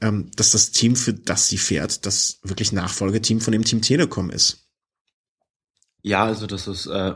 ähm, 0.00 0.30
dass 0.36 0.50
das 0.50 0.70
Team, 0.70 0.94
für 0.94 1.14
das 1.14 1.48
sie 1.48 1.58
fährt, 1.58 2.06
das 2.06 2.38
wirklich 2.42 2.70
Nachfolgeteam 2.70 3.40
von 3.40 3.52
dem 3.52 3.64
Team 3.64 3.80
Telekom 3.80 4.30
ist. 4.30 4.63
Ja, 6.04 6.24
also 6.24 6.46
das 6.46 6.68
ist 6.68 6.86
äh, 6.86 7.14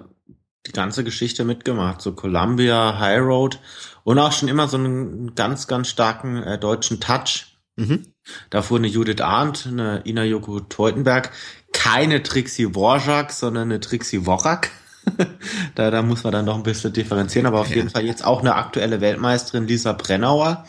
die 0.66 0.72
ganze 0.72 1.04
Geschichte 1.04 1.44
mitgemacht. 1.44 2.00
So 2.00 2.12
Columbia, 2.12 2.98
High 2.98 3.20
Road 3.20 3.60
und 4.02 4.18
auch 4.18 4.32
schon 4.32 4.48
immer 4.48 4.66
so 4.66 4.78
einen 4.78 5.34
ganz, 5.34 5.66
ganz 5.66 5.88
starken 5.88 6.42
äh, 6.42 6.58
deutschen 6.58 6.98
Touch. 6.98 7.58
Mhm. 7.76 8.06
Davor 8.48 8.78
eine 8.78 8.86
Judith 8.86 9.20
Arndt, 9.20 9.66
eine 9.66 10.02
Ina 10.06 10.24
Joko 10.24 10.60
Teutenberg, 10.60 11.30
keine 11.72 12.22
Trixie 12.22 12.74
Worjak, 12.74 13.30
sondern 13.30 13.64
eine 13.64 13.80
Trixie 13.80 14.24
Worak. 14.24 14.70
da, 15.74 15.90
da 15.90 16.00
muss 16.00 16.24
man 16.24 16.32
dann 16.32 16.46
noch 16.46 16.56
ein 16.56 16.62
bisschen 16.62 16.94
differenzieren, 16.94 17.46
aber 17.46 17.60
auf 17.60 17.68
ja. 17.68 17.76
jeden 17.76 17.90
Fall 17.90 18.06
jetzt 18.06 18.24
auch 18.24 18.40
eine 18.40 18.54
aktuelle 18.54 19.02
Weltmeisterin 19.02 19.68
Lisa 19.68 19.92
Brennauer. 19.92 20.66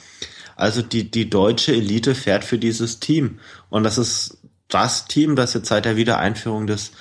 Also 0.57 0.81
die, 0.81 1.09
die 1.09 1.29
deutsche 1.29 1.71
Elite 1.71 2.15
fährt 2.15 2.43
für 2.43 2.57
dieses 2.57 2.99
Team. 2.99 3.39
Und 3.69 3.83
das 3.83 3.97
ist 3.97 4.39
das 4.67 5.05
Team, 5.05 5.37
das 5.37 5.53
jetzt 5.53 5.69
seit 5.69 5.85
der 5.85 5.95
Wiedereinführung 5.95 6.67
des, 6.67 6.91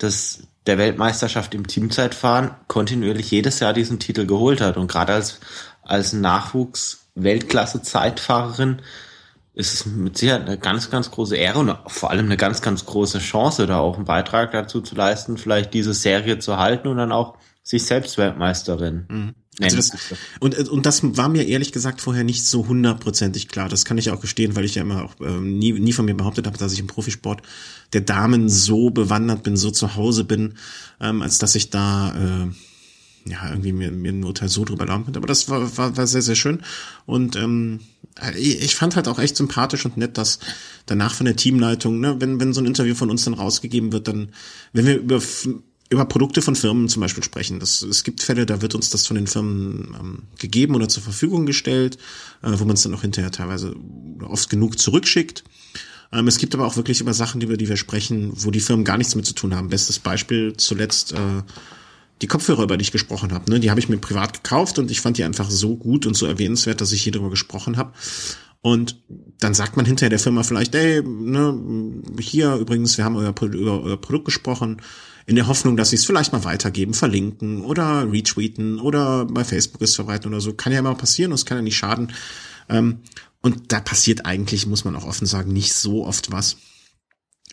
des 0.00 0.48
der 0.66 0.76
Weltmeisterschaft 0.78 1.54
im 1.54 1.66
Teamzeitfahren 1.66 2.50
kontinuierlich 2.66 3.30
jedes 3.30 3.60
Jahr 3.60 3.72
diesen 3.72 3.98
Titel 3.98 4.26
geholt 4.26 4.60
hat. 4.60 4.76
Und 4.76 4.88
gerade 4.88 5.14
als, 5.14 5.40
als 5.82 6.12
Nachwuchs-Weltklasse-Zeitfahrerin 6.12 8.82
ist 9.54 9.72
es 9.72 9.86
mit 9.86 10.18
Sicherheit 10.18 10.42
eine 10.42 10.58
ganz, 10.58 10.90
ganz 10.90 11.10
große 11.10 11.36
Ehre 11.36 11.60
und 11.60 11.74
vor 11.86 12.10
allem 12.10 12.26
eine 12.26 12.36
ganz, 12.36 12.60
ganz 12.60 12.84
große 12.84 13.20
Chance, 13.20 13.66
da 13.66 13.78
auch 13.78 13.96
einen 13.96 14.04
Beitrag 14.04 14.52
dazu 14.52 14.82
zu 14.82 14.94
leisten, 14.94 15.38
vielleicht 15.38 15.72
diese 15.72 15.94
Serie 15.94 16.38
zu 16.38 16.58
halten 16.58 16.88
und 16.88 16.98
dann 16.98 17.10
auch 17.10 17.38
sich 17.62 17.86
selbst 17.86 18.18
Weltmeisterin. 18.18 19.06
Mhm. 19.08 19.34
Also 19.60 19.76
das, 19.76 19.92
und, 20.40 20.68
und 20.68 20.84
das 20.84 21.00
war 21.16 21.28
mir 21.28 21.46
ehrlich 21.46 21.72
gesagt 21.72 22.02
vorher 22.02 22.24
nicht 22.24 22.44
so 22.46 22.66
hundertprozentig 22.66 23.48
klar. 23.48 23.68
Das 23.68 23.86
kann 23.86 23.96
ich 23.96 24.10
auch 24.10 24.20
gestehen, 24.20 24.54
weil 24.54 24.66
ich 24.66 24.74
ja 24.74 24.82
immer 24.82 25.04
auch 25.04 25.14
ähm, 25.20 25.58
nie, 25.58 25.72
nie 25.72 25.92
von 25.92 26.04
mir 26.04 26.14
behauptet 26.14 26.46
habe, 26.46 26.58
dass 26.58 26.74
ich 26.74 26.78
im 26.78 26.86
Profisport 26.86 27.40
der 27.94 28.02
Damen 28.02 28.50
so 28.50 28.90
bewandert 28.90 29.42
bin, 29.44 29.56
so 29.56 29.70
zu 29.70 29.96
Hause 29.96 30.24
bin, 30.24 30.54
ähm, 31.00 31.22
als 31.22 31.38
dass 31.38 31.54
ich 31.54 31.70
da 31.70 32.44
äh, 32.44 33.30
ja 33.30 33.48
irgendwie 33.48 33.72
mir, 33.72 33.90
mir 33.90 34.12
ein 34.12 34.24
Urteil 34.24 34.48
so 34.50 34.64
drüber 34.64 34.84
erlauben 34.84 35.04
könnte. 35.04 35.18
Aber 35.18 35.26
das 35.26 35.48
war, 35.48 35.76
war, 35.78 35.96
war 35.96 36.06
sehr, 36.06 36.22
sehr 36.22 36.36
schön. 36.36 36.60
Und 37.06 37.36
ähm, 37.36 37.80
ich 38.36 38.74
fand 38.74 38.96
halt 38.96 39.08
auch 39.08 39.18
echt 39.18 39.36
sympathisch 39.36 39.84
und 39.84 39.96
nett, 39.96 40.18
dass 40.18 40.38
danach 40.86 41.14
von 41.14 41.26
der 41.26 41.36
Teamleitung, 41.36 42.00
ne, 42.00 42.16
wenn, 42.18 42.40
wenn 42.40 42.52
so 42.52 42.60
ein 42.60 42.66
Interview 42.66 42.94
von 42.94 43.10
uns 43.10 43.24
dann 43.24 43.34
rausgegeben 43.34 43.92
wird, 43.92 44.08
dann, 44.08 44.30
wenn 44.72 44.86
wir 44.86 44.98
über 44.98 45.20
über 45.88 46.04
Produkte 46.04 46.42
von 46.42 46.56
Firmen 46.56 46.88
zum 46.88 47.00
Beispiel 47.00 47.22
sprechen. 47.22 47.60
Das, 47.60 47.82
es 47.82 48.02
gibt 48.02 48.22
Fälle, 48.22 48.46
da 48.46 48.60
wird 48.60 48.74
uns 48.74 48.90
das 48.90 49.06
von 49.06 49.14
den 49.14 49.26
Firmen 49.26 49.96
ähm, 49.98 50.22
gegeben 50.38 50.74
oder 50.74 50.88
zur 50.88 51.02
Verfügung 51.02 51.46
gestellt, 51.46 51.96
äh, 52.42 52.50
wo 52.54 52.64
man 52.64 52.74
es 52.74 52.82
dann 52.82 52.94
auch 52.94 53.02
hinterher 53.02 53.30
teilweise 53.30 53.74
oft 54.22 54.50
genug 54.50 54.78
zurückschickt. 54.78 55.44
Ähm, 56.12 56.26
es 56.26 56.38
gibt 56.38 56.54
aber 56.54 56.66
auch 56.66 56.76
wirklich 56.76 57.00
über 57.00 57.14
Sachen, 57.14 57.40
über 57.40 57.56
die 57.56 57.68
wir 57.68 57.76
sprechen, 57.76 58.32
wo 58.34 58.50
die 58.50 58.60
Firmen 58.60 58.84
gar 58.84 58.98
nichts 58.98 59.14
mit 59.14 59.26
zu 59.26 59.34
tun 59.34 59.54
haben. 59.54 59.68
Bestes 59.68 59.98
Beispiel 59.98 60.56
zuletzt 60.56 61.12
äh, 61.12 61.42
die 62.22 62.26
Kopfhörer, 62.26 62.64
über 62.64 62.76
die 62.76 62.82
ich 62.82 62.92
gesprochen 62.92 63.32
habe. 63.32 63.50
Ne? 63.50 63.60
Die 63.60 63.70
habe 63.70 63.78
ich 63.78 63.88
mir 63.88 63.98
privat 63.98 64.42
gekauft 64.42 64.78
und 64.78 64.90
ich 64.90 65.00
fand 65.00 65.18
die 65.18 65.24
einfach 65.24 65.50
so 65.50 65.76
gut 65.76 66.06
und 66.06 66.14
so 66.14 66.26
erwähnenswert, 66.26 66.80
dass 66.80 66.92
ich 66.92 67.02
hier 67.02 67.12
drüber 67.12 67.30
gesprochen 67.30 67.76
habe. 67.76 67.92
Und 68.62 68.96
dann 69.38 69.54
sagt 69.54 69.76
man 69.76 69.86
hinterher 69.86 70.10
der 70.10 70.18
Firma 70.18 70.42
vielleicht, 70.42 70.74
ey, 70.74 71.00
ne, 71.02 72.02
hier 72.18 72.56
übrigens, 72.56 72.96
wir 72.96 73.04
haben 73.04 73.14
euer, 73.14 73.34
über 73.42 73.82
euer 73.82 74.00
Produkt 74.00 74.24
gesprochen 74.24 74.78
in 75.26 75.34
der 75.34 75.48
Hoffnung, 75.48 75.76
dass 75.76 75.90
sie 75.90 75.96
es 75.96 76.04
vielleicht 76.04 76.32
mal 76.32 76.44
weitergeben, 76.44 76.94
verlinken 76.94 77.62
oder 77.62 78.10
retweeten 78.10 78.78
oder 78.78 79.24
bei 79.24 79.44
Facebook 79.44 79.82
es 79.82 79.96
verbreiten 79.96 80.32
oder 80.32 80.40
so. 80.40 80.54
Kann 80.54 80.72
ja 80.72 80.78
immer 80.78 80.94
passieren 80.94 81.32
und 81.32 81.36
es 81.36 81.44
kann 81.44 81.58
ja 81.58 81.62
nicht 81.62 81.76
schaden. 81.76 82.12
Ähm, 82.68 83.00
und 83.42 83.72
da 83.72 83.80
passiert 83.80 84.24
eigentlich, 84.24 84.66
muss 84.66 84.84
man 84.84 84.96
auch 84.96 85.04
offen 85.04 85.26
sagen, 85.26 85.52
nicht 85.52 85.74
so 85.74 86.06
oft 86.06 86.30
was. 86.30 86.56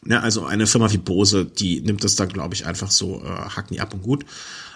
Ja, 0.06 0.20
also 0.20 0.46
eine 0.46 0.68
Firma 0.68 0.92
wie 0.92 0.98
Bose, 0.98 1.46
die 1.46 1.82
nimmt 1.82 2.04
das 2.04 2.16
dann, 2.16 2.30
glaube 2.30 2.54
ich, 2.54 2.66
einfach 2.66 2.92
so, 2.92 3.24
äh, 3.24 3.28
hacken 3.28 3.76
die 3.76 3.82
ab 3.82 3.94
und 3.94 4.04
gut. 4.04 4.26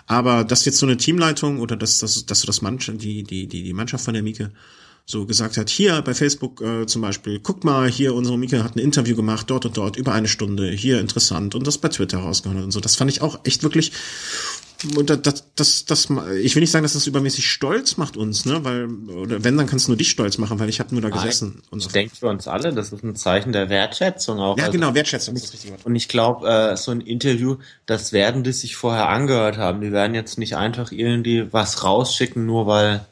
Aber 0.07 0.43
dass 0.43 0.65
jetzt 0.65 0.79
so 0.79 0.85
eine 0.85 0.97
Teamleitung 0.97 1.59
oder 1.59 1.75
dass, 1.75 1.99
dass, 1.99 2.25
dass 2.25 2.41
du 2.41 2.47
das 2.47 2.61
Mannschaft, 2.61 3.01
die, 3.01 3.23
die, 3.23 3.47
die, 3.47 3.63
die 3.63 3.73
Mannschaft 3.73 4.05
von 4.05 4.13
der 4.13 4.23
Mieke 4.23 4.51
so 5.09 5.25
gesagt 5.25 5.55
hat, 5.55 5.69
hier 5.69 6.01
bei 6.01 6.13
Facebook 6.13 6.61
äh, 6.61 6.85
zum 6.85 7.01
Beispiel, 7.01 7.39
guck 7.39 7.63
mal, 7.63 7.89
hier 7.89 8.13
unsere 8.13 8.37
Mika 8.37 8.61
hat 8.61 8.75
ein 8.75 8.79
Interview 8.79 9.15
gemacht, 9.15 9.49
dort 9.49 9.65
und 9.65 9.77
dort, 9.77 9.95
über 9.95 10.11
eine 10.11 10.27
Stunde, 10.27 10.69
hier 10.69 10.99
interessant 10.99 11.55
und 11.55 11.65
das 11.65 11.77
bei 11.77 11.87
Twitter 11.87 12.19
rausgehauen 12.19 12.61
und 12.61 12.71
so. 12.71 12.81
Das 12.81 12.97
fand 12.97 13.09
ich 13.09 13.21
auch 13.21 13.39
echt 13.45 13.63
wirklich 13.63 13.93
und 14.95 15.09
das, 15.09 15.21
das, 15.23 15.45
das, 15.55 15.85
das, 15.85 16.09
ich 16.39 16.55
will 16.55 16.61
nicht 16.61 16.69
sagen, 16.69 16.83
dass 16.83 16.93
das 16.93 17.07
übermäßig 17.07 17.49
stolz 17.49 17.97
macht 17.97 18.15
uns, 18.15 18.45
ne, 18.45 18.63
weil, 18.63 18.87
oder 19.09 19.43
wenn, 19.43 19.57
dann 19.57 19.65
kannst 19.65 19.87
du 19.87 19.91
nur 19.91 19.97
dich 19.97 20.11
stolz 20.11 20.37
machen, 20.37 20.59
weil 20.59 20.69
ich 20.69 20.79
habe 20.79 20.93
nur 20.93 21.01
da 21.01 21.09
gesessen. 21.09 21.63
Nein, 21.71 21.79
ich 21.79 21.87
denke 21.87 22.15
für 22.15 22.27
uns 22.27 22.47
alle, 22.47 22.71
das 22.73 22.91
ist 22.91 23.03
ein 23.03 23.15
Zeichen 23.15 23.53
der 23.53 23.69
Wertschätzung 23.69 24.39
auch. 24.39 24.55
Ja, 24.55 24.65
also, 24.65 24.73
genau, 24.73 24.93
Wertschätzung 24.93 25.35
ist 25.35 25.45
das 25.45 25.53
richtige 25.53 25.73
Wort. 25.73 25.85
Und 25.85 25.95
ich 25.95 26.07
glaube, 26.07 26.47
äh, 26.47 26.77
so 26.77 26.91
ein 26.91 27.01
Interview, 27.01 27.57
das 27.87 28.13
werden 28.13 28.43
die 28.43 28.51
sich 28.51 28.75
vorher 28.75 29.09
angehört 29.09 29.57
haben. 29.57 29.81
Die 29.81 29.91
werden 29.91 30.13
jetzt 30.13 30.37
nicht 30.37 30.55
einfach 30.55 30.91
irgendwie 30.91 31.51
was 31.51 31.83
rausschicken, 31.83 32.45
nur 32.45 32.67
weil 32.67 33.05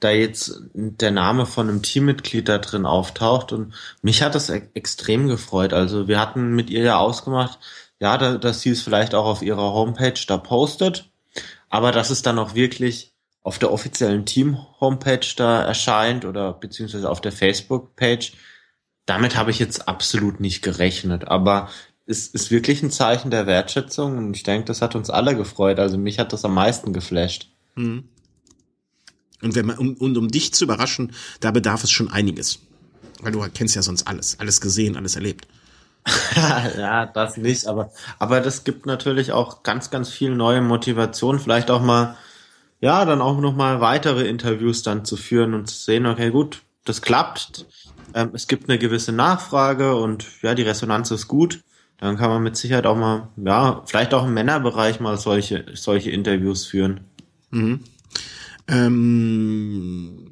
da 0.00 0.10
jetzt 0.10 0.60
der 0.74 1.10
Name 1.10 1.46
von 1.46 1.68
einem 1.68 1.82
Teammitglied 1.82 2.48
da 2.48 2.58
drin 2.58 2.86
auftaucht 2.86 3.52
und 3.52 3.74
mich 4.02 4.22
hat 4.22 4.34
das 4.34 4.50
e 4.50 4.62
extrem 4.74 5.28
gefreut. 5.28 5.72
Also 5.72 6.08
wir 6.08 6.20
hatten 6.20 6.54
mit 6.54 6.70
ihr 6.70 6.82
ja 6.82 6.98
ausgemacht, 6.98 7.58
ja, 7.98 8.18
da, 8.18 8.36
dass 8.36 8.60
sie 8.60 8.70
es 8.70 8.82
vielleicht 8.82 9.14
auch 9.14 9.24
auf 9.24 9.42
ihrer 9.42 9.72
Homepage 9.72 10.20
da 10.26 10.36
postet, 10.36 11.10
aber 11.70 11.92
dass 11.92 12.10
es 12.10 12.22
dann 12.22 12.38
auch 12.38 12.54
wirklich 12.54 13.12
auf 13.42 13.58
der 13.58 13.72
offiziellen 13.72 14.26
Team-Homepage 14.26 15.26
da 15.36 15.62
erscheint 15.62 16.24
oder 16.24 16.52
beziehungsweise 16.52 17.08
auf 17.08 17.20
der 17.20 17.32
Facebook-Page, 17.32 18.32
damit 19.06 19.36
habe 19.36 19.52
ich 19.52 19.60
jetzt 19.60 19.88
absolut 19.88 20.40
nicht 20.40 20.62
gerechnet. 20.62 21.28
Aber 21.28 21.70
es 22.06 22.26
ist 22.26 22.50
wirklich 22.50 22.82
ein 22.82 22.90
Zeichen 22.90 23.30
der 23.30 23.46
Wertschätzung 23.46 24.18
und 24.18 24.34
ich 24.34 24.42
denke, 24.42 24.66
das 24.66 24.82
hat 24.82 24.96
uns 24.96 25.10
alle 25.10 25.36
gefreut. 25.36 25.78
Also 25.78 25.96
mich 25.96 26.18
hat 26.18 26.32
das 26.32 26.44
am 26.44 26.54
meisten 26.54 26.92
geflasht. 26.92 27.48
Mhm. 27.76 28.08
Und 29.46 29.54
wenn 29.54 29.66
man, 29.66 29.78
um, 29.78 29.94
und 29.94 30.18
um 30.18 30.28
dich 30.28 30.52
zu 30.52 30.64
überraschen, 30.64 31.12
da 31.40 31.52
bedarf 31.52 31.84
es 31.84 31.90
schon 31.90 32.10
einiges. 32.10 32.58
Weil 33.20 33.32
du 33.32 33.40
kennst 33.54 33.76
ja 33.76 33.82
sonst 33.82 34.06
alles, 34.06 34.38
alles 34.40 34.60
gesehen, 34.60 34.96
alles 34.96 35.14
erlebt. 35.14 35.46
ja, 36.36 37.06
das 37.06 37.36
nicht, 37.36 37.66
aber, 37.66 37.90
aber 38.18 38.40
das 38.40 38.64
gibt 38.64 38.86
natürlich 38.86 39.32
auch 39.32 39.62
ganz, 39.62 39.90
ganz 39.90 40.08
viel 40.08 40.34
neue 40.34 40.60
Motivation, 40.60 41.40
vielleicht 41.40 41.70
auch 41.70 41.82
mal, 41.82 42.16
ja, 42.80 43.04
dann 43.04 43.20
auch 43.20 43.40
noch 43.40 43.56
mal 43.56 43.80
weitere 43.80 44.28
Interviews 44.28 44.82
dann 44.82 45.04
zu 45.04 45.16
führen 45.16 45.54
und 45.54 45.66
zu 45.66 45.76
sehen, 45.76 46.06
okay, 46.06 46.30
gut, 46.30 46.62
das 46.84 47.02
klappt, 47.02 47.66
ähm, 48.14 48.30
es 48.34 48.46
gibt 48.46 48.68
eine 48.68 48.78
gewisse 48.78 49.12
Nachfrage 49.12 49.96
und 49.96 50.26
ja, 50.42 50.54
die 50.54 50.62
Resonanz 50.62 51.10
ist 51.10 51.26
gut, 51.26 51.62
dann 51.98 52.16
kann 52.16 52.30
man 52.30 52.42
mit 52.42 52.56
Sicherheit 52.56 52.86
auch 52.86 52.96
mal, 52.96 53.28
ja, 53.36 53.82
vielleicht 53.86 54.14
auch 54.14 54.26
im 54.26 54.34
Männerbereich 54.34 55.00
mal 55.00 55.16
solche, 55.16 55.64
solche 55.74 56.10
Interviews 56.10 56.66
führen. 56.66 57.00
Mhm. 57.50 57.80
Ähm, 58.68 60.26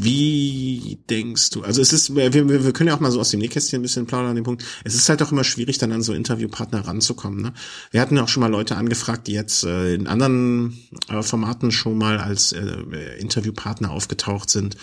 wie 0.00 0.98
denkst 1.10 1.50
du? 1.50 1.62
Also 1.62 1.82
es 1.82 1.92
ist, 1.92 2.14
wir, 2.14 2.32
wir, 2.32 2.72
können 2.72 2.88
ja 2.88 2.94
auch 2.94 3.00
mal 3.00 3.10
so 3.10 3.20
aus 3.20 3.30
dem 3.30 3.40
Nähkästchen 3.40 3.80
ein 3.80 3.82
bisschen 3.82 4.06
plaudern 4.06 4.30
an 4.30 4.36
dem 4.36 4.44
Punkt. 4.44 4.64
Es 4.84 4.94
ist 4.94 5.08
halt 5.08 5.22
auch 5.22 5.32
immer 5.32 5.44
schwierig, 5.44 5.78
dann 5.78 5.92
an 5.92 6.02
so 6.02 6.12
Interviewpartner 6.12 6.86
ranzukommen. 6.86 7.42
Ne? 7.42 7.52
Wir 7.90 8.00
hatten 8.00 8.16
ja 8.16 8.22
auch 8.22 8.28
schon 8.28 8.42
mal 8.42 8.50
Leute 8.50 8.76
angefragt, 8.76 9.26
die 9.26 9.32
jetzt 9.32 9.64
äh, 9.64 9.94
in 9.94 10.06
anderen 10.06 10.78
äh, 11.08 11.22
Formaten 11.22 11.72
schon 11.72 11.98
mal 11.98 12.18
als 12.18 12.52
äh, 12.52 13.18
Interviewpartner 13.18 13.90
aufgetaucht 13.90 14.50
sind. 14.50 14.76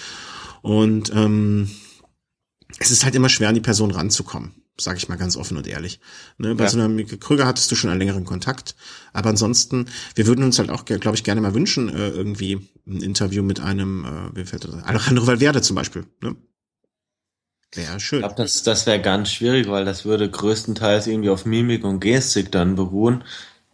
Und 0.61 1.13
ähm, 1.15 1.69
es 2.79 2.91
ist 2.91 3.05
halt 3.05 3.15
immer 3.15 3.29
schwer, 3.29 3.49
an 3.49 3.55
die 3.55 3.61
Person 3.61 3.91
ranzukommen 3.91 4.64
sage 4.79 4.97
ich 4.97 5.09
mal 5.09 5.15
ganz 5.15 5.37
offen 5.37 5.57
und 5.57 5.67
ehrlich. 5.67 5.99
Ne, 6.37 6.55
bei 6.55 6.65
ja. 6.65 6.69
so 6.69 6.77
einer 6.77 6.87
Mieke 6.87 7.17
Krüger 7.17 7.45
hattest 7.45 7.71
du 7.71 7.75
schon 7.75 7.89
einen 7.89 7.99
längeren 7.99 8.25
Kontakt, 8.25 8.75
aber 9.13 9.29
ansonsten, 9.29 9.87
wir 10.15 10.27
würden 10.27 10.43
uns 10.43 10.59
halt 10.59 10.69
auch, 10.69 10.85
glaube 10.85 11.15
ich, 11.15 11.23
gerne 11.23 11.41
mal 11.41 11.53
wünschen, 11.53 11.89
äh, 11.89 12.09
irgendwie 12.09 12.67
ein 12.87 13.01
Interview 13.01 13.43
mit 13.43 13.59
einem, 13.59 14.05
äh, 14.05 14.35
wie 14.35 14.45
fällt 14.45 14.65
das? 14.65 14.83
Alejandro 14.83 15.27
Valverde 15.27 15.61
zum 15.61 15.75
Beispiel. 15.75 16.05
Ne? 16.21 16.35
Wäre 17.73 17.99
schön. 17.99 18.19
Ich 18.19 18.25
glaube, 18.25 18.41
das, 18.41 18.63
das 18.63 18.85
wäre 18.85 19.01
ganz 19.01 19.31
schwierig, 19.31 19.67
weil 19.67 19.85
das 19.85 20.05
würde 20.05 20.29
größtenteils 20.29 21.07
irgendwie 21.07 21.29
auf 21.29 21.45
Mimik 21.45 21.83
und 21.83 21.99
Gestik 21.99 22.51
dann 22.51 22.75
beruhen. 22.75 23.23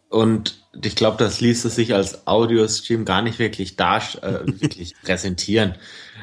Und 0.10 0.66
ich 0.84 0.96
glaube, 0.96 1.18
das 1.18 1.40
ließe 1.40 1.70
sich 1.70 1.94
als 1.94 2.28
Audiostream 2.28 3.06
gar 3.06 3.22
nicht 3.22 3.40
wirklich 3.40 3.76
dar, 3.76 4.02
äh, 4.22 4.46
wirklich 4.46 4.96
präsentieren. 5.04 5.76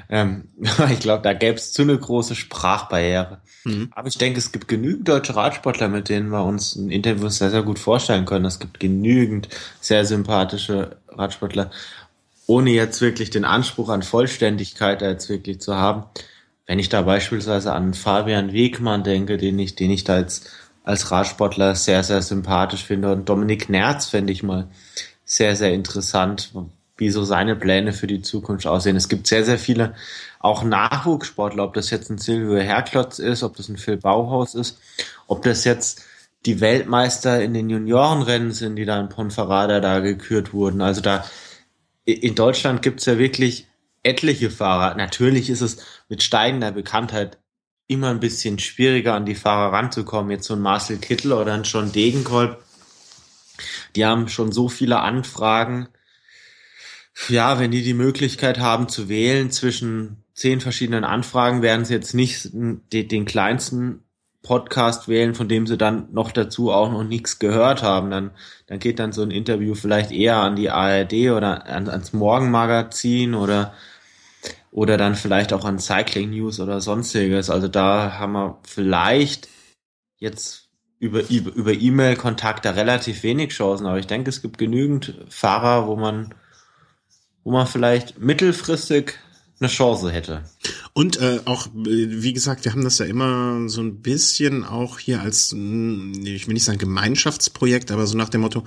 Ähm, 0.09 0.49
ich 0.92 1.01
glaube, 1.01 1.23
da 1.23 1.33
gäbe 1.33 1.57
es 1.57 1.73
zu 1.73 1.83
eine 1.83 1.99
große 1.99 2.35
Sprachbarriere. 2.35 3.40
Mhm. 3.64 3.90
Aber 3.94 4.09
ich 4.09 4.18
denke, 4.18 4.38
es 4.38 4.53
gibt 4.53 4.68
genügend 4.68 5.09
deutsche 5.09 5.37
Radsportler, 5.37 5.88
mit 5.88 6.09
denen 6.09 6.31
wir 6.31 6.44
uns 6.44 6.77
ein 6.77 6.90
Interview 6.90 7.29
sehr, 7.29 7.51
sehr 7.51 7.62
gut 7.62 7.79
vorstellen 7.79 8.25
können. 8.25 8.44
Es 8.44 8.59
gibt 8.59 8.81
genügend 8.81 9.49
sehr 9.81 10.05
sympathische 10.05 10.97
Radsportler, 11.09 11.71
ohne 12.47 12.71
jetzt 12.71 13.01
wirklich 13.01 13.31
den 13.31 13.44
Anspruch 13.44 13.90
an 13.90 14.03
Vollständigkeit 14.03 15.03
jetzt 15.03 15.29
wirklich 15.29 15.61
zu 15.61 15.75
haben. 15.75 16.05
Wenn 16.66 16.79
ich 16.79 16.88
da 16.88 17.03
beispielsweise 17.03 17.73
an 17.73 17.94
Fabian 17.94 18.53
Wegmann 18.53 19.05
denke, 19.05 19.37
den 19.38 19.59
ich, 19.59 19.75
den 19.75 19.90
ich 19.90 20.05
da 20.05 20.18
jetzt 20.18 20.51
als 20.88 21.11
Radsportler 21.11 21.75
sehr, 21.75 22.03
sehr 22.03 22.23
sympathisch 22.23 22.85
finde. 22.85 23.12
Und 23.12 23.29
Dominik 23.29 23.68
Nerz 23.68 24.07
fände 24.07 24.33
ich 24.33 24.42
mal 24.42 24.68
sehr, 25.25 25.55
sehr 25.55 25.75
interessant, 25.75 26.53
wie 26.99 27.11
so 27.11 27.25
seine 27.25 27.57
Pläne 27.57 27.93
für 27.93 28.07
die 28.07 28.23
Zukunft 28.23 28.67
aussehen. 28.67 28.97
Es 28.97 29.09
gibt 29.09 29.27
sehr, 29.27 29.45
sehr 29.45 29.59
viele 29.59 29.95
auch 30.41 30.63
Nachwuchssportler, 30.63 31.65
ob 31.65 31.75
das 31.75 31.91
jetzt 31.91 32.11
ein 32.11 32.19
Silvio 32.19 32.59
Herklotz 32.59 33.19
ist, 33.19 33.43
ob 33.43 33.57
das 33.57 33.69
ein 33.69 33.79
Phil 33.79 33.97
Bauhaus 33.97 34.55
ist, 34.55 34.79
ob 35.27 35.43
das 35.43 35.65
jetzt 35.65 36.03
die 36.45 36.61
Weltmeister 36.61 37.43
in 37.43 37.55
den 37.55 37.71
Juniorenrennen 37.71 38.53
sind, 38.53 38.77
die 38.77 38.85
da 38.85 39.01
in 39.01 39.09
Ponferrada 39.09 39.81
da 39.81 40.01
gekürt 40.01 40.53
wurden. 40.53 40.83
Also 40.83 41.01
da 41.01 41.25
in 42.05 42.35
Deutschland 42.35 42.83
gibt's 42.83 43.07
ja 43.07 43.19
wirklich 43.19 43.67
etliche 44.03 44.51
Fahrer. 44.51 44.95
Natürlich 44.95 45.51
ist 45.51 45.61
es 45.61 45.79
mit 46.09 46.23
steigender 46.23 46.73
Bekanntheit 46.73 47.39
immer 47.87 48.11
ein 48.11 48.21
bisschen 48.21 48.59
schwieriger 48.59 49.15
an 49.15 49.27
die 49.27 49.35
Fahrer 49.35 49.73
ranzukommen. 49.73 50.31
Jetzt 50.31 50.47
so 50.47 50.55
ein 50.55 50.61
Marcel 50.61 50.99
Kittel 50.99 51.33
oder 51.33 51.55
ein 51.55 51.65
John 51.65 51.91
Degenkolb, 51.91 52.63
die 53.97 54.07
haben 54.07 54.29
schon 54.29 54.53
so 54.53 54.69
viele 54.69 55.01
Anfragen. 55.01 55.89
Ja, 57.29 57.59
wenn 57.59 57.71
die 57.71 57.83
die 57.83 57.95
Möglichkeit 57.95 58.59
haben 58.59 58.88
zu 58.88 59.09
wählen 59.09 59.51
zwischen 59.51 60.25
zehn 60.35 60.61
verschiedenen 60.61 61.05
Anfragen, 61.05 61.62
werden 61.62 61.85
sie 61.85 61.95
jetzt 61.95 62.14
nicht 62.14 62.51
den, 62.53 63.25
kleinsten 63.25 64.05
Podcast 64.43 65.09
wählen, 65.09 65.35
von 65.35 65.49
dem 65.49 65.67
sie 65.67 65.77
dann 65.77 66.12
noch 66.12 66.31
dazu 66.31 66.73
auch 66.73 66.91
noch 66.91 67.05
nichts 67.05 67.38
gehört 67.38 67.83
haben. 67.83 68.11
Dann, 68.11 68.31
dann 68.67 68.79
geht 68.79 68.99
dann 68.99 69.12
so 69.12 69.23
ein 69.23 69.31
Interview 69.31 69.75
vielleicht 69.75 70.11
eher 70.11 70.37
an 70.37 70.57
die 70.57 70.71
ARD 70.71 71.12
oder 71.31 71.67
an, 71.67 71.88
ans 71.88 72.12
Morgenmagazin 72.12 73.35
oder 73.35 73.75
oder 74.71 74.97
dann 74.97 75.17
vielleicht 75.17 75.53
auch 75.53 75.64
an 75.64 75.79
Cycling 75.79 76.31
News 76.31 76.61
oder 76.61 76.81
sonstiges. 76.81 77.51
Also 77.51 77.69
da 77.69 78.19
haben 78.19 78.33
wir 78.33 78.59
vielleicht 78.62 79.49
jetzt 80.19 80.69
über 80.99 81.29
über 81.29 81.73
E-Mail-Kontakt 81.73 82.64
da 82.64 82.71
relativ 82.71 83.23
wenig 83.25 83.51
Chancen, 83.51 83.87
aber 83.87 83.99
ich 83.99 84.07
denke, 84.07 84.31
es 84.31 84.41
gibt 84.41 84.57
genügend 84.59 85.14
Fahrer, 85.29 85.88
wo 85.88 85.97
man 85.97 86.35
wo 87.49 87.53
man 87.53 87.67
vielleicht 87.67 88.21
mittelfristig 88.21 89.15
eine 89.59 89.71
Chance 89.71 90.13
hätte. 90.13 90.45
Und 90.93 91.19
äh, 91.19 91.41
auch, 91.47 91.67
äh, 91.69 91.71
wie 91.77 92.35
gesagt, 92.35 92.67
wir 92.67 92.73
haben 92.73 92.85
das 92.85 92.99
ja 92.99 93.07
immer 93.07 93.71
so 93.71 93.81
ein 93.81 94.03
bisschen 94.03 94.65
auch 94.65 94.99
hier 94.99 95.23
als, 95.23 95.53
ich 95.53 96.47
will 96.47 96.53
nicht 96.53 96.65
sagen 96.65 96.77
Gemeinschaftsprojekt, 96.77 97.91
aber 97.91 98.07
so 98.07 98.19
nach 98.19 98.29
dem 98.29 98.43
Motto, 98.43 98.65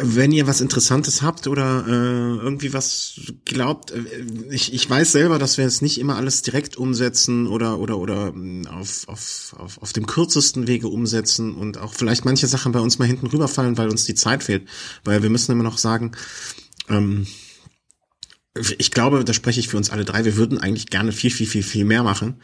wenn 0.00 0.30
ihr 0.30 0.46
was 0.46 0.60
Interessantes 0.60 1.20
habt 1.20 1.48
oder 1.48 1.84
äh, 1.88 1.90
irgendwie 1.90 2.72
was 2.72 3.20
glaubt, 3.44 3.90
äh, 3.90 4.04
ich, 4.50 4.72
ich 4.72 4.88
weiß 4.88 5.10
selber, 5.10 5.40
dass 5.40 5.58
wir 5.58 5.66
es 5.66 5.82
nicht 5.82 5.98
immer 5.98 6.14
alles 6.14 6.42
direkt 6.42 6.76
umsetzen 6.76 7.48
oder 7.48 7.80
oder 7.80 7.98
oder 7.98 8.32
mm, 8.32 8.68
auf, 8.68 9.08
auf, 9.08 9.56
auf, 9.58 9.82
auf 9.82 9.92
dem 9.92 10.06
kürzesten 10.06 10.68
Wege 10.68 10.86
umsetzen 10.86 11.56
und 11.56 11.78
auch 11.78 11.92
vielleicht 11.92 12.24
manche 12.24 12.46
Sachen 12.46 12.70
bei 12.70 12.78
uns 12.78 13.00
mal 13.00 13.06
hinten 13.06 13.26
rüberfallen, 13.26 13.76
weil 13.76 13.88
uns 13.88 14.04
die 14.04 14.14
Zeit 14.14 14.44
fehlt. 14.44 14.68
Weil 15.02 15.24
wir 15.24 15.30
müssen 15.30 15.50
immer 15.50 15.64
noch 15.64 15.78
sagen, 15.78 16.12
ähm, 16.88 17.26
ich 18.78 18.92
glaube, 18.92 19.24
da 19.24 19.32
spreche 19.32 19.58
ich 19.58 19.68
für 19.68 19.76
uns 19.76 19.90
alle 19.90 20.04
drei, 20.04 20.24
wir 20.24 20.36
würden 20.36 20.58
eigentlich 20.58 20.86
gerne 20.86 21.10
viel, 21.10 21.30
viel, 21.30 21.46
viel, 21.46 21.64
viel 21.64 21.84
mehr 21.84 22.04
machen. 22.04 22.36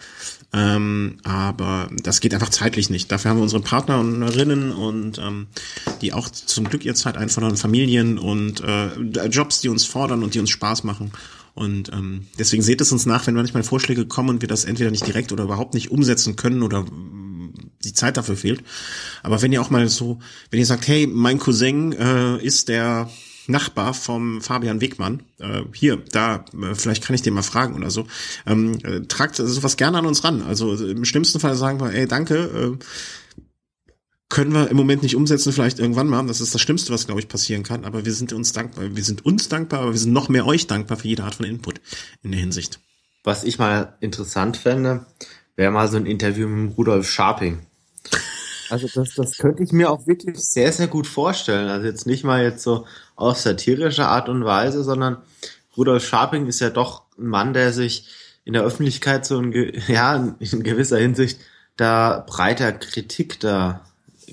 Ähm, 0.53 1.19
aber 1.23 1.89
das 2.03 2.21
geht 2.21 2.35
einfach 2.35 2.49
zeitlich 2.49 2.91
nicht. 2.91 3.13
Dafür 3.13 3.31
haben 3.31 3.39
wir 3.39 3.45
unsere 3.45 3.63
Partnerinnen 3.63 4.73
und 4.73 5.19
ähm, 5.19 5.47
die 6.01 6.13
auch 6.13 6.29
zum 6.29 6.69
Glück 6.69 6.85
ihr 6.85 6.97
Zeit 6.97 7.17
einfordern, 7.17 7.57
Familien 7.57 8.19
und 8.19 8.61
äh, 8.61 8.89
Jobs, 9.29 9.61
die 9.61 9.69
uns 9.69 9.85
fordern 9.85 10.25
und 10.25 10.35
die 10.35 10.41
uns 10.41 10.51
Spaß 10.51 10.83
machen. 10.83 11.13
Und 11.55 11.93
ähm, 11.93 12.27
deswegen 12.39 12.65
seht 12.65 12.81
es 12.81 12.91
uns 12.91 13.07
nach, 13.07 13.29
wenn 13.29 13.35
manchmal 13.35 13.63
Vorschläge 13.63 14.07
kommen 14.07 14.31
und 14.31 14.41
wir 14.41 14.49
das 14.49 14.65
entweder 14.65 14.91
nicht 14.91 15.07
direkt 15.07 15.31
oder 15.31 15.45
überhaupt 15.45 15.75
nicht 15.75 15.93
umsetzen 15.93 16.35
können 16.35 16.63
oder 16.63 16.87
die 17.85 17.93
Zeit 17.93 18.17
dafür 18.17 18.37
fehlt. 18.37 18.65
Aber 19.23 19.43
wenn 19.43 19.53
ihr 19.53 19.63
auch 19.63 19.71
mal 19.71 19.89
so, 19.89 20.19
wenn 20.51 20.59
ihr 20.59 20.67
sagt, 20.67 20.89
hey, 20.89 21.07
mein 21.07 21.39
Cousin 21.39 21.93
äh, 21.93 22.43
ist 22.43 22.69
der 22.69 23.09
Nachbar 23.51 23.95
vom 23.95 24.41
Fabian 24.41 24.81
Wegmann, 24.81 25.23
äh, 25.39 25.63
hier, 25.73 25.97
da, 25.97 26.45
äh, 26.61 26.75
vielleicht 26.75 27.05
kann 27.05 27.15
ich 27.15 27.23
den 27.23 27.35
mal 27.35 27.43
fragen 27.43 27.75
oder 27.75 27.91
so, 27.91 28.07
ähm, 28.47 28.79
äh, 28.83 29.01
tragt 29.03 29.37
sowas 29.37 29.77
gerne 29.77 29.99
an 29.99 30.07
uns 30.07 30.25
ran. 30.25 30.43
Also 30.43 30.75
im 30.75 31.05
schlimmsten 31.05 31.41
Fall 31.41 31.57
sagen 31.57 31.81
wir, 31.81 31.93
ey, 31.93 32.07
danke, 32.07 32.37
äh, 32.37 32.85
können 34.31 34.53
wir 34.55 34.71
im 34.71 34.77
Moment 34.77 35.03
nicht 35.03 35.17
umsetzen, 35.17 35.53
vielleicht 35.53 35.81
irgendwann 35.81 36.07
mal. 36.07 36.25
Das 36.27 36.41
ist 36.41 36.55
das 36.55 36.61
Schlimmste, 36.61 36.93
was, 36.93 37.07
glaube 37.07 37.21
ich, 37.21 37.29
passieren 37.29 37.65
kann. 37.65 37.85
Aber 37.85 38.05
wir 38.05 38.13
sind 38.13 38.33
uns 38.33 38.53
dankbar. 38.53 38.95
Wir 38.95 39.05
sind 39.05 39.27
uns 39.27 39.49
dankbar, 39.49 39.81
aber 39.81 39.93
wir 39.93 39.99
sind 39.99 40.13
noch 40.13 40.29
mehr 40.29 40.47
euch 40.47 40.69
dankbar 40.69 40.97
für 40.97 41.09
jede 41.09 41.25
Art 41.25 41.35
von 41.35 41.47
Input 41.47 41.81
in 42.23 42.31
der 42.31 42.41
Hinsicht. 42.41 42.79
Was 43.25 43.45
ich 43.45 43.59
mal 43.59 43.97
interessant 44.01 44.57
fände, 44.57 45.05
wäre 45.57 45.73
mal 45.73 45.89
so 45.89 45.97
ein 45.97 46.07
Interview 46.07 46.49
mit 46.49 46.79
Rudolf 46.79 47.11
Scharping. 47.11 47.67
Also 48.71 48.89
das, 48.93 49.15
das 49.15 49.37
könnte 49.39 49.63
ich 49.63 49.73
mir 49.73 49.91
auch 49.91 50.07
wirklich 50.07 50.39
sehr, 50.39 50.73
sehr 50.73 50.87
gut 50.87 51.07
vorstellen. 51.07 51.69
Also 51.69 51.87
jetzt 51.87 52.07
nicht 52.07 52.25
mal 52.25 52.43
jetzt 52.43 52.63
so 52.63 52.87
auf 53.17 53.39
satirische 53.39 54.07
Art 54.07 54.29
und 54.29 54.45
Weise, 54.45 54.85
sondern 54.85 55.19
Rudolf 55.77 56.07
Scharping 56.07 56.47
ist 56.47 56.61
ja 56.61 56.71
doch 56.71 57.03
ein 57.19 57.27
Mann, 57.27 57.53
der 57.53 57.73
sich 57.73 58.09
in 58.45 58.53
der 58.53 58.63
Öffentlichkeit 58.63 59.27
so 59.27 59.41
in, 59.41 59.53
ja, 59.89 60.35
in 60.39 60.63
gewisser 60.63 60.99
Hinsicht 60.99 61.41
da 61.77 62.25
breiter 62.27 62.73
Kritik 62.73 63.41
da 63.41 63.85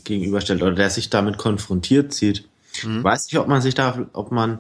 gegenüberstellt 0.03 0.61
oder 0.61 0.75
der 0.75 0.89
sich 0.89 1.09
damit 1.09 1.37
konfrontiert 1.37 2.13
sieht. 2.13 2.47
Mhm. 2.83 3.03
Weiß 3.03 3.25
nicht, 3.25 3.39
ob 3.39 3.47
man 3.47 3.61
sich 3.61 3.73
da, 3.73 4.07
ob 4.13 4.31
man 4.31 4.59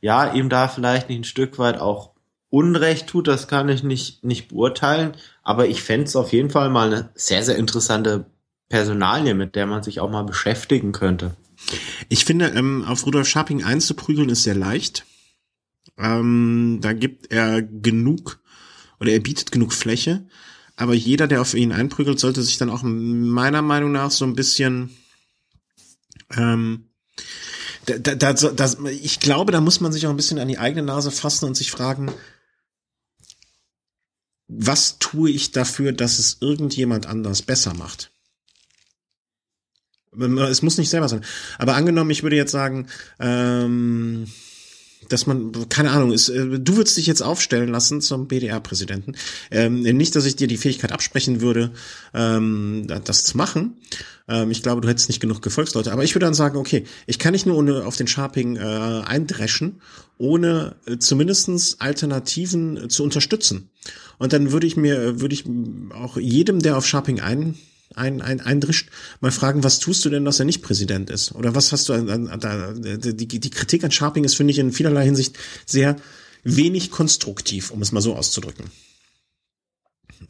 ja 0.00 0.32
ihm 0.32 0.48
da 0.48 0.68
vielleicht 0.68 1.08
nicht 1.08 1.20
ein 1.20 1.24
Stück 1.24 1.58
weit 1.58 1.78
auch 1.78 2.10
Unrecht 2.50 3.06
tut, 3.06 3.28
das 3.28 3.46
kann 3.46 3.68
ich 3.68 3.84
nicht, 3.84 4.24
nicht 4.24 4.48
beurteilen, 4.48 5.12
aber 5.44 5.68
ich 5.68 5.82
fände 5.82 6.06
es 6.06 6.16
auf 6.16 6.32
jeden 6.32 6.50
Fall 6.50 6.68
mal 6.68 6.88
eine 6.88 7.10
sehr, 7.14 7.44
sehr 7.44 7.56
interessante 7.56 8.26
Personalie, 8.70 9.34
mit 9.34 9.54
der 9.54 9.66
man 9.66 9.82
sich 9.82 10.00
auch 10.00 10.10
mal 10.10 10.22
beschäftigen 10.22 10.92
könnte. 10.92 11.36
Ich 12.08 12.24
finde, 12.24 12.46
ähm, 12.46 12.84
auf 12.86 13.04
Rudolf 13.04 13.28
Scharping 13.28 13.62
einzuprügeln 13.62 14.30
ist 14.30 14.44
sehr 14.44 14.54
leicht. 14.54 15.04
Ähm, 15.98 16.78
da 16.80 16.94
gibt 16.94 17.30
er 17.30 17.60
genug 17.60 18.40
oder 18.98 19.12
er 19.12 19.20
bietet 19.20 19.52
genug 19.52 19.74
Fläche. 19.74 20.26
Aber 20.76 20.94
jeder, 20.94 21.26
der 21.26 21.42
auf 21.42 21.52
ihn 21.52 21.72
einprügelt, 21.72 22.18
sollte 22.18 22.40
sich 22.42 22.56
dann 22.56 22.70
auch 22.70 22.82
meiner 22.82 23.60
Meinung 23.60 23.92
nach 23.92 24.10
so 24.10 24.24
ein 24.24 24.34
bisschen 24.34 24.96
ähm, 26.30 26.90
da, 27.86 28.14
da, 28.14 28.32
da, 28.32 28.72
ich 28.88 29.20
glaube, 29.20 29.52
da 29.52 29.60
muss 29.60 29.80
man 29.80 29.92
sich 29.92 30.06
auch 30.06 30.10
ein 30.10 30.16
bisschen 30.16 30.38
an 30.38 30.48
die 30.48 30.58
eigene 30.58 30.82
Nase 30.82 31.10
fassen 31.10 31.46
und 31.46 31.56
sich 31.56 31.70
fragen, 31.70 32.12
was 34.48 34.98
tue 34.98 35.30
ich 35.30 35.52
dafür, 35.52 35.92
dass 35.92 36.18
es 36.18 36.38
irgendjemand 36.40 37.06
anders 37.06 37.42
besser 37.42 37.74
macht? 37.74 38.09
Es 40.12 40.62
muss 40.62 40.78
nicht 40.78 40.90
selber 40.90 41.08
sein. 41.08 41.24
Aber 41.58 41.76
angenommen, 41.76 42.10
ich 42.10 42.22
würde 42.22 42.36
jetzt 42.36 42.50
sagen, 42.50 42.88
ähm, 43.20 44.26
dass 45.08 45.26
man, 45.26 45.68
keine 45.68 45.90
Ahnung, 45.90 46.12
ist, 46.12 46.28
äh, 46.28 46.58
du 46.58 46.76
würdest 46.76 46.96
dich 46.96 47.06
jetzt 47.06 47.22
aufstellen 47.22 47.68
lassen 47.68 48.00
zum 48.00 48.28
BDR-Präsidenten. 48.28 49.14
Ähm, 49.50 49.82
nicht, 49.82 50.14
dass 50.16 50.26
ich 50.26 50.36
dir 50.36 50.46
die 50.46 50.56
Fähigkeit 50.56 50.92
absprechen 50.92 51.40
würde, 51.40 51.72
ähm, 52.14 52.86
das 53.04 53.24
zu 53.24 53.36
machen. 53.36 53.76
Ähm, 54.28 54.50
ich 54.50 54.62
glaube, 54.62 54.80
du 54.80 54.88
hättest 54.88 55.08
nicht 55.08 55.20
genug 55.20 55.42
Gefolgsleute. 55.42 55.92
Aber 55.92 56.04
ich 56.04 56.14
würde 56.14 56.26
dann 56.26 56.34
sagen, 56.34 56.56
okay, 56.56 56.84
ich 57.06 57.18
kann 57.18 57.32
nicht 57.32 57.46
nur 57.46 57.56
ohne 57.56 57.84
auf 57.84 57.96
den 57.96 58.06
Sharping 58.06 58.56
äh, 58.56 58.60
eindreschen, 58.60 59.80
ohne 60.18 60.76
äh, 60.86 60.98
zumindestens 60.98 61.80
Alternativen 61.80 62.76
äh, 62.76 62.88
zu 62.88 63.02
unterstützen. 63.02 63.70
Und 64.18 64.32
dann 64.32 64.52
würde 64.52 64.66
ich 64.66 64.76
mir, 64.76 65.20
würde 65.20 65.34
ich 65.34 65.44
auch 65.94 66.16
jedem, 66.16 66.60
der 66.60 66.76
auf 66.76 66.86
Sharping 66.86 67.20
ein 67.20 67.56
ein, 67.94 68.22
ein, 68.22 68.40
eindrischt, 68.40 68.90
mal 69.20 69.32
fragen, 69.32 69.64
was 69.64 69.78
tust 69.78 70.04
du 70.04 70.10
denn, 70.10 70.24
dass 70.24 70.38
er 70.38 70.44
nicht 70.44 70.62
Präsident 70.62 71.10
ist? 71.10 71.32
Oder 71.32 71.54
was 71.54 71.72
hast 71.72 71.88
du 71.88 71.92
an, 71.92 72.08
an, 72.08 72.28
an 72.28 72.82
die, 72.82 73.26
die 73.40 73.50
Kritik 73.50 73.84
an 73.84 73.90
Sharping 73.90 74.24
ist, 74.24 74.36
finde 74.36 74.52
ich, 74.52 74.58
in 74.58 74.72
vielerlei 74.72 75.04
Hinsicht 75.04 75.38
sehr 75.66 75.96
wenig 76.42 76.90
konstruktiv, 76.90 77.70
um 77.70 77.82
es 77.82 77.92
mal 77.92 78.00
so 78.00 78.14
auszudrücken. 78.14 78.66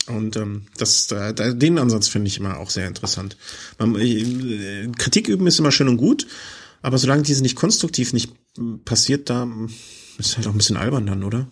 Und 0.07 0.37
ähm, 0.37 0.67
das, 0.77 1.11
äh, 1.11 1.55
den 1.55 1.79
Ansatz 1.79 2.09
finde 2.09 2.29
ich 2.29 2.39
immer 2.39 2.59
auch 2.59 2.71
sehr 2.71 2.89
interessant. 2.89 3.37
Man, 3.79 3.95
äh, 3.97 4.89
Kritik 4.97 5.29
üben 5.29 5.47
ist 5.47 5.59
immer 5.59 5.73
schön 5.73 5.89
und 5.89 5.97
gut, 5.97 6.27
aber 6.83 6.99
solange 6.99 7.23
diese 7.23 7.43
nicht 7.43 7.57
konstruktiv 7.57 8.13
nicht 8.13 8.33
passiert, 8.85 9.29
da 9.31 9.49
ist 10.19 10.37
halt 10.37 10.47
auch 10.47 10.53
ein 10.53 10.59
bisschen 10.59 10.77
albern 10.77 11.07
dann, 11.07 11.23
oder? 11.23 11.49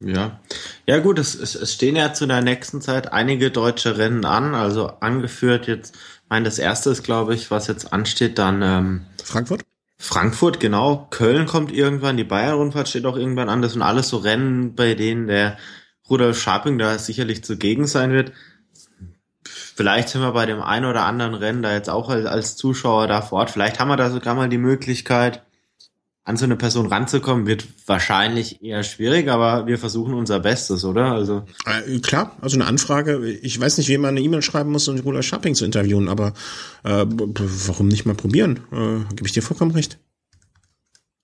Ja, 0.00 0.40
ja 0.86 0.98
gut, 1.00 1.18
es, 1.18 1.34
es, 1.34 1.56
es 1.56 1.74
stehen 1.74 1.96
ja 1.96 2.12
zu 2.12 2.26
der 2.26 2.40
nächsten 2.40 2.80
Zeit 2.80 3.12
einige 3.12 3.50
deutsche 3.50 3.98
Rennen 3.98 4.24
an, 4.24 4.54
also 4.54 4.86
angeführt 4.86 5.66
jetzt, 5.66 5.96
mein 6.28 6.44
das 6.44 6.58
erste 6.58 6.90
ist, 6.90 7.02
glaube 7.02 7.34
ich, 7.34 7.50
was 7.50 7.66
jetzt 7.66 7.92
ansteht, 7.92 8.38
dann 8.38 8.62
ähm, 8.62 9.06
Frankfurt? 9.24 9.62
Frankfurt, 10.00 10.60
genau. 10.60 11.08
Köln 11.10 11.46
kommt 11.46 11.72
irgendwann, 11.72 12.16
die 12.16 12.24
Bayern-Rundfahrt 12.24 12.88
steht 12.88 13.04
auch 13.06 13.16
irgendwann 13.16 13.48
an. 13.48 13.62
Das 13.62 13.72
sind 13.72 13.82
alles 13.82 14.08
so 14.08 14.18
Rennen, 14.18 14.76
bei 14.76 14.94
denen 14.94 15.26
der 15.26 15.58
Rudolf 16.08 16.40
Scharping 16.40 16.78
da 16.78 16.96
sicherlich 16.98 17.42
zugegen 17.42 17.86
sein 17.88 18.12
wird. 18.12 18.32
Vielleicht 19.44 20.08
sind 20.10 20.20
wir 20.20 20.32
bei 20.32 20.46
dem 20.46 20.60
einen 20.60 20.86
oder 20.86 21.04
anderen 21.04 21.34
Rennen 21.34 21.62
da 21.62 21.72
jetzt 21.72 21.90
auch 21.90 22.08
als, 22.08 22.26
als 22.26 22.56
Zuschauer 22.56 23.08
da 23.08 23.22
vor 23.22 23.40
Ort. 23.40 23.50
Vielleicht 23.50 23.80
haben 23.80 23.88
wir 23.88 23.96
da 23.96 24.10
sogar 24.10 24.34
mal 24.34 24.48
die 24.48 24.58
Möglichkeit, 24.58 25.42
an 26.28 26.36
so 26.36 26.44
eine 26.44 26.56
Person 26.56 26.86
ranzukommen, 26.86 27.46
wird 27.46 27.66
wahrscheinlich 27.86 28.62
eher 28.62 28.82
schwierig, 28.82 29.28
aber 29.28 29.66
wir 29.66 29.78
versuchen 29.78 30.12
unser 30.12 30.40
Bestes, 30.40 30.84
oder? 30.84 31.12
Also 31.12 31.46
äh, 31.64 32.00
klar, 32.00 32.36
also 32.42 32.58
eine 32.58 32.66
Anfrage. 32.66 33.26
Ich 33.26 33.58
weiß 33.58 33.78
nicht, 33.78 33.88
wie 33.88 33.96
man 33.96 34.10
eine 34.10 34.20
E-Mail 34.20 34.42
schreiben 34.42 34.70
muss, 34.70 34.86
um 34.88 34.98
Rudolf 34.98 35.24
Shopping 35.24 35.54
zu 35.54 35.64
interviewen, 35.64 36.06
aber 36.06 36.34
äh, 36.84 37.06
warum 37.08 37.88
nicht 37.88 38.04
mal 38.04 38.14
probieren? 38.14 38.60
Äh, 38.70 39.14
Gebe 39.14 39.26
ich 39.26 39.32
dir 39.32 39.42
vollkommen 39.42 39.70
recht. 39.70 39.96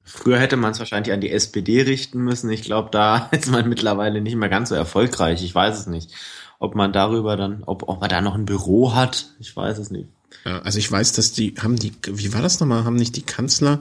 Früher 0.04 0.38
hätte 0.38 0.56
man 0.56 0.72
es 0.72 0.78
wahrscheinlich 0.78 1.12
an 1.12 1.20
die 1.20 1.30
SPD 1.30 1.82
richten 1.82 2.20
müssen. 2.20 2.48
Ich 2.48 2.62
glaube, 2.62 2.88
da 2.90 3.28
ist 3.30 3.50
man 3.50 3.68
mittlerweile 3.68 4.22
nicht 4.22 4.36
mehr 4.36 4.48
ganz 4.48 4.70
so 4.70 4.74
erfolgreich. 4.74 5.44
Ich 5.44 5.54
weiß 5.54 5.80
es 5.80 5.86
nicht. 5.86 6.12
Ob 6.58 6.76
man 6.76 6.94
darüber 6.94 7.36
dann, 7.36 7.62
ob, 7.64 7.90
ob 7.90 8.00
man 8.00 8.08
da 8.08 8.22
noch 8.22 8.36
ein 8.36 8.46
Büro 8.46 8.94
hat, 8.94 9.26
ich 9.38 9.54
weiß 9.54 9.76
es 9.76 9.90
nicht. 9.90 10.08
Ja, 10.46 10.62
also 10.62 10.78
ich 10.78 10.90
weiß, 10.90 11.12
dass 11.12 11.32
die, 11.32 11.56
haben 11.60 11.76
die, 11.76 11.92
wie 12.06 12.32
war 12.32 12.40
das 12.40 12.58
nochmal, 12.58 12.84
haben 12.84 12.96
nicht 12.96 13.16
die 13.16 13.22
Kanzler 13.22 13.80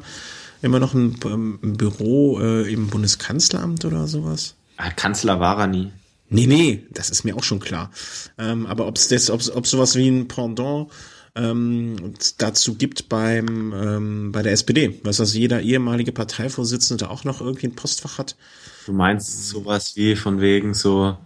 immer 0.64 0.80
noch 0.80 0.94
ein, 0.94 1.20
ähm, 1.26 1.60
ein 1.62 1.78
Büro 1.78 2.40
äh, 2.40 2.72
im 2.72 2.88
Bundeskanzleramt 2.88 3.84
oder 3.86 4.08
sowas? 4.08 4.56
Ah, 4.78 4.90
Kanzler 4.90 5.40
war 5.40 5.60
er 5.60 5.68
nie. 5.68 5.92
Nee, 6.30 6.48
nee, 6.48 6.88
das 6.92 7.12
ist 7.12 7.26
mir 7.26 7.36
auch 7.36 7.44
schon 7.44 7.60
klar. 7.60 7.92
Ähm, 8.40 8.66
aber 8.66 8.88
ob 8.88 8.98
es 8.98 9.30
ob 9.30 9.68
sowas 9.68 9.96
wie 9.96 10.08
ein 10.08 10.28
Pendant 10.28 10.90
ähm, 11.36 12.14
dazu 12.38 12.76
gibt 12.76 13.10
beim 13.10 13.74
ähm, 13.74 14.32
bei 14.32 14.42
der 14.42 14.54
SPD, 14.54 15.00
was 15.04 15.20
also 15.20 15.38
jeder 15.38 15.62
ehemalige 15.62 16.12
Parteivorsitzende 16.12 17.08
auch 17.10 17.24
noch 17.24 17.42
irgendwie 17.42 17.68
ein 17.68 17.76
Postfach 17.76 18.18
hat. 18.18 18.36
Du 18.86 18.94
meinst 18.94 19.50
sowas 19.50 19.96
wie 19.96 20.16
von 20.16 20.42
wegen 20.42 20.74
so 20.74 21.18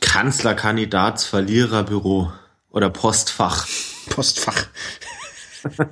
Kanzlerkandidatsverliererbüro 0.00 2.32
oder 2.70 2.90
Postfach. 2.90 3.66
Postfach. 4.10 4.66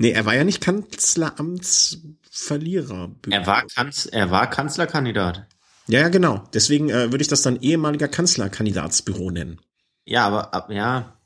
nee, 0.00 0.10
er 0.10 0.26
war 0.26 0.34
ja 0.34 0.44
nicht 0.44 0.60
Kanzleramtsverlierer. 0.60 3.10
Er 3.30 3.46
war, 3.46 3.64
Kanz 3.66 4.06
er 4.06 4.30
war 4.30 4.50
Kanzlerkandidat. 4.50 5.46
Ja, 5.86 6.00
ja, 6.00 6.08
genau. 6.08 6.44
Deswegen 6.52 6.90
äh, 6.90 7.10
würde 7.10 7.22
ich 7.22 7.28
das 7.28 7.40
dann 7.42 7.60
ehemaliger 7.60 8.08
Kanzlerkandidatsbüro 8.08 9.30
nennen. 9.30 9.60
Ja, 10.04 10.26
aber 10.26 10.52
ab, 10.54 10.70
ja, 10.70 11.16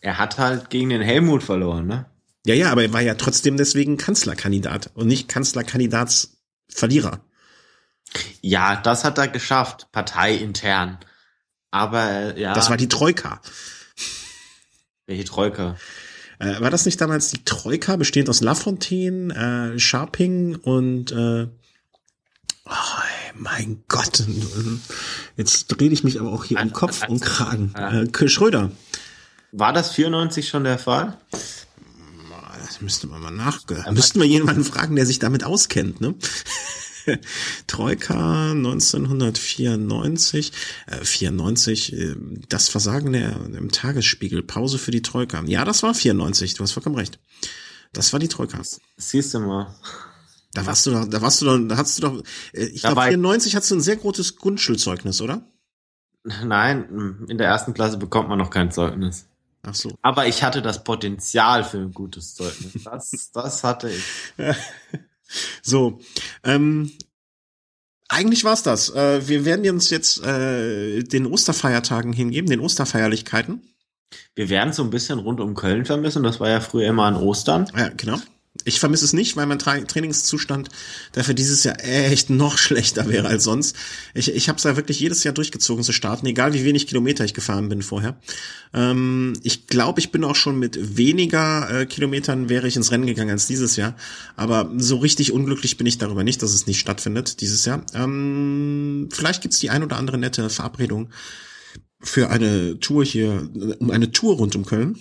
er 0.00 0.18
hat 0.18 0.38
halt 0.38 0.70
gegen 0.70 0.90
den 0.90 1.02
Helmut 1.02 1.42
verloren, 1.42 1.86
ne? 1.86 2.06
Ja, 2.46 2.54
ja, 2.54 2.70
aber 2.72 2.82
er 2.82 2.92
war 2.92 3.02
ja 3.02 3.14
trotzdem 3.14 3.58
deswegen 3.58 3.98
Kanzlerkandidat 3.98 4.90
und 4.94 5.06
nicht 5.06 5.28
Kanzlerkandidatsverlierer. 5.28 7.20
Ja, 8.40 8.76
das 8.76 9.04
hat 9.04 9.18
er 9.18 9.28
geschafft, 9.28 9.88
parteiintern. 9.92 10.98
Aber 11.70 12.36
ja. 12.36 12.54
Das 12.54 12.70
war 12.70 12.78
die 12.78 12.88
Troika. 12.88 13.40
Welche 15.06 15.24
Troika? 15.24 15.76
Äh, 16.40 16.60
war 16.60 16.70
das 16.70 16.86
nicht 16.86 17.00
damals 17.00 17.28
die 17.28 17.44
Troika, 17.44 17.96
bestehend 17.96 18.30
aus 18.30 18.40
Lafontaine, 18.40 19.74
äh, 19.74 19.78
Sharping 19.78 20.56
und 20.56 21.12
äh, 21.12 21.46
oh, 22.64 22.70
mein 23.34 23.84
Gott, 23.88 24.24
jetzt 25.36 25.66
drehe 25.68 25.90
ich 25.90 26.02
mich 26.02 26.18
aber 26.18 26.32
auch 26.32 26.44
hier 26.44 26.58
im 26.58 26.72
Kopf 26.72 27.06
und 27.08 27.20
Kragen. 27.20 27.74
Äh, 27.74 28.28
Schröder. 28.28 28.72
War 29.52 29.72
das 29.72 29.92
94 29.92 30.48
schon 30.48 30.64
der 30.64 30.78
Fall? 30.78 31.18
Das 32.66 32.80
müsste 32.80 33.06
man 33.08 33.20
mal 33.20 33.30
nachgehören. 33.30 33.94
Müssten 33.94 34.20
wir 34.20 34.26
jemanden 34.26 34.64
fragen, 34.64 34.96
der 34.96 35.04
sich 35.04 35.18
damit 35.18 35.44
auskennt, 35.44 36.00
ne? 36.00 36.14
Troika 37.66 38.52
1994, 38.52 40.52
äh, 40.86 41.04
94, 41.04 41.92
äh, 41.92 42.16
das 42.48 42.68
Versagen 42.68 43.12
der, 43.12 43.36
im 43.36 43.70
Tagesspiegel, 43.70 44.42
Pause 44.42 44.78
für 44.78 44.90
die 44.90 45.02
Troika. 45.02 45.42
Ja, 45.44 45.64
das 45.64 45.82
war 45.82 45.94
94, 45.94 46.54
du 46.54 46.62
hast 46.62 46.72
vollkommen 46.72 46.96
recht. 46.96 47.18
Das 47.92 48.12
war 48.12 48.20
die 48.20 48.28
Troika. 48.28 48.60
Siehst 48.96 49.34
du 49.34 49.40
mal. 49.40 49.74
Da 50.52 50.66
warst 50.66 50.86
du 50.86 50.90
doch, 50.90 51.06
da 51.06 51.22
warst 51.22 51.42
du 51.42 51.46
doch, 51.46 51.58
da 51.58 51.76
hast 51.76 51.98
du 51.98 52.02
doch, 52.02 52.22
äh, 52.52 52.66
ich 52.66 52.82
glaube 52.82 53.02
94 53.02 53.56
hast 53.56 53.70
du 53.70 53.76
ein 53.76 53.80
sehr 53.80 53.96
großes 53.96 54.36
Grundschulzeugnis, 54.36 55.20
oder? 55.20 55.42
Nein, 56.44 57.24
in 57.28 57.38
der 57.38 57.46
ersten 57.46 57.72
Klasse 57.72 57.96
bekommt 57.96 58.28
man 58.28 58.38
noch 58.38 58.50
kein 58.50 58.70
Zeugnis. 58.70 59.26
Ach 59.62 59.74
so. 59.74 59.96
Aber 60.02 60.26
ich 60.26 60.42
hatte 60.42 60.62
das 60.62 60.84
Potenzial 60.84 61.64
für 61.64 61.78
ein 61.78 61.92
gutes 61.92 62.34
Zeugnis. 62.34 62.84
Das, 62.84 63.30
das 63.32 63.64
hatte 63.64 63.90
ich. 63.90 64.04
So, 65.62 66.00
ähm, 66.44 66.92
eigentlich 68.08 68.44
war's 68.44 68.62
das. 68.62 68.90
Äh, 68.90 69.28
wir 69.28 69.44
werden 69.44 69.68
uns 69.70 69.90
jetzt 69.90 70.24
äh, 70.24 71.02
den 71.02 71.26
Osterfeiertagen 71.26 72.12
hingeben, 72.12 72.50
den 72.50 72.60
Osterfeierlichkeiten. 72.60 73.62
Wir 74.34 74.48
werden 74.48 74.72
so 74.72 74.82
ein 74.82 74.90
bisschen 74.90 75.20
rund 75.20 75.40
um 75.40 75.54
Köln 75.54 75.84
vermissen. 75.84 76.22
Das 76.24 76.40
war 76.40 76.48
ja 76.48 76.60
früher 76.60 76.88
immer 76.88 77.04
an 77.04 77.16
Ostern. 77.16 77.70
Ja, 77.76 77.90
genau. 77.96 78.18
Ich 78.64 78.80
vermisse 78.80 79.04
es 79.04 79.12
nicht, 79.12 79.36
weil 79.36 79.46
mein 79.46 79.58
Tra 79.58 79.78
Trainingszustand 79.78 80.68
dafür 81.12 81.34
dieses 81.34 81.64
Jahr 81.64 81.82
echt 81.82 82.30
noch 82.30 82.58
schlechter 82.58 83.08
wäre 83.08 83.28
als 83.28 83.44
sonst. 83.44 83.76
Ich, 84.14 84.34
ich 84.34 84.48
habe 84.48 84.58
es 84.58 84.64
ja 84.64 84.76
wirklich 84.76 85.00
jedes 85.00 85.24
Jahr 85.24 85.34
durchgezogen 85.34 85.84
zu 85.84 85.92
starten, 85.92 86.26
egal 86.26 86.52
wie 86.52 86.64
wenig 86.64 86.86
Kilometer 86.86 87.24
ich 87.24 87.34
gefahren 87.34 87.68
bin 87.68 87.82
vorher. 87.82 88.20
Ähm, 88.72 89.34
ich 89.42 89.66
glaube, 89.66 90.00
ich 90.00 90.10
bin 90.10 90.24
auch 90.24 90.36
schon 90.36 90.58
mit 90.58 90.96
weniger 90.96 91.80
äh, 91.80 91.86
Kilometern 91.86 92.48
wäre 92.48 92.68
ich 92.68 92.76
ins 92.76 92.90
Rennen 92.90 93.06
gegangen 93.06 93.30
als 93.30 93.46
dieses 93.46 93.76
Jahr. 93.76 93.96
Aber 94.36 94.70
so 94.76 94.98
richtig 94.98 95.32
unglücklich 95.32 95.76
bin 95.76 95.86
ich 95.86 95.98
darüber 95.98 96.24
nicht, 96.24 96.42
dass 96.42 96.52
es 96.52 96.66
nicht 96.66 96.80
stattfindet 96.80 97.40
dieses 97.40 97.64
Jahr. 97.64 97.84
Ähm, 97.94 99.08
vielleicht 99.12 99.42
gibt's 99.42 99.58
die 99.58 99.70
ein 99.70 99.82
oder 99.82 99.96
andere 99.96 100.18
nette 100.18 100.50
Verabredung 100.50 101.10
für 102.00 102.30
eine 102.30 102.78
Tour 102.80 103.04
hier, 103.04 103.48
um 103.78 103.90
eine 103.90 104.10
Tour 104.12 104.36
rund 104.36 104.56
um 104.56 104.64
Köln. 104.64 104.98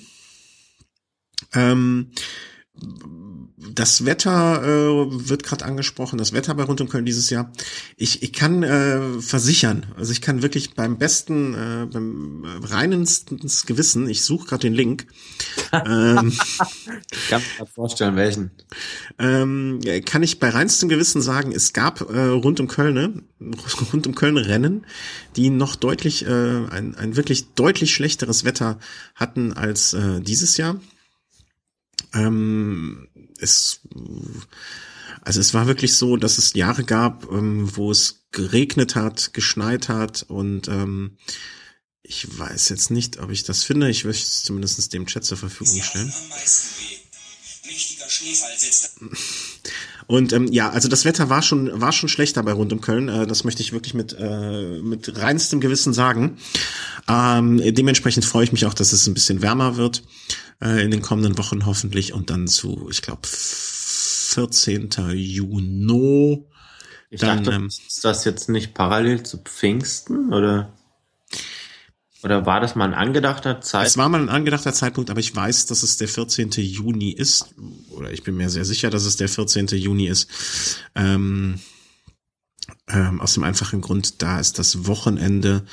Ähm, 1.54 2.12
das 3.60 4.06
Wetter 4.06 4.64
äh, 4.64 5.30
wird 5.30 5.44
gerade 5.44 5.66
angesprochen, 5.66 6.18
das 6.18 6.32
Wetter 6.32 6.56
bei 6.56 6.64
rund 6.64 6.80
um 6.80 6.88
Köln 6.88 7.06
dieses 7.06 7.30
Jahr. 7.30 7.52
Ich, 7.98 8.24
ich 8.24 8.32
kann 8.32 8.64
äh, 8.64 9.22
versichern, 9.22 9.86
also 9.98 10.12
ich 10.14 10.22
kann 10.22 10.42
wirklich 10.42 10.76
beim 10.76 10.98
besten, 10.98 11.54
äh, 11.54 11.86
beim 11.92 12.46
reinsten 12.64 13.40
Gewissen, 13.66 14.10
ich 14.10 14.24
suche 14.24 14.48
gerade 14.48 14.62
den 14.62 14.74
Link. 14.74 15.08
ähm, 15.74 16.32
ich 17.12 17.30
kann 17.30 17.42
mir 17.60 17.66
vorstellen, 17.66 18.16
welchen. 18.16 18.52
Ähm, 19.18 19.82
kann 20.06 20.24
ich 20.24 20.40
bei 20.40 20.50
reinstem 20.50 20.88
Gewissen 20.88 21.22
sagen, 21.22 21.52
es 21.52 21.74
gab 21.74 22.10
äh, 22.10 22.20
rund 22.20 22.62
um 22.62 22.68
Köln, 22.68 22.94
ne, 22.94 23.24
rund 23.92 24.08
um 24.08 24.16
Köln 24.16 24.38
Rennen, 24.38 24.86
die 25.36 25.50
noch 25.50 25.76
deutlich, 25.76 26.26
äh, 26.26 26.30
ein, 26.30 26.96
ein 26.96 27.18
wirklich 27.18 27.54
deutlich 27.56 27.94
schlechteres 27.94 28.46
Wetter 28.46 28.80
hatten 29.16 29.52
als 29.52 29.94
äh, 29.94 30.22
dieses 30.22 30.56
Jahr. 30.56 30.80
Ähm, 32.14 33.10
es, 33.42 33.82
also 35.22 35.40
es 35.40 35.54
war 35.54 35.68
wirklich 35.68 35.96
so, 35.96 36.18
dass 36.18 36.38
es 36.38 36.54
Jahre 36.54 36.84
gab, 36.84 37.32
ähm, 37.32 37.76
wo 37.76 37.92
es 37.92 38.26
geregnet 38.32 38.96
hat, 38.96 39.34
geschneit 39.34 39.90
hat 39.90 40.24
und 40.28 40.68
ähm, 40.68 41.18
ich 42.10 42.40
weiß 42.40 42.70
jetzt 42.70 42.90
nicht, 42.90 43.20
ob 43.20 43.30
ich 43.30 43.44
das 43.44 43.64
finde. 43.64 43.88
Ich 43.90 44.04
möchte 44.04 44.24
es 44.24 44.44
zumindest 44.44 44.92
dem 44.94 45.06
Chat 45.06 45.26
zur 45.26 45.38
Verfügung 45.38 45.80
stellen. 45.82 46.12
Und 50.08 50.34
ähm, 50.34 50.48
ja, 50.52 50.72
also 50.72 50.90
das 50.90 51.06
Wetter 51.06 51.30
war 51.30 51.44
schon 51.44 51.80
war 51.80 51.92
schon 51.92 52.10
schlechter 52.10 52.42
bei 52.42 52.52
rund 52.52 52.74
um 52.74 52.82
Köln. 52.82 53.10
Äh, 53.10 53.28
das 53.28 53.44
möchte 53.44 53.62
ich 53.62 53.74
wirklich 53.74 53.94
mit 53.94 54.16
äh, 54.18 54.82
mit 54.82 55.18
reinstem 55.18 55.62
Gewissen 55.62 55.94
sagen. 55.94 56.40
Ähm, 57.08 57.62
dementsprechend 57.76 58.26
freue 58.26 58.46
ich 58.46 58.52
mich 58.52 58.66
auch, 58.66 58.74
dass 58.74 58.92
es 58.92 59.06
ein 59.06 59.14
bisschen 59.14 59.44
wärmer 59.44 59.78
wird 59.78 60.02
äh, 60.62 60.84
in 60.84 60.92
den 60.92 61.02
kommenden 61.02 61.38
Wochen 61.38 61.66
hoffentlich 61.66 62.14
und 62.14 62.30
dann 62.30 62.48
zu, 62.48 62.88
ich 62.90 63.02
glaube, 63.02 63.22
14. 63.24 64.90
Juni. 65.14 66.46
Ich 67.10 67.22
dann, 67.22 67.44
dachte, 67.44 67.56
ähm, 67.56 67.68
ist 67.68 68.04
das 68.04 68.26
jetzt 68.26 68.50
nicht 68.50 68.74
parallel 68.74 69.24
zu 69.24 69.40
Pfingsten 69.40 70.34
oder? 70.34 70.74
Oder 72.22 72.46
war 72.46 72.60
das 72.60 72.76
mal 72.76 72.86
ein 72.86 72.94
angedachter 72.94 73.62
Zeitpunkt? 73.62 73.90
Es 73.90 73.98
war 73.98 74.10
mal 74.10 74.22
ein 74.22 74.30
angedachter 74.30 74.74
Zeitpunkt, 74.74 75.10
aber 75.10 75.22
ich 75.22 75.34
weiß, 75.34 75.68
dass 75.68 75.84
es 75.84 75.98
der 75.98 76.10
14. 76.10 76.52
Juni 76.52 77.12
ist. 77.12 77.56
Oder 77.92 78.12
ich 78.12 78.24
bin 78.24 78.36
mir 78.36 78.50
sehr 78.50 78.66
sicher, 78.66 78.90
dass 78.90 79.06
es 79.06 79.16
der 79.16 79.30
14. 79.30 79.68
Juni 79.68 80.08
ist. 80.08 80.30
Ähm, 80.96 81.60
ähm, 82.90 83.22
aus 83.22 83.34
dem 83.34 83.44
einfachen 83.44 83.82
Grund, 83.82 84.22
da 84.22 84.40
es 84.40 84.54
das 84.54 84.88
Wochenende 84.88 85.64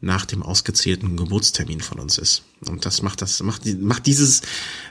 nach 0.00 0.24
dem 0.24 0.42
ausgezählten 0.42 1.16
Geburtstermin 1.16 1.80
von 1.80 1.98
uns 1.98 2.18
ist. 2.18 2.42
Und 2.66 2.86
das 2.86 3.02
macht 3.02 3.22
das, 3.22 3.42
macht, 3.42 3.66
macht 3.80 4.06
dieses, 4.06 4.42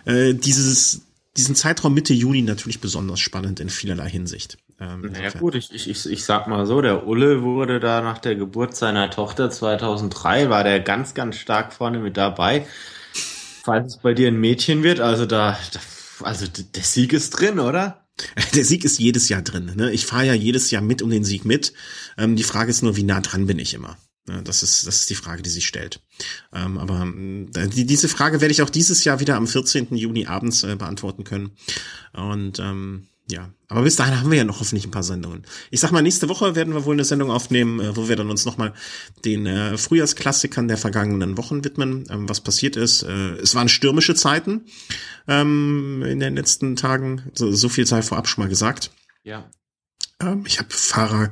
äh, 0.06 0.34
dieses, 0.34 1.02
diesen 1.38 1.56
Zeitraum 1.56 1.94
Mitte 1.94 2.14
Juni 2.14 2.42
natürlich 2.42 2.80
besonders 2.80 3.20
spannend 3.20 3.60
in 3.60 3.70
vielerlei 3.70 4.10
Hinsicht. 4.10 4.58
Ähm, 4.80 5.12
naja 5.12 5.32
gut, 5.32 5.56
ich, 5.56 5.74
ich, 5.74 5.90
ich, 5.90 6.06
ich 6.10 6.24
sag 6.24 6.48
mal 6.48 6.66
so, 6.66 6.82
der 6.82 7.08
Ulle 7.08 7.44
wurde 7.44 7.80
da 7.80 8.02
nach 8.02 8.20
der 8.20 8.36
Geburt 8.36 8.76
seiner 8.76 9.10
Tochter 9.10 9.50
2003, 9.50 10.50
war 10.50 10.64
der 10.64 10.80
ganz, 10.80 11.14
ganz 11.14 11.38
stark 11.38 11.74
vorne 11.74 12.00
mit 12.00 12.18
dabei. 12.18 12.66
Falls 13.64 13.96
es 13.96 14.02
bei 14.02 14.14
dir 14.14 14.30
ein 14.30 14.40
Mädchen 14.40 14.84
wird, 14.84 15.00
also 15.00 15.26
da, 15.26 15.58
da 15.74 15.80
also 16.22 16.46
der 16.48 16.84
Sieg 16.84 17.14
ist 17.14 17.32
drin, 17.32 17.60
oder? 17.60 18.06
Der 18.56 18.66
Sieg 18.66 18.86
ist 18.86 19.00
jedes 19.00 19.30
Jahr 19.30 19.42
drin. 19.42 19.74
Ne? 19.76 19.92
Ich 19.92 20.06
fahre 20.06 20.28
ja 20.28 20.34
jedes 20.34 20.72
Jahr 20.72 20.82
mit 20.82 21.02
um 21.02 21.10
den 21.10 21.24
Sieg 21.24 21.46
mit. 21.46 21.74
Ähm, 22.18 22.36
die 22.36 22.44
Frage 22.44 22.72
ist 22.72 22.84
nur, 22.84 22.96
wie 22.96 23.04
nah 23.04 23.22
dran 23.22 23.48
bin 23.48 23.60
ich 23.60 23.74
immer. 23.74 23.98
Ja, 24.28 24.42
das 24.42 24.62
ist, 24.62 24.86
das 24.86 25.02
ist 25.02 25.10
die 25.10 25.16
Frage, 25.16 25.42
die 25.42 25.50
sich 25.50 25.66
stellt. 25.66 26.02
Ähm, 26.54 26.78
aber 26.78 27.12
äh, 27.56 27.68
die, 27.68 27.86
diese 27.86 28.08
Frage 28.08 28.42
werde 28.42 28.52
ich 28.52 28.62
auch 28.62 28.70
dieses 28.70 29.04
Jahr 29.04 29.20
wieder 29.20 29.36
am 29.36 29.48
14. 29.48 29.96
Juni 29.96 30.28
abends 30.28 30.64
äh, 30.64 30.76
beantworten 30.76 31.24
können. 31.24 31.52
Und 32.14 32.60
ähm, 32.60 33.08
ja, 33.32 33.54
aber 33.68 33.84
bis 33.84 33.96
dahin 33.96 34.20
haben 34.20 34.32
wir 34.32 34.40
ja 34.40 34.44
noch 34.44 34.60
hoffentlich 34.60 34.86
ein 34.86 34.92
paar 34.92 35.04
Sendungen. 35.04 35.44
Ich 35.70 35.80
sag 35.80 35.92
mal, 35.92 36.02
nächste 36.02 36.30
Woche 36.30 36.56
werden 36.56 36.74
wir 36.74 36.86
wohl 36.86 36.96
eine 36.96 37.04
Sendung 37.04 37.30
aufnehmen, 37.30 37.80
äh, 37.80 37.96
wo 37.96 38.10
wir 38.10 38.16
dann 38.16 38.30
uns 38.32 38.44
nochmal 38.46 38.74
den 39.24 39.46
äh, 39.46 39.78
Frühjahrsklassikern 39.78 40.68
der 40.68 40.78
vergangenen 40.78 41.38
Wochen 41.38 41.64
widmen, 41.64 42.06
ähm, 42.10 42.28
was 42.28 42.42
passiert 42.42 42.76
ist. 42.76 43.04
Äh, 43.04 43.34
es 43.36 43.54
waren 43.54 43.70
stürmische 43.70 44.16
Zeiten 44.16 44.66
ähm, 45.28 46.04
in 46.04 46.20
den 46.20 46.36
letzten 46.36 46.76
Tagen, 46.76 47.32
so, 47.36 47.52
so 47.52 47.70
viel 47.70 47.86
sei 47.86 48.02
vorab 48.02 48.28
schon 48.28 48.44
mal 48.44 48.50
gesagt. 48.50 48.92
Ja. 49.24 49.50
Ähm, 50.20 50.44
ich 50.48 50.58
habe 50.58 50.70
Fahrer 50.72 51.32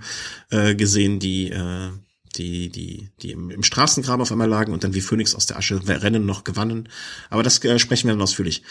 äh, 0.52 0.76
gesehen, 0.76 1.20
die 1.20 1.50
äh, 1.50 1.89
die, 2.38 2.70
die, 2.70 3.10
die 3.22 3.32
im, 3.32 3.50
im 3.50 3.64
Straßengraben 3.64 4.22
auf 4.22 4.32
einmal 4.32 4.50
lagen 4.50 4.74
und 4.74 4.84
dann 4.84 4.93
wie 4.93 5.02
Phoenix 5.02 5.36
aus 5.36 5.45
der 5.45 5.58
Asche 5.58 5.82
Rennen 5.88 6.26
noch 6.26 6.43
gewannen. 6.43 6.89
Aber 7.30 7.43
das 7.43 7.64
äh, 7.64 7.80
sprechen 7.80 8.08
wir 8.08 8.14
dann 8.14 8.22
ausführlich. 8.22 8.64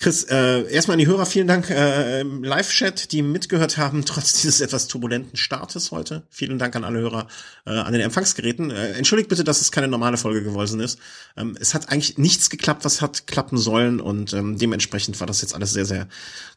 Chris, 0.00 0.22
äh, 0.24 0.62
erstmal 0.70 0.94
an 0.94 1.00
die 1.00 1.08
Hörer 1.08 1.26
vielen 1.26 1.48
Dank 1.48 1.70
äh, 1.70 2.20
im 2.20 2.44
Live-Chat, 2.44 3.10
die 3.10 3.20
mitgehört 3.20 3.78
haben, 3.78 4.04
trotz 4.06 4.40
dieses 4.40 4.60
etwas 4.60 4.86
turbulenten 4.86 5.36
Startes 5.36 5.90
heute. 5.90 6.22
Vielen 6.30 6.58
Dank 6.58 6.76
an 6.76 6.84
alle 6.84 7.00
Hörer 7.00 7.26
äh, 7.66 7.70
an 7.70 7.92
den 7.92 8.02
Empfangsgeräten. 8.02 8.70
Äh, 8.70 8.92
entschuldigt 8.92 9.28
bitte, 9.28 9.42
dass 9.42 9.60
es 9.60 9.72
keine 9.72 9.88
normale 9.88 10.16
Folge 10.16 10.44
geworden 10.44 10.78
ist. 10.78 11.00
Ähm, 11.36 11.56
es 11.58 11.74
hat 11.74 11.88
eigentlich 11.88 12.16
nichts 12.16 12.48
geklappt, 12.48 12.84
was 12.84 13.00
hat 13.02 13.26
klappen 13.26 13.58
sollen 13.58 14.00
und 14.00 14.32
ähm, 14.34 14.56
dementsprechend 14.56 15.18
war 15.18 15.26
das 15.26 15.42
jetzt 15.42 15.56
alles 15.56 15.72
sehr, 15.72 15.84
sehr 15.84 16.06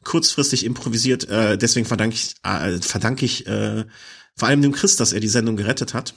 kurzfristig 0.04 0.64
improvisiert. 0.64 1.28
Äh, 1.28 1.58
deswegen 1.58 1.88
verdanke 1.88 2.16
ich, 2.16 2.36
äh, 2.44 2.80
verdanke 2.80 3.26
ich 3.26 3.48
äh, 3.48 3.86
vor 4.36 4.50
allem 4.50 4.62
dem 4.62 4.72
Chris, 4.72 4.98
dass 4.98 5.14
er 5.14 5.20
die 5.20 5.28
Sendung 5.28 5.56
gerettet 5.56 5.96
hat. 5.96 6.14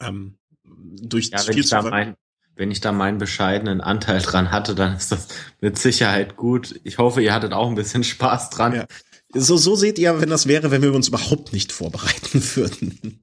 Ähm, 0.00 0.36
durch 0.64 1.30
ja, 1.30 1.38
viel 1.38 1.64
zu 1.64 1.76
wenn 2.58 2.72
ich 2.72 2.80
da 2.80 2.90
meinen 2.90 3.18
bescheidenen 3.18 3.80
Anteil 3.80 4.20
dran 4.20 4.50
hatte, 4.50 4.74
dann 4.74 4.96
ist 4.96 5.12
das 5.12 5.28
mit 5.60 5.78
Sicherheit 5.78 6.36
gut. 6.36 6.80
Ich 6.82 6.98
hoffe, 6.98 7.22
ihr 7.22 7.32
hattet 7.32 7.52
auch 7.52 7.68
ein 7.68 7.76
bisschen 7.76 8.02
Spaß 8.02 8.50
dran. 8.50 8.74
Ja. 8.74 8.86
So, 9.32 9.56
so 9.56 9.76
seht 9.76 9.98
ihr, 9.98 10.20
wenn 10.20 10.28
das 10.28 10.48
wäre, 10.48 10.70
wenn 10.72 10.82
wir 10.82 10.92
uns 10.92 11.08
überhaupt 11.08 11.52
nicht 11.52 11.70
vorbereiten 11.70 12.42
würden. 12.56 13.20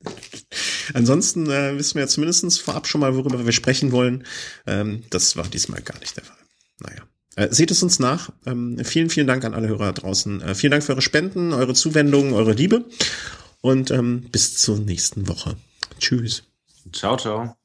Ansonsten 0.94 1.50
äh, 1.50 1.78
wissen 1.78 1.96
wir 1.96 2.04
ja 2.04 2.08
zumindest 2.08 2.62
vorab 2.62 2.88
schon 2.88 3.02
mal, 3.02 3.16
worüber 3.16 3.46
wir 3.46 3.52
sprechen 3.52 3.92
wollen. 3.92 4.24
Ähm, 4.66 5.04
das 5.10 5.36
war 5.36 5.46
diesmal 5.46 5.82
gar 5.82 6.00
nicht 6.00 6.16
der 6.16 6.24
Fall. 6.24 6.38
Naja. 6.80 7.02
Äh, 7.36 7.54
seht 7.54 7.72
es 7.72 7.84
uns 7.84 8.00
nach. 8.00 8.30
Ähm, 8.46 8.80
vielen, 8.86 9.10
vielen 9.10 9.28
Dank 9.28 9.44
an 9.44 9.54
alle 9.54 9.68
Hörer 9.68 9.92
draußen. 9.92 10.42
Äh, 10.42 10.56
vielen 10.56 10.72
Dank 10.72 10.84
für 10.84 10.94
eure 10.94 11.02
Spenden, 11.02 11.52
eure 11.52 11.74
Zuwendungen, 11.74 12.34
eure 12.34 12.54
Liebe. 12.54 12.86
Und 13.60 13.92
ähm, 13.92 14.30
bis 14.32 14.56
zur 14.58 14.78
nächsten 14.78 15.28
Woche. 15.28 15.58
Tschüss. 16.00 16.44
Ciao, 16.94 17.18
ciao. 17.18 17.58